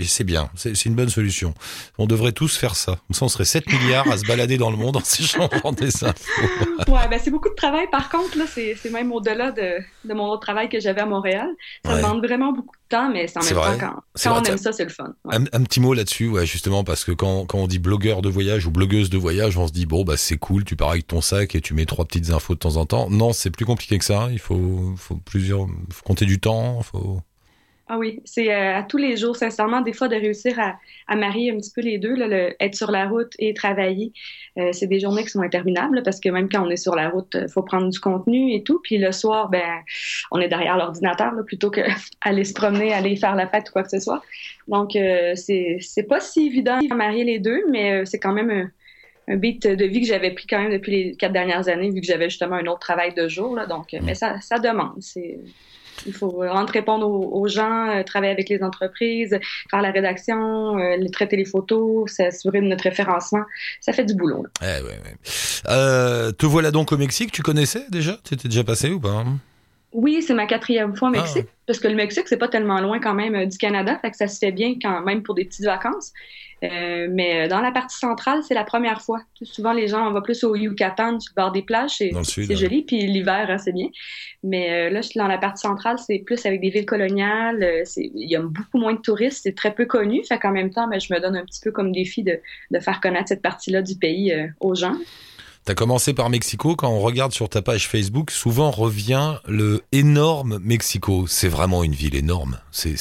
c'est 0.06 0.24
bien, 0.24 0.50
c'est 0.56 0.84
une 0.86 0.94
bonne 0.94 1.08
solution. 1.08 1.54
On 1.98 2.06
devrait 2.06 2.32
tous 2.32 2.56
faire 2.56 2.76
ça. 2.76 2.96
Comme 3.06 3.14
ça, 3.14 3.24
on 3.24 3.28
serait 3.28 3.44
7 3.44 3.66
milliards 3.72 4.10
à 4.10 4.16
se 4.18 4.26
balader 4.26 4.56
dans 4.58 4.70
le 4.70 4.76
monde 4.76 4.96
en 4.96 5.04
s'échangeant 5.04 5.72
des 5.76 6.04
infos. 6.04 6.42
Ouais, 6.88 7.08
ben 7.10 7.20
c'est 7.22 7.30
beaucoup 7.30 7.48
de 7.48 7.54
travail. 7.54 7.86
Par 7.90 8.08
contre, 8.10 8.36
là, 8.38 8.44
c'est 8.52 8.76
même 8.90 9.12
au-delà 9.12 9.52
de, 9.52 9.78
de 10.08 10.14
mon 10.14 10.26
autre 10.28 10.42
travail 10.42 10.68
que 10.68 10.80
j'avais 10.80 11.00
à 11.00 11.06
Montréal. 11.06 11.48
Ça 11.84 11.94
Ouais. 11.94 12.02
demande 12.02 12.24
vraiment 12.24 12.52
beaucoup 12.52 12.74
de 12.76 12.96
temps, 12.96 13.10
mais 13.12 13.26
c'est 13.26 13.38
en 13.38 13.42
même 13.42 13.54
vrai. 13.54 13.78
temps, 13.78 13.86
quand, 13.94 14.02
C'est 14.14 14.28
quand 14.28 14.40
vrai, 14.40 14.50
on 14.50 14.52
aime 14.52 14.58
ça, 14.58 14.72
c'est 14.72 14.84
le 14.84 14.90
fun. 14.90 15.12
Ouais. 15.24 15.36
Un, 15.36 15.44
un 15.52 15.62
petit 15.64 15.80
mot 15.80 15.94
là-dessus, 15.94 16.28
ouais, 16.28 16.46
justement, 16.46 16.84
parce 16.84 17.04
que 17.04 17.12
quand, 17.12 17.46
quand 17.46 17.58
on 17.58 17.66
dit 17.66 17.78
blogueur 17.78 18.22
de 18.22 18.28
voyage 18.28 18.66
ou 18.66 18.70
blogueuse 18.70 19.10
de 19.10 19.18
voyage, 19.18 19.56
on 19.56 19.66
se 19.66 19.72
dit, 19.72 19.86
bon, 19.86 20.04
bah, 20.04 20.16
c'est 20.16 20.36
cool, 20.38 20.64
tu 20.64 20.76
pars 20.76 20.90
avec 20.90 21.06
ton 21.06 21.20
sac 21.20 21.54
et 21.54 21.60
tu 21.60 21.74
mets 21.74 21.86
trois 21.86 22.04
petites 22.04 22.30
infos 22.30 22.54
de 22.54 22.58
temps 22.58 22.76
en 22.76 22.86
temps. 22.86 23.08
Non, 23.10 23.32
c'est 23.32 23.50
plus 23.50 23.64
compliqué 23.66 23.98
que 23.98 24.04
ça. 24.04 24.28
Il 24.32 24.38
faut, 24.38 24.94
faut 24.96 25.16
plusieurs, 25.16 25.66
faut 25.90 26.02
compter 26.04 26.26
du 26.26 26.40
temps, 26.40 26.80
faut. 26.82 27.20
Ah 27.92 27.98
oui, 27.98 28.20
c'est 28.24 28.54
euh, 28.54 28.76
à 28.76 28.84
tous 28.84 28.98
les 28.98 29.16
jours, 29.16 29.34
sincèrement, 29.34 29.80
des 29.80 29.92
fois 29.92 30.06
de 30.06 30.14
réussir 30.14 30.60
à, 30.60 30.78
à 31.08 31.16
marier 31.16 31.50
un 31.50 31.56
petit 31.56 31.72
peu 31.74 31.80
les 31.80 31.98
deux, 31.98 32.14
là, 32.14 32.28
le- 32.28 32.54
être 32.62 32.76
sur 32.76 32.92
la 32.92 33.08
route 33.08 33.32
et 33.40 33.52
travailler. 33.52 34.12
Euh, 34.58 34.70
c'est 34.72 34.86
des 34.86 35.00
journées 35.00 35.24
qui 35.24 35.30
sont 35.30 35.40
interminables 35.42 35.96
là, 35.96 36.02
parce 36.02 36.20
que 36.20 36.28
même 36.28 36.48
quand 36.48 36.64
on 36.64 36.70
est 36.70 36.76
sur 36.76 36.94
la 36.94 37.08
route, 37.08 37.34
il 37.34 37.48
faut 37.48 37.64
prendre 37.64 37.88
du 37.88 37.98
contenu 37.98 38.54
et 38.54 38.62
tout. 38.62 38.80
Puis 38.84 38.98
le 38.98 39.10
soir, 39.10 39.48
ben, 39.50 39.80
on 40.30 40.40
est 40.40 40.46
derrière 40.46 40.76
l'ordinateur 40.76 41.32
plutôt 41.44 41.70
que 41.72 41.80
aller 42.20 42.44
se 42.44 42.54
promener, 42.54 42.92
aller 42.92 43.16
faire 43.16 43.34
la 43.34 43.48
fête 43.48 43.68
ou 43.70 43.72
quoi 43.72 43.82
que 43.82 43.90
ce 43.90 43.98
soit. 43.98 44.22
Donc, 44.68 44.94
euh, 44.94 45.34
c'est 45.34 46.06
pas 46.08 46.20
si 46.20 46.46
évident 46.46 46.78
de 46.78 46.94
marier 46.94 47.24
les 47.24 47.40
deux, 47.40 47.64
mais 47.70 48.02
euh, 48.02 48.04
c'est 48.04 48.20
quand 48.20 48.32
même 48.32 48.50
un, 48.50 48.70
un 49.28 49.36
beat 49.36 49.66
de 49.66 49.84
vie 49.86 50.00
que 50.02 50.06
j'avais 50.06 50.32
pris 50.34 50.46
quand 50.48 50.60
même 50.62 50.72
depuis 50.72 50.92
les 50.92 51.16
quatre 51.16 51.32
dernières 51.32 51.68
années, 51.68 51.90
vu 51.90 52.00
que 52.00 52.06
j'avais 52.06 52.30
justement 52.30 52.56
un 52.56 52.66
autre 52.66 52.80
travail 52.80 53.14
de 53.14 53.28
jour. 53.28 53.56
Là, 53.56 53.66
donc, 53.66 53.94
euh, 53.94 54.00
mais 54.04 54.14
ça, 54.14 54.40
ça 54.40 54.58
demande. 54.60 55.02
C'est 55.02 55.40
il 56.06 56.12
faut 56.12 56.44
répondre 56.72 57.06
aux, 57.06 57.40
aux 57.40 57.48
gens, 57.48 57.88
euh, 57.88 58.02
travailler 58.02 58.32
avec 58.32 58.48
les 58.48 58.62
entreprises, 58.62 59.38
faire 59.70 59.82
la 59.82 59.90
rédaction, 59.90 60.78
euh, 60.78 60.96
traiter 61.12 61.36
les 61.36 61.44
photos, 61.44 62.10
s'assurer 62.10 62.60
de 62.60 62.66
notre 62.66 62.84
référencement. 62.84 63.42
Ça 63.80 63.92
fait 63.92 64.04
du 64.04 64.14
boulot. 64.14 64.46
Eh, 64.62 64.64
ouais, 64.64 64.82
ouais. 64.82 65.14
Euh, 65.68 66.32
te 66.32 66.46
voilà 66.46 66.70
donc 66.70 66.92
au 66.92 66.96
Mexique. 66.96 67.32
Tu 67.32 67.42
connaissais 67.42 67.84
déjà? 67.90 68.18
Tu 68.24 68.34
étais 68.34 68.48
déjà 68.48 68.64
passé 68.64 68.90
ou 68.90 69.00
pas? 69.00 69.24
Oui, 69.92 70.22
c'est 70.22 70.34
ma 70.34 70.46
quatrième 70.46 70.94
fois 70.94 71.08
au 71.08 71.12
Ah. 71.14 71.18
Mexique, 71.18 71.46
parce 71.66 71.78
que 71.80 71.88
le 71.88 71.94
Mexique, 71.94 72.28
c'est 72.28 72.36
pas 72.36 72.48
tellement 72.48 72.80
loin 72.80 73.00
quand 73.00 73.14
même 73.14 73.34
euh, 73.34 73.46
du 73.46 73.58
Canada, 73.58 73.98
fait 74.00 74.10
que 74.10 74.16
ça 74.16 74.28
se 74.28 74.38
fait 74.38 74.52
bien 74.52 74.74
quand 74.80 75.02
même 75.02 75.22
pour 75.22 75.34
des 75.34 75.44
petites 75.44 75.64
vacances. 75.66 76.12
Euh, 76.62 77.08
mais 77.10 77.44
euh, 77.44 77.48
dans 77.48 77.60
la 77.60 77.72
partie 77.72 77.96
centrale, 77.96 78.42
c'est 78.46 78.54
la 78.54 78.64
première 78.64 79.00
fois. 79.00 79.22
Souvent, 79.42 79.72
les 79.72 79.88
gens, 79.88 80.06
on 80.06 80.12
va 80.12 80.20
plus 80.20 80.44
au 80.44 80.54
Yucatan, 80.54 81.12
le 81.12 81.34
bord 81.34 81.52
des 81.52 81.62
plages, 81.62 81.96
c'est 81.96 82.14
ouais. 82.14 82.56
joli, 82.56 82.82
puis 82.82 83.06
l'hiver, 83.06 83.46
hein, 83.48 83.58
c'est 83.58 83.72
bien. 83.72 83.88
Mais 84.42 84.70
euh, 84.70 84.90
là, 84.90 85.00
je 85.00 85.08
suis 85.08 85.18
dans 85.18 85.26
la 85.26 85.38
partie 85.38 85.62
centrale, 85.62 85.98
c'est 85.98 86.18
plus 86.18 86.44
avec 86.44 86.60
des 86.60 86.70
villes 86.70 86.86
coloniales, 86.86 87.62
euh, 87.62 87.84
il 87.96 88.30
y 88.30 88.36
a 88.36 88.42
beaucoup 88.42 88.78
moins 88.78 88.92
de 88.92 89.00
touristes, 89.00 89.40
c'est 89.44 89.54
très 89.54 89.74
peu 89.74 89.86
connu, 89.86 90.22
fait 90.24 90.38
qu'en 90.38 90.52
même 90.52 90.70
temps, 90.70 90.86
ben, 90.86 91.00
je 91.00 91.12
me 91.12 91.20
donne 91.20 91.36
un 91.36 91.44
petit 91.44 91.60
peu 91.62 91.70
comme 91.72 91.92
défi 91.92 92.22
de, 92.22 92.38
de 92.70 92.78
faire 92.78 93.00
connaître 93.00 93.28
cette 93.28 93.42
partie-là 93.42 93.80
du 93.80 93.96
pays 93.96 94.34
aux 94.60 94.74
gens. 94.74 94.96
T'as 95.70 95.76
commencé 95.76 96.14
par 96.14 96.30
Mexico. 96.30 96.74
Quand 96.74 96.90
on 96.90 96.98
regarde 96.98 97.30
sur 97.30 97.48
ta 97.48 97.62
page 97.62 97.86
Facebook, 97.86 98.32
souvent 98.32 98.72
revient 98.72 99.36
le 99.46 99.82
énorme 99.92 100.58
Mexico. 100.64 101.28
C'est 101.28 101.46
vraiment 101.46 101.84
une 101.84 101.92
ville 101.92 102.16
énorme. 102.16 102.58
C'est, 102.72 102.96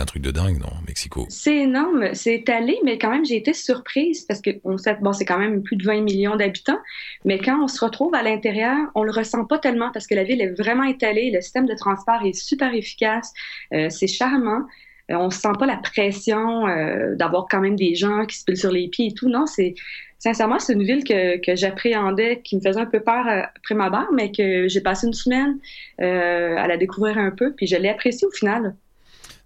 un 0.00 0.04
truc 0.06 0.22
de 0.22 0.30
dingue, 0.30 0.58
non, 0.58 0.72
Mexico? 0.88 1.26
C'est 1.28 1.56
énorme, 1.56 2.14
c'est 2.14 2.36
étalé, 2.36 2.78
mais 2.86 2.96
quand 2.96 3.10
même, 3.10 3.26
j'ai 3.26 3.36
été 3.36 3.52
surprise 3.52 4.24
parce 4.24 4.40
que 4.40 4.48
on 4.64 4.78
sait, 4.78 4.96
bon, 5.02 5.12
c'est 5.12 5.26
quand 5.26 5.36
même 5.36 5.62
plus 5.62 5.76
de 5.76 5.84
20 5.84 6.00
millions 6.00 6.36
d'habitants, 6.36 6.78
mais 7.26 7.38
quand 7.38 7.62
on 7.62 7.68
se 7.68 7.84
retrouve 7.84 8.14
à 8.14 8.22
l'intérieur, 8.22 8.78
on 8.94 9.02
le 9.02 9.12
ressent 9.12 9.44
pas 9.44 9.58
tellement 9.58 9.90
parce 9.92 10.06
que 10.06 10.14
la 10.14 10.24
ville 10.24 10.40
est 10.40 10.54
vraiment 10.58 10.84
étalée, 10.84 11.30
le 11.30 11.42
système 11.42 11.66
de 11.66 11.74
transport 11.74 12.24
est 12.24 12.32
super 12.32 12.72
efficace, 12.72 13.30
euh, 13.74 13.90
c'est 13.90 14.06
charmant. 14.06 14.62
Euh, 15.10 15.16
on 15.16 15.30
sent 15.30 15.52
pas 15.58 15.66
la 15.66 15.76
pression 15.76 16.66
euh, 16.66 17.14
d'avoir 17.14 17.46
quand 17.48 17.60
même 17.60 17.76
des 17.76 17.94
gens 17.94 18.24
qui 18.26 18.38
se 18.38 18.44
pilent 18.44 18.56
sur 18.56 18.72
les 18.72 18.88
pieds 18.88 19.08
et 19.08 19.14
tout. 19.14 19.28
Non, 19.28 19.46
c'est 19.46 19.74
sincèrement, 20.18 20.58
c'est 20.58 20.72
une 20.72 20.82
ville 20.82 21.04
que, 21.04 21.38
que 21.38 21.56
j'appréhendais, 21.56 22.40
qui 22.42 22.56
me 22.56 22.60
faisait 22.60 22.80
un 22.80 22.86
peu 22.86 23.00
peur 23.00 23.26
euh, 23.26 23.42
après 23.56 23.74
ma 23.74 23.90
barre, 23.90 24.08
mais 24.12 24.32
que 24.32 24.68
j'ai 24.68 24.80
passé 24.80 25.06
une 25.06 25.14
semaine 25.14 25.58
euh, 26.00 26.56
à 26.56 26.66
la 26.66 26.76
découvrir 26.76 27.18
un 27.18 27.30
peu, 27.30 27.52
puis 27.52 27.66
je 27.66 27.76
l'ai 27.76 27.88
appréciée 27.88 28.26
au 28.26 28.32
final. 28.32 28.74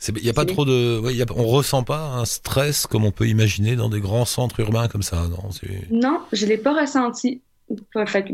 Il 0.08 0.22
n'y 0.22 0.30
a 0.30 0.32
pas 0.32 0.46
trop 0.46 0.64
de, 0.64 0.98
ouais, 0.98 1.14
y 1.14 1.20
a, 1.20 1.26
on 1.36 1.46
ressent 1.46 1.82
pas 1.82 2.00
un 2.00 2.24
stress 2.24 2.86
comme 2.86 3.04
on 3.04 3.10
peut 3.10 3.28
imaginer 3.28 3.76
dans 3.76 3.90
des 3.90 4.00
grands 4.00 4.24
centres 4.24 4.58
urbains 4.60 4.88
comme 4.88 5.02
ça, 5.02 5.26
non? 5.28 5.50
Non, 5.90 6.20
je 6.32 6.46
l'ai 6.46 6.56
pas 6.56 6.72
ressenti. 6.72 7.42
Fait 8.06 8.24
que, 8.24 8.32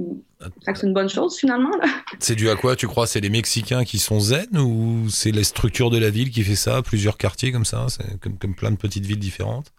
fait 0.64 0.72
que 0.72 0.78
c'est 0.78 0.86
une 0.86 0.94
bonne 0.94 1.10
chose 1.10 1.36
finalement. 1.36 1.72
C'est 2.20 2.36
dû 2.36 2.48
à 2.48 2.56
quoi? 2.56 2.74
Tu 2.74 2.86
crois 2.86 3.06
C'est 3.06 3.20
les 3.20 3.28
Mexicains 3.28 3.84
qui 3.84 3.98
sont 3.98 4.18
zen 4.18 4.46
ou 4.56 5.10
c'est 5.10 5.30
la 5.30 5.44
structure 5.44 5.90
de 5.90 5.98
la 5.98 6.08
ville 6.08 6.30
qui 6.30 6.42
fait 6.42 6.56
ça 6.56 6.80
Plusieurs 6.80 7.18
quartiers 7.18 7.52
comme 7.52 7.66
ça, 7.66 7.86
comme, 8.22 8.38
comme 8.38 8.54
plein 8.54 8.70
de 8.70 8.76
petites 8.76 9.04
villes 9.04 9.18
différentes? 9.18 9.72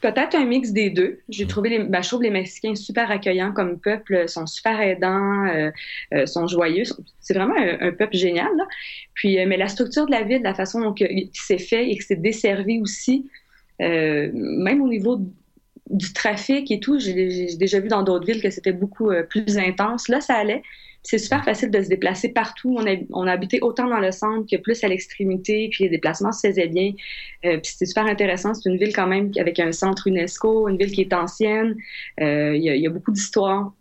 Peut-être 0.00 0.34
un 0.34 0.46
mix 0.46 0.70
des 0.70 0.88
deux. 0.88 1.20
J'ai 1.28 1.46
trouvé 1.46 1.68
les, 1.68 1.78
ben, 1.80 2.02
je 2.02 2.08
trouve 2.08 2.22
les 2.22 2.30
Mexicains 2.30 2.74
super 2.74 3.10
accueillants 3.10 3.52
comme 3.52 3.78
peuple, 3.78 4.28
sont 4.28 4.46
super 4.46 4.80
aidants, 4.80 5.46
euh, 5.46 5.70
euh, 6.14 6.24
sont 6.26 6.46
joyeux. 6.46 6.84
C'est 7.20 7.34
vraiment 7.34 7.56
un, 7.56 7.88
un, 7.88 7.92
peuple 7.92 8.16
génial. 8.16 8.48
Là. 8.56 8.66
Puis, 9.12 9.38
euh, 9.38 9.44
mais 9.46 9.58
la 9.58 9.68
structure 9.68 10.06
de 10.06 10.10
la 10.10 10.22
ville, 10.22 10.40
la 10.42 10.54
façon 10.54 10.80
dont 10.80 10.94
c'est 11.34 11.58
fait 11.58 11.90
et 11.90 11.96
que 11.96 12.04
c'est 12.04 12.20
desservi 12.20 12.80
aussi, 12.80 13.28
même 13.78 14.82
au 14.82 14.88
niveau 14.88 15.18
du 15.88 16.12
trafic 16.12 16.70
et 16.70 16.80
tout, 16.80 16.98
j'ai 16.98 17.56
déjà 17.56 17.80
vu 17.80 17.88
dans 17.88 18.02
d'autres 18.02 18.26
villes 18.26 18.42
que 18.42 18.50
c'était 18.50 18.72
beaucoup 18.72 19.10
plus 19.28 19.58
intense. 19.58 20.08
Là, 20.08 20.20
ça 20.20 20.34
allait. 20.34 20.62
C'est 21.02 21.18
super 21.18 21.44
facile 21.44 21.70
de 21.70 21.82
se 21.82 21.88
déplacer 21.88 22.28
partout. 22.28 22.76
On 22.78 22.86
a, 22.86 22.96
on 23.12 23.26
a 23.26 23.32
habité 23.32 23.60
autant 23.62 23.88
dans 23.88 24.00
le 24.00 24.12
centre 24.12 24.46
que 24.50 24.60
plus 24.60 24.84
à 24.84 24.88
l'extrémité, 24.88 25.68
puis 25.70 25.84
les 25.84 25.90
déplacements 25.90 26.32
se 26.32 26.46
faisaient 26.46 26.68
bien. 26.68 26.92
Euh, 27.44 27.58
puis 27.58 27.72
c'était 27.72 27.86
super 27.86 28.06
intéressant. 28.06 28.52
C'est 28.54 28.68
une 28.68 28.76
ville 28.76 28.94
quand 28.94 29.06
même 29.06 29.32
avec 29.38 29.58
un 29.60 29.72
centre 29.72 30.06
UNESCO, 30.06 30.68
une 30.68 30.76
ville 30.76 30.92
qui 30.92 31.00
est 31.00 31.12
ancienne. 31.12 31.76
Euh, 32.20 32.54
il 32.54 32.62
y, 32.62 32.78
y, 32.78 32.86
a 32.86 32.90
beaucoup 32.90 33.12
d'histoire. 33.12 33.72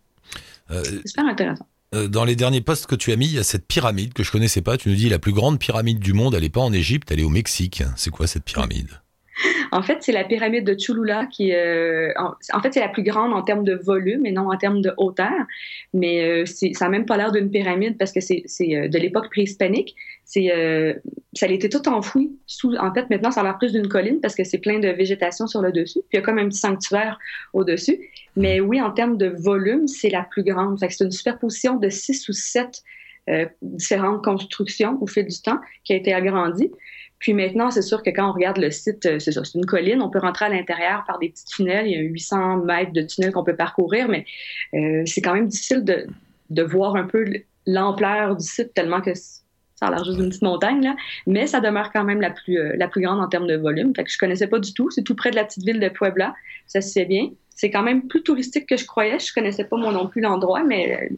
Euh, 0.71 0.81
c'est 0.83 1.07
super 1.07 1.25
intéressant. 1.25 1.67
Dans 1.91 2.23
les 2.23 2.35
derniers 2.35 2.61
posts 2.61 2.85
que 2.85 2.95
tu 2.95 3.11
as 3.11 3.15
mis, 3.15 3.25
il 3.25 3.33
y 3.33 3.39
a 3.39 3.43
cette 3.43 3.67
pyramide 3.67 4.13
que 4.13 4.21
je 4.21 4.31
connaissais 4.31 4.61
pas. 4.61 4.77
Tu 4.77 4.89
nous 4.89 4.95
dis 4.95 5.09
la 5.09 5.17
plus 5.17 5.33
grande 5.33 5.59
pyramide 5.59 5.99
du 5.99 6.13
monde, 6.13 6.35
elle 6.35 6.43
est 6.43 6.49
pas 6.49 6.61
en 6.61 6.71
Égypte, 6.71 7.11
elle 7.11 7.19
est 7.19 7.23
au 7.23 7.29
Mexique. 7.29 7.81
C'est 7.95 8.11
quoi 8.11 8.27
cette 8.27 8.43
pyramide? 8.43 8.89
en 9.71 9.81
fait, 9.81 9.97
c'est 10.01 10.11
la 10.11 10.23
pyramide 10.23 10.65
de 10.65 10.73
Cholula 10.73 11.25
qui, 11.25 11.53
euh, 11.53 12.11
en, 12.17 12.33
en, 12.53 12.61
fait, 12.61 12.73
c'est 12.73 12.79
la 12.79 12.89
plus 12.89 13.03
grande 13.03 13.33
en 13.33 13.41
termes 13.41 13.63
de 13.63 13.75
volume 13.75 14.25
et 14.25 14.31
non 14.31 14.49
en 14.51 14.57
termes 14.57 14.81
de 14.81 14.93
hauteur. 14.97 15.31
Mais 15.93 16.23
euh, 16.23 16.45
ça 16.45 16.85
n'a 16.85 16.89
même 16.89 17.05
pas 17.05 17.17
l'air 17.17 17.31
d'une 17.31 17.49
pyramide 17.49 17.97
parce 17.97 18.11
que 18.11 18.19
c'est 18.19 18.43
euh, 18.61 18.87
de 18.87 18.97
l'époque 18.97 19.29
préhispanique. 19.29 19.95
C'est, 20.25 20.51
euh, 20.53 20.93
ça 21.33 21.45
a 21.45 21.49
été 21.49 21.69
tout 21.69 21.87
enfoui. 21.87 22.37
Sous, 22.45 22.75
en 22.75 22.93
fait, 22.93 23.09
maintenant, 23.09 23.31
ça 23.31 23.41
a 23.41 23.43
l'air 23.43 23.57
plus 23.57 23.71
d'une 23.71 23.87
colline 23.87 24.19
parce 24.21 24.35
que 24.35 24.43
c'est 24.43 24.59
plein 24.59 24.79
de 24.79 24.89
végétation 24.89 25.47
sur 25.47 25.61
le 25.61 25.71
dessus. 25.71 25.99
Puis 26.09 26.13
il 26.13 26.17
y 26.17 26.19
a 26.19 26.21
comme 26.21 26.39
un 26.39 26.47
petit 26.47 26.59
sanctuaire 26.59 27.19
au-dessus. 27.53 27.99
Mais 28.35 28.59
oui, 28.59 28.81
en 28.81 28.91
termes 28.91 29.17
de 29.17 29.27
volume, 29.27 29.87
c'est 29.87 30.09
la 30.09 30.23
plus 30.23 30.43
grande. 30.43 30.77
C'est 30.79 31.03
une 31.03 31.11
superposition 31.11 31.77
de 31.77 31.89
six 31.89 32.27
ou 32.29 32.33
sept 32.33 32.83
différentes 33.61 34.23
constructions 34.23 34.97
au 35.01 35.05
fil 35.05 35.27
du 35.27 35.39
temps 35.39 35.59
qui 35.83 35.93
a 35.93 35.95
été 35.97 36.11
agrandie. 36.11 36.71
Puis 37.19 37.33
maintenant, 37.33 37.69
c'est 37.69 37.81
sûr 37.81 38.01
que 38.01 38.09
quand 38.09 38.29
on 38.29 38.33
regarde 38.33 38.57
le 38.57 38.71
site, 38.71 39.05
euh, 39.05 39.19
c'est 39.19 39.31
c'est 39.31 39.55
une 39.55 39.65
colline, 39.65 40.01
on 40.01 40.09
peut 40.09 40.19
rentrer 40.19 40.45
à 40.45 40.49
l'intérieur 40.49 41.03
par 41.05 41.19
des 41.19 41.29
petits 41.29 41.45
tunnels. 41.45 41.87
Il 41.87 41.91
y 41.91 41.97
a 41.97 42.01
800 42.01 42.57
mètres 42.57 42.93
de 42.93 43.01
tunnels 43.01 43.33
qu'on 43.33 43.43
peut 43.43 43.55
parcourir, 43.55 44.07
mais 44.07 44.25
euh, 44.73 45.03
c'est 45.05 45.21
quand 45.21 45.33
même 45.33 45.47
difficile 45.47 45.83
de, 45.83 46.07
de 46.49 46.63
voir 46.63 46.95
un 46.95 47.05
peu 47.05 47.25
l'ampleur 47.65 48.35
du 48.35 48.45
site 48.45 48.73
tellement 48.73 49.01
que 49.01 49.13
ça 49.79 49.87
a 49.87 49.91
l'air 49.91 50.03
juste 50.03 50.17
d'une 50.17 50.27
petite 50.27 50.41
montagne, 50.41 50.83
là. 50.83 50.95
Mais 51.25 51.47
ça 51.47 51.61
demeure 51.61 51.91
quand 51.93 52.03
même 52.03 52.19
la 52.19 52.31
plus, 52.31 52.59
euh, 52.59 52.75
la 52.75 52.89
plus 52.89 53.01
grande 53.01 53.21
en 53.21 53.27
termes 53.27 53.47
de 53.47 53.55
volume. 53.55 53.93
Fait 53.95 54.03
que 54.03 54.11
je 54.11 54.17
connaissais 54.17 54.47
pas 54.47 54.59
du 54.59 54.73
tout. 54.73 54.89
C'est 54.91 55.03
tout 55.03 55.15
près 55.15 55.31
de 55.31 55.37
la 55.37 55.45
petite 55.45 55.63
ville 55.63 55.79
de 55.79 55.87
Puebla. 55.87 56.35
Ça 56.67 56.81
se 56.81 56.91
fait 56.91 57.05
bien. 57.05 57.29
C'est 57.55 57.71
quand 57.71 57.83
même 57.83 58.07
plus 58.07 58.21
touristique 58.21 58.67
que 58.67 58.75
je 58.75 58.85
croyais. 58.85 59.19
Je 59.19 59.33
connaissais 59.33 59.63
pas 59.63 59.77
moi 59.77 59.93
non 59.93 60.07
plus 60.07 60.21
l'endroit, 60.21 60.63
mais 60.63 60.97
euh, 61.01 61.15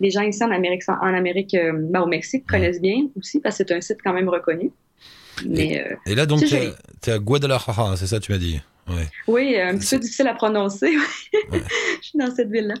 les 0.00 0.10
gens 0.10 0.22
ici 0.22 0.44
en 0.44 0.50
Amérique, 0.50 0.82
en 0.88 1.14
Amérique, 1.14 1.54
euh, 1.54 1.72
ben, 1.74 2.02
au 2.02 2.06
Mexique 2.06 2.46
connaissent 2.46 2.80
bien 2.82 3.08
aussi 3.18 3.40
parce 3.40 3.56
que 3.58 3.64
c'est 3.66 3.74
un 3.74 3.80
site 3.80 3.98
quand 4.04 4.12
même 4.12 4.28
reconnu. 4.28 4.72
Mais, 5.44 5.66
et, 5.66 5.80
euh, 5.80 5.96
et, 6.06 6.14
là, 6.14 6.26
donc, 6.26 6.44
tu 6.44 6.54
es, 6.54 7.10
à 7.10 7.18
Guadalajara, 7.18 7.96
c'est 7.96 8.06
ça, 8.06 8.20
tu 8.20 8.32
m'as 8.32 8.38
dit? 8.38 8.60
Ouais. 8.88 9.08
Oui, 9.28 9.60
un 9.60 9.78
petit 9.78 9.96
peu 9.96 10.00
difficile 10.00 10.28
à 10.28 10.34
prononcer. 10.34 10.90
Ouais. 11.50 11.62
je 12.00 12.08
suis 12.08 12.18
dans 12.18 12.34
cette 12.34 12.50
ville-là. 12.50 12.74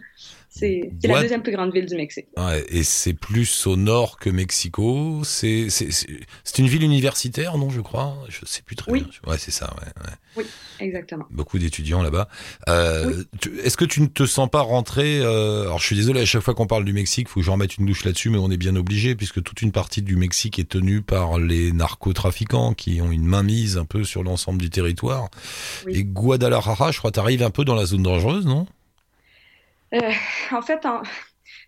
C'est 0.54 0.90
la 1.04 1.22
deuxième 1.22 1.42
plus 1.42 1.52
grande 1.52 1.72
ville 1.72 1.86
du 1.86 1.96
Mexique. 1.96 2.26
Ouais, 2.36 2.62
et 2.68 2.82
c'est 2.82 3.14
plus 3.14 3.66
au 3.66 3.76
nord 3.76 4.18
que 4.18 4.28
Mexico. 4.28 5.22
C'est 5.24 5.68
une 6.58 6.66
ville 6.66 6.82
universitaire, 6.82 7.56
non, 7.56 7.70
je 7.70 7.80
crois? 7.80 8.18
Je 8.28 8.44
sais 8.44 8.60
plus 8.60 8.76
très 8.76 8.92
oui. 8.92 9.00
bien. 9.00 9.32
Ouais, 9.32 9.38
c'est 9.38 9.50
ça, 9.50 9.74
ouais, 9.80 10.04
ouais, 10.04 10.12
Oui, 10.36 10.44
exactement. 10.78 11.24
Beaucoup 11.30 11.58
d'étudiants 11.58 12.02
là-bas. 12.02 12.28
Euh, 12.68 13.24
oui. 13.46 13.50
Est-ce 13.64 13.78
que 13.78 13.86
tu 13.86 14.02
ne 14.02 14.06
te 14.06 14.26
sens 14.26 14.50
pas 14.50 14.60
rentré 14.60 15.20
euh, 15.20 15.62
Alors, 15.62 15.78
je 15.78 15.86
suis 15.86 15.96
désolé, 15.96 16.20
à 16.20 16.26
chaque 16.26 16.42
fois 16.42 16.54
qu'on 16.54 16.66
parle 16.66 16.84
du 16.84 16.92
Mexique, 16.92 17.28
il 17.28 17.30
faut 17.30 17.40
que 17.40 17.46
je 17.46 17.50
remette 17.50 17.78
une 17.78 17.86
douche 17.86 18.04
là-dessus, 18.04 18.28
mais 18.28 18.38
on 18.38 18.50
est 18.50 18.58
bien 18.58 18.76
obligé, 18.76 19.14
puisque 19.14 19.42
toute 19.42 19.62
une 19.62 19.72
partie 19.72 20.02
du 20.02 20.16
Mexique 20.16 20.58
est 20.58 20.68
tenue 20.68 21.00
par 21.00 21.38
les 21.38 21.72
narcotrafiquants 21.72 22.74
qui 22.74 23.00
ont 23.00 23.10
une 23.10 23.24
mainmise 23.24 23.78
un 23.78 23.86
peu 23.86 24.04
sur 24.04 24.22
l'ensemble 24.22 24.60
du 24.60 24.68
territoire. 24.68 25.30
Oui. 25.86 25.94
Et 25.96 26.04
Guadalajara, 26.04 26.92
je 26.92 26.98
crois, 26.98 27.10
tu 27.10 27.20
arrives 27.20 27.42
un 27.42 27.50
peu 27.50 27.64
dans 27.64 27.74
la 27.74 27.86
zone 27.86 28.02
dangereuse, 28.02 28.44
non? 28.44 28.66
En 30.52 30.62
fait, 30.62 30.84
en... 30.86 31.02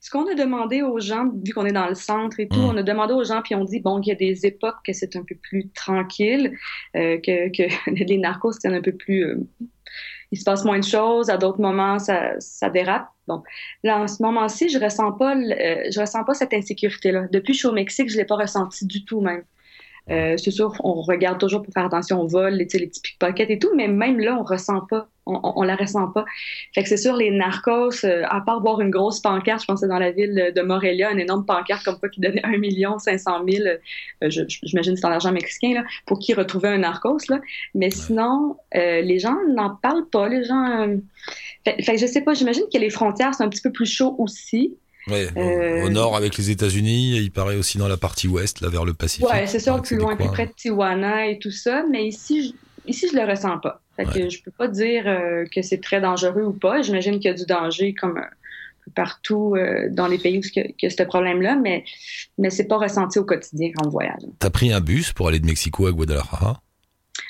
ce 0.00 0.10
qu'on 0.10 0.26
a 0.30 0.34
demandé 0.34 0.82
aux 0.82 1.00
gens, 1.00 1.30
vu 1.44 1.52
qu'on 1.52 1.66
est 1.66 1.72
dans 1.72 1.88
le 1.88 1.94
centre 1.94 2.40
et 2.40 2.48
tout, 2.48 2.60
Mm. 2.60 2.64
on 2.64 2.76
a 2.76 2.82
demandé 2.82 3.14
aux 3.14 3.24
gens, 3.24 3.42
puis 3.42 3.54
on 3.54 3.64
dit, 3.64 3.80
bon, 3.80 4.00
il 4.00 4.08
y 4.08 4.12
a 4.12 4.14
des 4.14 4.46
époques 4.46 4.76
que 4.84 4.92
c'est 4.92 5.16
un 5.16 5.24
peu 5.24 5.34
plus 5.36 5.70
tranquille, 5.70 6.56
euh, 6.96 7.18
que, 7.18 7.48
que 7.48 7.90
les 7.90 8.18
narcos, 8.18 8.52
c'est 8.52 8.68
un 8.68 8.82
peu 8.82 8.92
plus... 8.92 9.24
Euh, 9.24 9.36
il 10.32 10.38
se 10.38 10.44
passe 10.44 10.64
moins 10.64 10.78
de 10.80 10.84
choses, 10.84 11.30
à 11.30 11.36
d'autres 11.36 11.60
moments, 11.60 11.98
ça, 12.00 12.40
ça 12.40 12.68
dérape. 12.68 13.08
Bon, 13.28 13.42
là, 13.84 14.00
en 14.00 14.08
ce 14.08 14.20
moment-ci, 14.22 14.68
je 14.68 14.80
ressens 14.80 15.12
pas, 15.12 15.34
je 15.36 16.00
ressens 16.00 16.24
pas 16.24 16.34
cette 16.34 16.52
insécurité-là. 16.52 17.28
Depuis 17.30 17.52
que 17.52 17.54
je 17.54 17.58
suis 17.58 17.68
au 17.68 17.72
Mexique, 17.72 18.10
je 18.10 18.16
l'ai 18.16 18.24
pas 18.24 18.34
ressenti 18.36 18.84
du 18.86 19.04
tout, 19.04 19.20
même. 19.20 19.44
Euh, 20.10 20.36
c'est 20.36 20.50
sûr, 20.50 20.74
on 20.84 21.00
regarde 21.00 21.38
toujours 21.38 21.62
pour 21.62 21.72
faire 21.72 21.86
attention 21.86 22.20
au 22.20 22.28
vol, 22.28 22.52
les, 22.54 22.66
les 22.74 22.86
petits 22.86 23.00
pickpockets 23.00 23.48
et 23.50 23.58
tout, 23.58 23.70
mais 23.74 23.88
même 23.88 24.18
là, 24.20 24.36
on 24.38 24.44
ressent 24.44 24.82
pas, 24.82 25.08
on, 25.24 25.36
on, 25.42 25.52
on 25.56 25.62
la 25.62 25.76
ressent 25.76 26.08
pas. 26.08 26.26
Fait 26.74 26.82
que 26.82 26.88
c'est 26.90 26.98
sûr, 26.98 27.16
les 27.16 27.30
narcos, 27.30 28.04
euh, 28.04 28.22
à 28.28 28.42
part 28.42 28.60
voir 28.60 28.80
une 28.82 28.90
grosse 28.90 29.20
pancarte, 29.20 29.62
je 29.62 29.66
pensais 29.66 29.88
dans 29.88 29.98
la 29.98 30.10
ville 30.10 30.52
de 30.54 30.62
Morelia, 30.62 31.10
une 31.10 31.20
énorme 31.20 31.46
pancarte 31.46 31.84
comme 31.84 31.98
quoi 31.98 32.10
qui 32.10 32.20
donnait 32.20 32.44
1 32.44 32.58
million 32.58 32.98
500 32.98 33.44
000, 33.48 33.66
euh, 33.66 34.28
j'imagine 34.28 34.94
c'est 34.96 35.02
dans 35.02 35.08
l'argent 35.08 35.32
mexicain, 35.32 35.72
là, 35.74 35.84
pour 36.06 36.18
qui 36.18 36.34
retrouver 36.34 36.68
un 36.68 36.78
narcos, 36.78 37.18
là. 37.30 37.40
Mais 37.74 37.90
sinon, 37.90 38.56
euh, 38.76 39.00
les 39.00 39.18
gens 39.18 39.36
n'en 39.48 39.74
parlent 39.76 40.08
pas, 40.10 40.28
les 40.28 40.44
gens... 40.44 40.82
euh, 40.88 40.96
Fait, 41.64 41.82
fait 41.82 41.94
que 41.94 42.00
je 42.00 42.06
sais 42.06 42.20
pas, 42.22 42.34
j'imagine 42.34 42.64
que 42.72 42.78
les 42.78 42.90
frontières 42.90 43.34
sont 43.34 43.44
un 43.44 43.48
petit 43.48 43.62
peu 43.62 43.72
plus 43.72 43.86
chauds 43.86 44.14
aussi. 44.18 44.76
Ouais, 45.08 45.28
euh... 45.36 45.84
au, 45.84 45.90
nord 45.90 46.16
avec 46.16 46.36
les 46.36 46.50
États-Unis, 46.50 47.18
il 47.18 47.30
paraît 47.30 47.56
aussi 47.56 47.78
dans 47.78 47.88
la 47.88 47.96
partie 47.96 48.26
ouest, 48.26 48.60
là 48.60 48.68
vers 48.68 48.84
le 48.84 48.94
Pacifique. 48.94 49.28
Ouais, 49.28 49.46
c'est 49.46 49.58
sûr, 49.58 49.80
plus 49.82 49.96
loin, 49.96 50.16
plus 50.16 50.28
près 50.28 50.46
de 50.46 50.52
Tijuana 50.52 51.26
et 51.26 51.38
tout 51.38 51.50
ça, 51.50 51.84
mais 51.90 52.06
ici, 52.06 52.48
je, 52.48 52.90
ici 52.90 53.08
je 53.12 53.16
le 53.16 53.28
ressens 53.28 53.58
pas. 53.58 53.82
Fait 53.96 54.06
ouais. 54.06 54.12
que 54.12 54.30
je 54.30 54.42
peux 54.42 54.50
pas 54.50 54.68
dire 54.68 55.04
euh, 55.06 55.44
que 55.54 55.62
c'est 55.62 55.80
très 55.80 56.00
dangereux 56.00 56.42
ou 56.42 56.52
pas. 56.52 56.82
J'imagine 56.82 57.14
qu'il 57.14 57.30
y 57.30 57.34
a 57.34 57.36
du 57.36 57.44
danger 57.44 57.94
comme 57.94 58.18
euh, 58.18 58.90
partout 58.94 59.54
euh, 59.56 59.88
dans 59.90 60.08
les 60.08 60.18
pays 60.18 60.38
où 60.38 60.42
il 60.56 60.74
y 60.82 60.86
a, 60.86 60.90
ce 60.90 61.02
problème-là, 61.02 61.56
mais 61.56 61.84
mais 62.38 62.50
c'est 62.50 62.66
pas 62.66 62.78
ressenti 62.78 63.18
au 63.18 63.24
quotidien 63.24 63.70
quand 63.76 63.86
on 63.86 63.90
voyage. 63.90 64.22
T'as 64.38 64.50
pris 64.50 64.72
un 64.72 64.80
bus 64.80 65.12
pour 65.12 65.28
aller 65.28 65.38
de 65.38 65.46
Mexico 65.46 65.86
à 65.86 65.92
Guadalajara? 65.92 66.60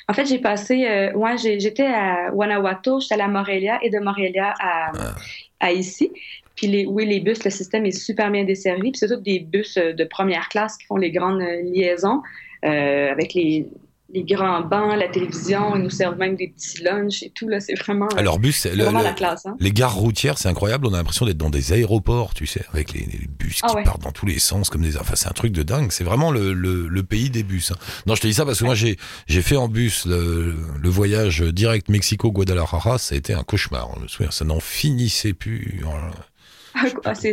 En 0.07 0.13
fait, 0.13 0.25
j'ai 0.25 0.39
passé, 0.39 0.85
euh, 0.85 1.13
ouais, 1.13 1.37
j'étais 1.37 1.85
à 1.85 2.29
Guanajuato, 2.31 2.99
j'étais 2.99 3.19
à 3.19 3.27
Morelia 3.27 3.79
et 3.83 3.89
de 3.89 3.99
Morelia 3.99 4.53
à, 4.59 4.91
ah. 4.95 5.15
à 5.59 5.71
ici. 5.71 6.11
Puis 6.55 6.67
les, 6.67 6.85
oui, 6.85 7.05
les 7.05 7.19
bus, 7.19 7.43
le 7.43 7.51
système 7.51 7.85
est 7.85 7.91
super 7.91 8.31
bien 8.31 8.43
desservi. 8.43 8.91
Puis 8.91 8.99
c'est 8.99 9.07
tous 9.07 9.21
des 9.21 9.39
bus 9.39 9.77
euh, 9.77 9.93
de 9.93 10.03
première 10.05 10.49
classe 10.49 10.77
qui 10.77 10.85
font 10.85 10.97
les 10.97 11.11
grandes 11.11 11.41
euh, 11.41 11.61
liaisons 11.63 12.21
euh, 12.63 13.11
avec 13.11 13.33
les, 13.33 13.67
les, 14.13 14.23
grands 14.23 14.61
bancs, 14.61 14.97
la 14.97 15.09
télévision. 15.09 15.75
Ils 15.75 15.83
nous 15.83 15.89
servent 15.89 16.17
même 16.17 16.37
des 16.37 16.47
petits 16.47 16.81
lunchs 16.81 17.23
et 17.23 17.29
tout. 17.35 17.49
Là, 17.49 17.59
c'est 17.59 17.75
vraiment, 17.75 18.07
Alors, 18.15 18.39
bus, 18.39 18.55
c'est 18.55 18.69
vraiment 18.69 18.99
le, 18.99 19.03
la 19.03 19.11
classe. 19.11 19.45
Hein? 19.45 19.57
Les 19.59 19.73
gares 19.73 19.95
routières, 19.95 20.37
c'est 20.37 20.47
incroyable. 20.47 20.87
On 20.87 20.93
a 20.93 20.97
l'impression 20.97 21.25
d'être 21.25 21.37
dans 21.37 21.49
des 21.49 21.73
aéroports, 21.73 22.33
tu 22.33 22.47
sais, 22.47 22.63
avec 22.71 22.93
les, 22.93 23.01
les 23.01 23.27
bus 23.27 23.55
qui 23.55 23.61
ah 23.63 23.75
ouais. 23.75 23.83
partent 23.83 24.03
dans 24.03 24.13
tous 24.13 24.25
les 24.25 24.39
sens 24.39 24.69
comme 24.69 24.81
des. 24.81 24.95
Enfin, 24.95 25.15
c'est 25.15 25.27
un 25.27 25.33
truc 25.33 25.51
de 25.51 25.61
dingue. 25.61 25.91
C'est 25.91 26.05
vraiment 26.05 26.31
le, 26.31 26.53
le, 26.53 26.87
le, 26.87 27.03
pays 27.03 27.29
des 27.29 27.43
bus. 27.43 27.71
Hein. 27.71 27.75
Non, 28.05 28.15
je 28.15 28.21
te 28.21 28.27
dis 28.27 28.33
ça 28.33 28.45
parce 28.45 28.59
que 28.59 28.65
moi, 28.65 28.75
j'ai 28.75 28.95
j'ai 29.27 29.41
fait 29.41 29.57
en 29.57 29.67
bus 29.67 30.05
le, 30.05 30.55
le 30.81 30.89
voyage 30.89 31.41
direct 31.41 31.89
Mexico-Guadalajara. 31.89 32.97
Ça 32.97 33.15
a 33.15 33.17
été 33.17 33.33
un 33.33 33.43
cauchemar. 33.43 33.89
Je 33.97 34.03
me 34.03 34.07
souviens, 34.07 34.31
ça 34.31 34.45
n'en 34.45 34.61
finissait 34.61 35.33
plus. 35.33 35.83
Ah, 35.85 36.11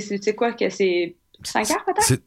c'est- 0.00 0.22
c'est 0.22 0.34
quoi 0.34 0.53
que 0.53 0.68
c'est 0.70 1.16
5 1.44 1.70
heures 1.70 1.84
peut-être? 1.84 2.22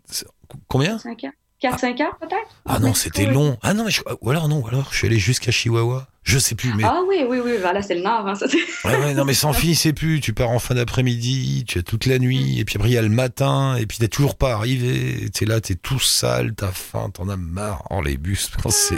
Combien? 0.67 0.97
5 0.99 1.23
heures. 1.23 1.31
4-5 1.59 2.01
heures 2.01 2.17
peut-être? 2.19 2.61
Ah 2.65 2.79
non, 2.79 2.93
c'était 2.93 3.25
long. 3.25 3.57
Ah 3.61 3.73
non, 3.73 3.85
mais 3.85 3.91
je- 3.91 4.01
ou 4.21 4.29
alors 4.29 4.47
non, 4.47 4.61
ou 4.61 4.67
alors 4.67 4.89
je 4.91 4.97
suis 4.97 5.07
allé 5.07 5.17
jusqu'à 5.17 5.51
Chihuahua. 5.51 6.07
Je 6.25 6.39
sais 6.39 6.55
plus, 6.55 6.73
mais 6.75 6.83
Ah 6.83 7.01
oui, 7.07 7.17
oui, 7.29 7.37
oui, 7.43 7.51
voilà, 7.61 7.83
c'est 7.83 7.93
le 7.93 8.01
nord. 8.01 8.27
Hein, 8.27 8.33
ça, 8.33 8.47
c'est- 8.47 8.57
Ouais, 8.87 9.13
non, 9.13 9.25
mais 9.25 9.35
sans 9.35 9.53
finissait 9.53 9.93
plus. 9.93 10.19
Tu 10.21 10.33
pars 10.33 10.49
en 10.49 10.57
fin 10.57 10.73
d'après-midi, 10.73 11.65
tu 11.67 11.77
as 11.77 11.83
toute 11.83 12.07
la 12.07 12.17
nuit, 12.17 12.59
et 12.59 12.65
puis 12.65 12.77
après 12.77 12.89
il 12.89 12.93
y 12.93 12.97
a 12.97 13.01
le 13.03 13.09
matin, 13.09 13.75
et 13.77 13.85
puis 13.85 13.99
t'es 13.99 14.07
toujours 14.07 14.35
pas 14.35 14.53
arrivé. 14.53 15.29
T'es 15.31 15.45
là, 15.45 15.61
t'es 15.61 15.75
tout 15.75 15.99
sale, 15.99 16.55
t'as 16.55 16.71
faim, 16.71 17.11
t'en 17.13 17.29
as 17.29 17.37
marre. 17.37 17.83
Oh, 17.91 18.01
les 18.01 18.17
bus, 18.17 18.49
quand 18.63 18.71
c'est. 18.71 18.97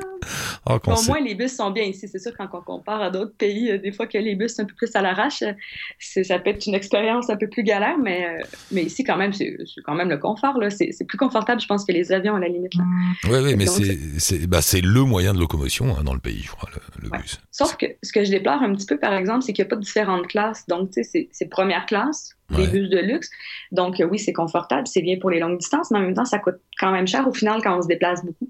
Oh, 0.65 0.79
quand 0.81 0.93
Au 0.93 0.95
c'est. 0.95 1.09
moins, 1.09 1.19
les 1.21 1.35
bus 1.35 1.53
sont 1.55 1.69
bien 1.71 1.83
ici. 1.83 2.07
C'est 2.07 2.17
sûr, 2.19 2.31
quand 2.37 2.47
on 2.53 2.61
compare 2.61 3.01
à 3.01 3.09
d'autres 3.11 3.35
pays, 3.37 3.71
euh, 3.71 3.77
des 3.77 3.91
fois 3.91 4.07
que 4.07 4.17
les 4.17 4.35
bus 4.35 4.55
sont 4.55 4.63
un 4.63 4.65
peu 4.65 4.73
plus 4.75 4.95
à 4.95 5.01
l'arrache, 5.01 5.41
euh, 5.41 5.51
c'est- 5.99 6.23
ça 6.23 6.39
peut 6.39 6.49
être 6.49 6.65
une 6.65 6.75
expérience 6.75 7.29
un 7.29 7.35
peu 7.35 7.47
plus 7.49 7.63
galère, 7.63 7.97
mais, 8.01 8.25
euh, 8.25 8.43
mais 8.71 8.83
ici, 8.83 9.03
quand 9.03 9.17
même, 9.17 9.33
c'est 9.33 9.57
c'est 9.65 9.81
quand 9.83 9.95
même 9.95 10.09
le 10.09 10.17
confort. 10.17 10.57
C'est 10.69 10.91
c'est 10.93 11.05
plus 11.05 11.17
confortable, 11.17 11.59
je 11.61 11.67
pense, 11.67 11.83
que 11.85 11.91
les 11.91 12.11
avions, 12.13 12.35
à 12.35 12.39
la 12.39 12.47
limite. 12.47 12.73
là. 12.75 12.83
Ouais, 13.29 13.41
ouais, 13.41 13.55
mais 13.57 13.65
c'est, 13.67 13.99
c'est, 14.17 14.47
bah, 14.47 14.61
c'est 14.61 14.81
le 14.81 15.01
moyen 15.03 15.33
de 15.33 15.39
locomotion 15.39 15.95
hein, 15.97 16.03
dans 16.03 16.13
le 16.13 16.19
pays, 16.19 16.41
je 16.43 16.51
crois, 16.51 16.69
le, 16.73 17.03
le 17.09 17.16
Ouais. 17.17 17.23
Sauf 17.51 17.75
que 17.77 17.85
ce 18.03 18.11
que 18.11 18.23
je 18.23 18.31
déplore 18.31 18.61
un 18.61 18.73
petit 18.73 18.85
peu, 18.85 18.97
par 18.97 19.13
exemple, 19.13 19.41
c'est 19.43 19.53
qu'il 19.53 19.63
n'y 19.63 19.67
a 19.67 19.69
pas 19.69 19.75
de 19.75 19.81
différentes 19.81 20.27
classes. 20.27 20.65
Donc, 20.67 20.91
tu 20.91 21.03
sais, 21.03 21.27
c'est- 21.31 21.49
première 21.49 21.85
classe, 21.85 22.31
Ouais. 22.51 22.65
des 22.65 22.67
bus 22.67 22.89
de 22.89 22.97
luxe. 22.99 23.29
Donc, 23.71 23.99
euh, 23.99 24.05
oui, 24.05 24.19
c'est 24.19 24.33
confortable, 24.33 24.87
c'est 24.87 25.01
bien 25.01 25.17
pour 25.19 25.29
les 25.29 25.39
longues 25.39 25.57
distances, 25.59 25.91
mais 25.91 25.99
en 25.99 26.01
même 26.01 26.13
temps, 26.13 26.25
ça 26.25 26.39
coûte 26.39 26.57
quand 26.79 26.91
même 26.91 27.07
cher 27.07 27.27
au 27.27 27.33
final 27.33 27.61
quand 27.61 27.77
on 27.77 27.81
se 27.81 27.87
déplace 27.87 28.23
beaucoup. 28.23 28.49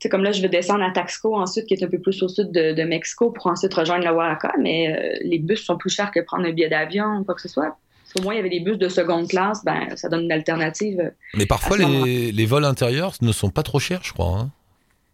C'est 0.00 0.08
comme 0.08 0.22
là, 0.22 0.30
je 0.32 0.40
vais 0.40 0.48
descendre 0.48 0.84
à 0.84 0.90
Taxco 0.92 1.34
ensuite, 1.36 1.66
qui 1.66 1.74
est 1.74 1.82
un 1.82 1.88
peu 1.88 1.98
plus 1.98 2.22
au 2.22 2.28
sud 2.28 2.52
de, 2.52 2.72
de 2.72 2.82
Mexico, 2.84 3.30
pour 3.32 3.48
ensuite 3.48 3.74
rejoindre 3.74 4.04
la 4.04 4.14
Oaxaca, 4.14 4.52
mais 4.60 4.96
euh, 4.96 5.18
les 5.24 5.38
bus 5.40 5.64
sont 5.64 5.76
plus 5.76 5.90
chers 5.90 6.12
que 6.12 6.20
prendre 6.20 6.46
un 6.46 6.52
billet 6.52 6.68
d'avion 6.68 7.16
ou 7.18 7.24
quoi 7.24 7.34
que 7.34 7.42
ce 7.42 7.48
soit. 7.48 7.76
Au 8.18 8.22
moins 8.22 8.32
il 8.32 8.36
y 8.36 8.40
avait 8.40 8.48
des 8.48 8.60
bus 8.60 8.78
de 8.78 8.88
seconde 8.88 9.28
classe, 9.28 9.62
ben 9.64 9.94
ça 9.96 10.08
donne 10.08 10.22
une 10.22 10.32
alternative. 10.32 11.12
Mais 11.34 11.44
parfois, 11.46 11.76
les, 11.76 12.32
les 12.32 12.46
vols 12.46 12.64
intérieurs 12.64 13.12
ne 13.20 13.32
sont 13.32 13.50
pas 13.50 13.62
trop 13.62 13.80
chers, 13.80 14.02
je 14.02 14.12
crois. 14.14 14.38
hein. 14.38 14.50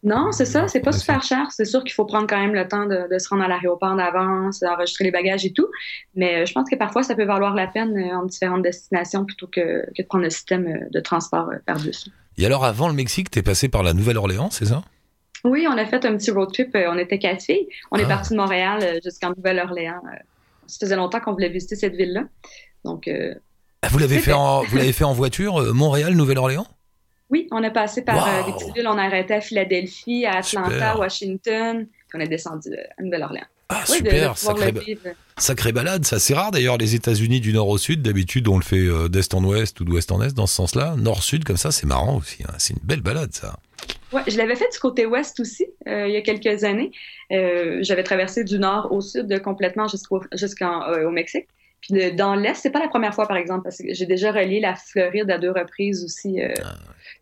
Non, 0.05 0.31
c'est 0.31 0.45
ça, 0.45 0.67
c'est 0.67 0.81
pas 0.81 0.91
super 0.91 1.23
cher. 1.23 1.47
C'est 1.51 1.65
sûr 1.65 1.83
qu'il 1.83 1.91
faut 1.93 2.05
prendre 2.05 2.27
quand 2.27 2.37
même 2.39 2.53
le 2.53 2.67
temps 2.67 2.85
de, 2.85 3.11
de 3.11 3.17
se 3.17 3.27
rendre 3.27 3.43
à 3.43 3.47
l'aéroport 3.47 3.95
d'avance, 3.95 4.59
d'enregistrer 4.59 5.03
les 5.03 5.11
bagages 5.11 5.45
et 5.45 5.51
tout. 5.51 5.67
Mais 6.15 6.43
euh, 6.43 6.45
je 6.45 6.53
pense 6.53 6.69
que 6.69 6.75
parfois, 6.75 7.01
ça 7.01 7.15
peut 7.15 7.25
valoir 7.25 7.55
la 7.55 7.65
peine 7.65 7.97
euh, 7.97 8.15
en 8.15 8.23
différentes 8.25 8.61
destinations 8.61 9.25
plutôt 9.25 9.47
que, 9.47 9.83
que 9.97 10.01
de 10.03 10.07
prendre 10.07 10.23
le 10.23 10.29
système 10.29 10.67
euh, 10.67 10.87
de 10.93 10.99
transport 10.99 11.49
par 11.65 11.79
bus. 11.79 12.07
Et 12.37 12.45
alors, 12.45 12.63
avant 12.65 12.87
le 12.87 12.93
Mexique, 12.93 13.31
t'es 13.31 13.41
passé 13.41 13.67
par 13.67 13.81
la 13.81 13.93
Nouvelle-Orléans, 13.93 14.49
c'est 14.51 14.65
ça? 14.65 14.83
Oui, 15.43 15.65
on 15.69 15.77
a 15.77 15.85
fait 15.85 16.05
un 16.05 16.15
petit 16.17 16.29
road 16.31 16.51
trip. 16.53 16.69
On 16.75 16.97
était 16.97 17.17
quatre 17.19 17.41
filles. 17.43 17.67
On 17.91 17.97
Ah. 17.97 18.01
est 18.01 18.07
parti 18.07 18.33
de 18.33 18.37
Montréal 18.37 18.99
jusqu'en 19.03 19.33
Nouvelle-Orléans. 19.35 20.01
Ça 20.67 20.77
faisait 20.85 20.95
longtemps 20.95 21.19
qu'on 21.19 21.33
voulait 21.33 21.49
visiter 21.49 21.75
cette 21.75 21.95
ville-là. 21.95 22.23
Donc, 22.83 23.07
euh, 23.07 23.33
Ah, 23.81 23.87
Vous 23.89 23.99
l'avez 23.99 24.17
fait 24.19 24.33
en, 24.33 24.63
vous 24.63 24.77
l'avez 24.77 24.93
fait 24.93 25.03
en 25.03 25.13
voiture, 25.13 25.73
Montréal, 25.73 26.13
Nouvelle-Orléans? 26.13 26.67
Oui, 27.29 27.47
on 27.51 27.63
a 27.63 27.69
passé 27.71 28.03
par 28.03 28.27
euh, 28.27 28.41
Wow. 28.41 28.45
des 28.47 28.53
petites 28.53 28.75
villes. 28.75 28.87
On 28.87 28.97
a 28.97 29.03
arrêté 29.03 29.33
à 29.33 29.41
Philadelphie, 29.41 30.25
à 30.25 30.37
Atlanta, 30.37 30.69
Super. 30.71 30.99
Washington. 30.99 31.87
Puis 31.87 32.17
on 32.17 32.19
est 32.19 32.27
descendu 32.27 32.69
euh, 32.69 32.81
à 32.97 33.03
Nouvelle-Orléans. 33.03 33.45
Ah, 33.69 33.83
Oui, 33.89 33.99
de- 33.99 34.05
de 34.05 34.09
super, 34.11 34.33
pouvoir 34.35 34.57
sacré, 34.59 34.79
vivre. 34.85 35.01
sacré 35.37 35.71
balade. 35.71 36.05
Ça, 36.05 36.19
c'est 36.19 36.35
rare 36.35 36.51
d'ailleurs, 36.51 36.77
les 36.77 36.93
États-Unis 36.93 37.39
du 37.41 37.51
nord 37.51 37.67
au 37.67 37.79
sud. 37.79 38.03
D'habitude, 38.03 38.47
on 38.47 38.57
le 38.57 38.63
fait 38.63 38.77
euh, 38.77 39.07
d'est 39.09 39.33
en 39.33 39.43
ouest 39.43 39.79
ou 39.79 39.85
d'ouest 39.85 40.11
en 40.11 40.21
est 40.21 40.35
dans 40.35 40.45
ce 40.45 40.53
sens-là. 40.53 40.95
Nord-sud, 40.97 41.43
comme 41.43 41.57
ça, 41.57 41.71
c'est 41.71 41.87
marrant 41.87 42.17
aussi. 42.17 42.43
hein. 42.43 42.53
C'est 42.59 42.73
une 42.73 42.79
belle 42.83 43.01
balade, 43.01 43.33
ça. 43.33 43.55
Ouais, 44.13 44.21
je 44.27 44.37
l'avais 44.37 44.55
fait 44.55 44.69
du 44.71 44.77
côté 44.79 45.05
ouest 45.07 45.39
aussi, 45.39 45.65
euh, 45.87 46.07
il 46.07 46.13
y 46.13 46.17
a 46.17 46.21
quelques 46.21 46.63
années. 46.63 46.91
Euh, 47.31 47.79
J'avais 47.81 48.03
traversé 48.03 48.43
du 48.43 48.59
nord 48.59 48.91
au 48.91 49.01
sud 49.01 49.31
euh, 49.31 49.39
complètement 49.39 49.87
jusqu'au 49.87 50.21
jusqu'en 50.33 50.83
euh, 50.89 51.07
au 51.07 51.11
Mexique. 51.11 51.47
Puis 51.89 52.11
dans 52.13 52.35
l'est, 52.35 52.55
c'est 52.55 52.71
pas 52.71 52.79
la 52.79 52.87
première 52.87 53.13
fois 53.13 53.27
par 53.27 53.37
exemple, 53.37 53.63
parce 53.63 53.77
que 53.77 53.93
j'ai 53.93 54.05
déjà 54.05 54.31
relié 54.31 54.59
la 54.59 54.75
Floride 54.75 55.29
à 55.29 55.37
deux 55.37 55.51
reprises 55.51 56.03
aussi 56.03 56.41
euh, 56.41 56.51
Ah, 56.63 56.73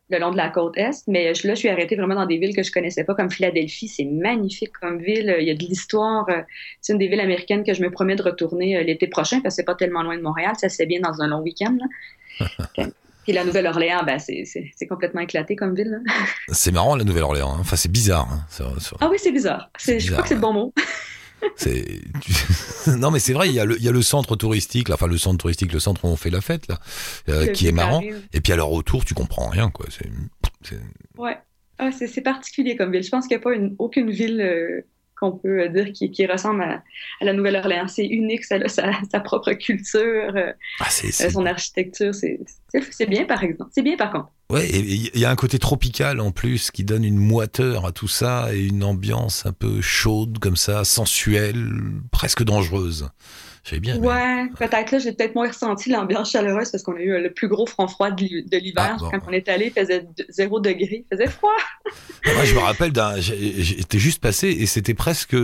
le 0.09 0.19
long 0.19 0.31
de 0.31 0.37
la 0.37 0.49
côte 0.49 0.77
est. 0.77 1.03
Mais 1.07 1.33
je- 1.33 1.47
là, 1.47 1.53
je 1.55 1.59
suis 1.59 1.69
arrêtée 1.69 1.95
vraiment 1.95 2.15
dans 2.15 2.25
des 2.25 2.37
villes 2.37 2.55
que 2.55 2.63
je 2.63 2.71
connaissais 2.71 3.03
pas, 3.03 3.15
comme 3.15 3.29
Philadelphie. 3.31 3.87
C'est 3.87 4.05
magnifique 4.05 4.71
comme 4.79 5.01
ville. 5.01 5.35
Il 5.39 5.45
y 5.47 5.51
a 5.51 5.55
de 5.55 5.63
l'histoire. 5.63 6.25
Euh, 6.29 6.41
C'est 6.81 6.93
une 6.93 6.99
des 6.99 7.07
villes 7.07 7.19
américaines 7.21 7.63
que 7.63 7.73
je 7.73 7.81
me 7.81 7.89
promets 7.91 8.15
de 8.15 8.23
retourner 8.23 8.77
euh, 8.77 8.83
l'été 8.83 9.07
prochain, 9.07 9.41
parce 9.41 9.55
que 9.55 9.57
c'est 9.57 9.65
pas 9.65 9.75
tellement 9.75 10.03
loin 10.03 10.15
de 10.17 10.21
Montréal. 10.21 10.53
Ça 10.57 10.69
fait 10.69 10.85
bien 10.85 10.99
dans 11.01 11.21
un 11.21 11.27
long 11.27 11.39
week-end. 11.41 11.77
Puis 13.23 13.31
la 13.31 13.45
Nouvelle-Orléans, 13.45 14.03
ben, 14.05 14.19
c'est- 14.19 14.43
c'est 14.45 14.69
c'est 14.75 14.85
complètement 14.87 15.21
éclaté 15.21 15.55
comme 15.55 15.73
ville. 15.75 16.01
C'est 16.49 16.71
marrant, 16.73 16.95
la 16.97 17.05
Nouvelle-Orléans. 17.05 17.53
hein. 17.53 17.57
Enfin, 17.61 17.77
c'est 17.77 17.91
bizarre. 17.91 18.27
hein. 18.31 18.45
C'est- 18.49 18.63
c'est- 18.79 18.95
Ah 18.99 19.07
oui, 19.09 19.17
c'est 19.17 19.31
bizarre. 19.31 19.69
C'est 19.77 19.93
C'est- 19.93 19.99
Je 20.07 20.11
crois 20.11 20.23
que 20.23 20.27
c'est 20.29 20.35
le 20.35 20.41
bon 20.41 20.51
mot. 20.53 20.73
Non 22.97 23.11
mais 23.11 23.19
c'est 23.19 23.33
vrai, 23.33 23.47
il 23.49 23.53
y 23.55 23.59
a 23.59 23.65
le 23.65 23.77
il 23.77 23.83
y 23.83 23.87
a 23.87 23.91
le 23.91 24.01
centre 24.01 24.35
touristique, 24.35 24.89
là, 24.89 24.95
enfin 24.95 25.07
le 25.07 25.17
centre 25.17 25.37
touristique, 25.37 25.71
le 25.73 25.79
centre 25.79 26.03
où 26.05 26.07
on 26.07 26.15
fait 26.15 26.29
la 26.29 26.41
fête 26.41 26.67
là, 26.67 26.79
euh, 27.29 27.47
qui 27.53 27.67
est 27.67 27.71
marrant. 27.71 28.01
Et 28.33 28.41
puis 28.41 28.51
alors 28.53 28.71
autour, 28.73 29.05
tu 29.05 29.13
comprends 29.13 29.47
rien 29.49 29.69
quoi. 29.69 29.85
C'est 29.89 30.09
c'est- 30.61 30.79
Ouais. 31.17 31.37
Ah, 31.79 31.91
c'est 31.91 32.07
c'est 32.07 32.21
particulier 32.21 32.75
comme 32.75 32.91
ville. 32.91 33.03
Je 33.03 33.09
pense 33.09 33.27
qu'il 33.27 33.35
n'y 33.35 33.41
a 33.41 33.43
pas 33.43 33.53
une, 33.55 33.75
aucune 33.79 34.11
ville 34.11 34.39
euh, 34.41 34.81
qu'on 35.19 35.31
peut 35.31 35.61
euh, 35.61 35.69
dire 35.69 35.91
qui, 35.93 36.11
qui 36.11 36.25
ressemble 36.25 36.63
à, 36.63 36.83
à 37.21 37.25
la 37.25 37.33
Nouvelle-Orléans. 37.33 37.87
C'est 37.87 38.05
unique, 38.05 38.43
ça 38.43 38.55
a 38.55 38.67
sa, 38.67 38.91
sa 39.11 39.19
propre 39.19 39.53
culture, 39.53 40.31
euh, 40.35 40.51
ah 40.79 40.87
c'est 40.89 41.25
euh, 41.25 41.29
son 41.29 41.45
architecture. 41.45 42.13
C'est 42.13 42.39
bien, 43.07 43.25
par 43.25 43.43
exemple. 43.43 43.71
C'est 43.73 43.83
bien, 43.83 43.95
par 43.97 44.11
contre. 44.11 44.29
ouais. 44.49 44.67
et 44.69 44.79
Il 45.13 45.19
y 45.19 45.25
a 45.25 45.29
un 45.29 45.35
côté 45.35 45.59
tropical 45.59 46.19
en 46.19 46.31
plus 46.31 46.71
qui 46.71 46.83
donne 46.83 47.03
une 47.03 47.17
moiteur 47.17 47.85
à 47.85 47.91
tout 47.91 48.07
ça 48.07 48.53
et 48.53 48.65
une 48.65 48.83
ambiance 48.83 49.45
un 49.45 49.53
peu 49.53 49.81
chaude 49.81 50.39
comme 50.39 50.55
ça, 50.57 50.83
sensuelle, 50.83 51.67
presque 52.11 52.43
dangereuse. 52.43 53.09
J'ai 53.65 53.79
bien. 53.79 53.97
Ouais, 53.97 54.47
peut-être 54.59 54.91
là, 54.91 54.99
j'ai 54.99 55.13
peut-être 55.13 55.35
moins 55.35 55.47
ressenti 55.47 55.89
l'ambiance 55.89 56.31
chaleureuse 56.31 56.69
parce 56.69 56.83
qu'on 56.83 56.95
a 56.97 56.99
eu 56.99 57.13
euh, 57.13 57.21
le 57.21 57.31
plus 57.31 57.47
gros 57.47 57.65
front 57.65 57.87
froid 57.87 58.11
de 58.11 58.21
l'hi- 58.21 58.43
de 58.43 58.57
l'hiver. 58.57 58.95
Ah, 58.95 58.97
bon. 58.99 59.09
Quand 59.09 59.19
on 59.27 59.31
est 59.31 59.47
allé, 59.47 59.67
il 59.67 59.71
faisait 59.81 60.01
de- 60.01 60.25
zéro 60.27 60.59
degré. 60.59 61.05
Il 61.09 61.17
faisait 61.17 61.29
froid. 61.29 61.51
Moi, 62.25 62.43
je 62.43 62.53
me 62.55 62.59
rappelle 62.59 62.91
d'un. 62.91 63.19
J'étais 63.21 63.99
juste 63.99 64.19
passé 64.21 64.49
et 64.49 64.65
c'était 64.65 64.93
presque. 64.93 65.35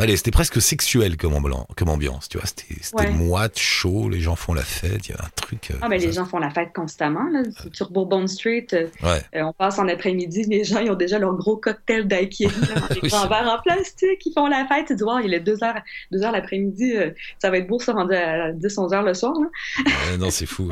Allez, 0.00 0.16
c'était 0.16 0.30
presque 0.30 0.60
sexuel 0.62 1.16
comme, 1.16 1.34
ambiance, 1.34 2.28
tu 2.28 2.38
vois. 2.38 2.46
C'était 2.46 2.74
Ouais. 2.94 3.10
moite, 3.10 3.58
chaud, 3.58 4.08
les 4.08 4.20
gens 4.20 4.36
font 4.36 4.54
la 4.54 4.62
fête, 4.62 5.08
il 5.08 5.12
y 5.12 5.14
a 5.14 5.24
un 5.24 5.28
truc. 5.34 5.70
euh, 5.70 5.74
Ah, 5.80 5.88
mais 5.88 5.98
les 5.98 6.12
gens 6.12 6.24
font 6.24 6.38
la 6.38 6.50
fête 6.50 6.72
constamment. 6.74 7.24
Là. 7.32 7.42
Sur 7.72 7.90
Bourbon 7.90 8.26
Street, 8.26 8.66
euh, 8.72 8.86
Ouais. 9.02 9.22
Euh, 9.34 9.42
on 9.42 9.52
passe 9.52 9.78
en 9.78 9.88
après-midi, 9.88 10.44
les 10.48 10.64
gens 10.64 10.78
ils 10.80 10.90
ont 10.90 10.94
déjà 10.94 11.18
leur 11.18 11.34
gros 11.34 11.56
cocktail 11.56 12.06
daiquiri, 12.06 12.52
des 13.00 13.08
grands 13.08 13.26
verres 13.28 13.48
en 13.58 13.62
plastique, 13.62 14.24
ils 14.26 14.32
font 14.32 14.46
la 14.46 14.66
fête. 14.66 14.86
Tu 14.88 14.96
dis, 14.96 15.02
wow, 15.02 15.18
il 15.20 15.34
est 15.34 15.40
2 15.40 15.62
heures, 15.64 15.80
2 16.12 16.22
heures 16.22 16.32
l'après-midi, 16.32 16.92
euh, 16.96 17.10
ça 17.38 17.50
va 17.50 17.58
être 17.58 17.66
beau, 17.68 17.78
ça 17.78 17.92
rendu 17.92 18.14
à 18.14 18.52
10-11 18.52 18.94
heures 18.94 19.02
le 19.02 19.14
soir. 19.14 19.32
Là. 19.34 20.16
Non, 20.18 20.30
c'est 20.30 20.46
fou. 20.46 20.70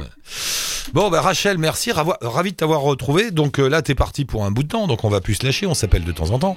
Bon, 0.92 1.10
bah, 1.10 1.20
Rachel, 1.20 1.58
merci. 1.58 1.90
Ravi 1.92 2.52
de 2.52 2.56
t'avoir 2.56 2.80
retrouvé. 2.80 3.30
Donc 3.30 3.58
euh, 3.58 3.68
là, 3.68 3.82
t'es 3.82 3.94
parti 3.94 4.24
pour 4.24 4.44
un 4.44 4.50
bout 4.50 4.62
de 4.62 4.68
temps, 4.68 4.86
donc 4.86 5.04
on 5.04 5.08
va 5.08 5.20
plus 5.20 5.34
se 5.34 5.44
lâcher. 5.44 5.66
On 5.66 5.74
s'appelle 5.74 6.04
de 6.04 6.12
temps 6.12 6.30
en 6.30 6.38
temps. 6.38 6.56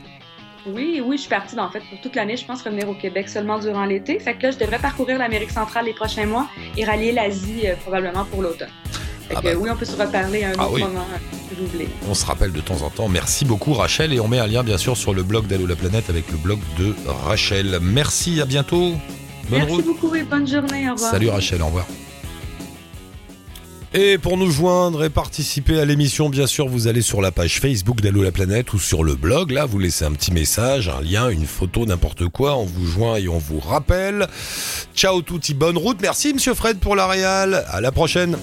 Oui, 0.67 1.01
oui, 1.03 1.15
je 1.15 1.21
suis 1.21 1.29
partie 1.29 1.57
en 1.59 1.69
fait 1.71 1.81
pour 1.89 1.99
toute 2.01 2.15
l'année. 2.15 2.37
Je 2.37 2.45
pense 2.45 2.61
revenir 2.61 2.87
au 2.89 2.93
Québec 2.93 3.29
seulement 3.29 3.59
durant 3.59 3.85
l'été. 3.85 4.19
Fait 4.19 4.35
que 4.35 4.43
là, 4.43 4.51
je 4.51 4.57
devrais 4.57 4.77
parcourir 4.79 5.17
l'Amérique 5.17 5.51
centrale 5.51 5.85
les 5.85 5.93
prochains 5.93 6.25
mois 6.25 6.47
et 6.77 6.83
rallier 6.85 7.11
l'Asie 7.11 7.61
euh, 7.65 7.75
probablement 7.81 8.25
pour 8.25 8.41
l'automne. 8.41 8.69
Fait 9.27 9.35
Ah 9.37 9.41
que, 9.41 9.47
bah. 9.47 9.53
oui, 9.57 9.69
on 9.71 9.75
peut 9.77 9.85
se 9.85 9.95
reparler 9.95 10.43
un 10.43 10.51
Ah 10.57 10.65
autre 10.65 10.73
oui. 10.73 10.81
moment 10.83 11.05
euh, 11.13 11.65
voulez. 11.71 11.87
On 12.09 12.13
se 12.13 12.25
rappelle 12.25 12.51
de 12.51 12.61
temps 12.61 12.81
en 12.83 12.89
temps. 12.89 13.07
Merci 13.07 13.45
beaucoup, 13.45 13.73
Rachel. 13.73 14.13
Et 14.13 14.19
on 14.19 14.27
met 14.27 14.39
un 14.39 14.47
lien, 14.47 14.63
bien 14.63 14.77
sûr, 14.77 14.95
sur 14.97 15.13
le 15.13 15.23
blog 15.23 15.47
d'Allo 15.47 15.65
la 15.65 15.75
planète 15.75 16.09
avec 16.09 16.29
le 16.29 16.37
blog 16.37 16.59
de 16.77 16.93
Rachel. 17.25 17.79
Merci, 17.81 18.41
à 18.41 18.45
bientôt. 18.45 18.93
Bonne 19.49 19.59
Merci 19.59 19.73
route. 19.75 19.85
beaucoup 19.85 20.15
et 20.15 20.23
bonne 20.23 20.47
journée. 20.47 20.89
Au 20.89 20.93
revoir. 20.93 21.11
Salut 21.11 21.29
Rachel, 21.29 21.61
au 21.61 21.65
revoir. 21.67 21.85
Et 23.91 24.19
pour 24.19 24.37
nous 24.37 24.51
joindre 24.51 25.03
et 25.03 25.09
participer 25.09 25.79
à 25.79 25.85
l'émission, 25.85 26.29
bien 26.29 26.45
sûr, 26.45 26.67
vous 26.67 26.87
allez 26.87 27.01
sur 27.01 27.21
la 27.21 27.31
page 27.31 27.59
Facebook 27.59 28.01
d'Allo 28.01 28.21
la 28.21 28.31
planète 28.31 28.71
ou 28.73 28.77
sur 28.77 29.03
le 29.03 29.15
blog. 29.15 29.49
Là, 29.49 29.65
vous 29.65 29.79
laissez 29.79 30.05
un 30.05 30.11
petit 30.11 30.31
message, 30.31 30.89
un 30.89 31.01
lien, 31.01 31.29
une 31.29 31.47
photo, 31.47 31.87
n'importe 31.87 32.27
quoi. 32.27 32.55
On 32.55 32.65
vous 32.65 32.85
joint 32.85 33.15
et 33.15 33.27
on 33.27 33.39
vous 33.39 33.59
rappelle. 33.59 34.27
Ciao 34.95 35.23
touti, 35.23 35.55
bonne 35.55 35.77
route. 35.77 35.97
Merci 36.01 36.35
Monsieur 36.35 36.53
Fred 36.53 36.77
pour 36.77 36.95
la 36.95 37.07
réal. 37.07 37.65
À 37.71 37.81
la 37.81 37.91
prochaine. 37.91 38.37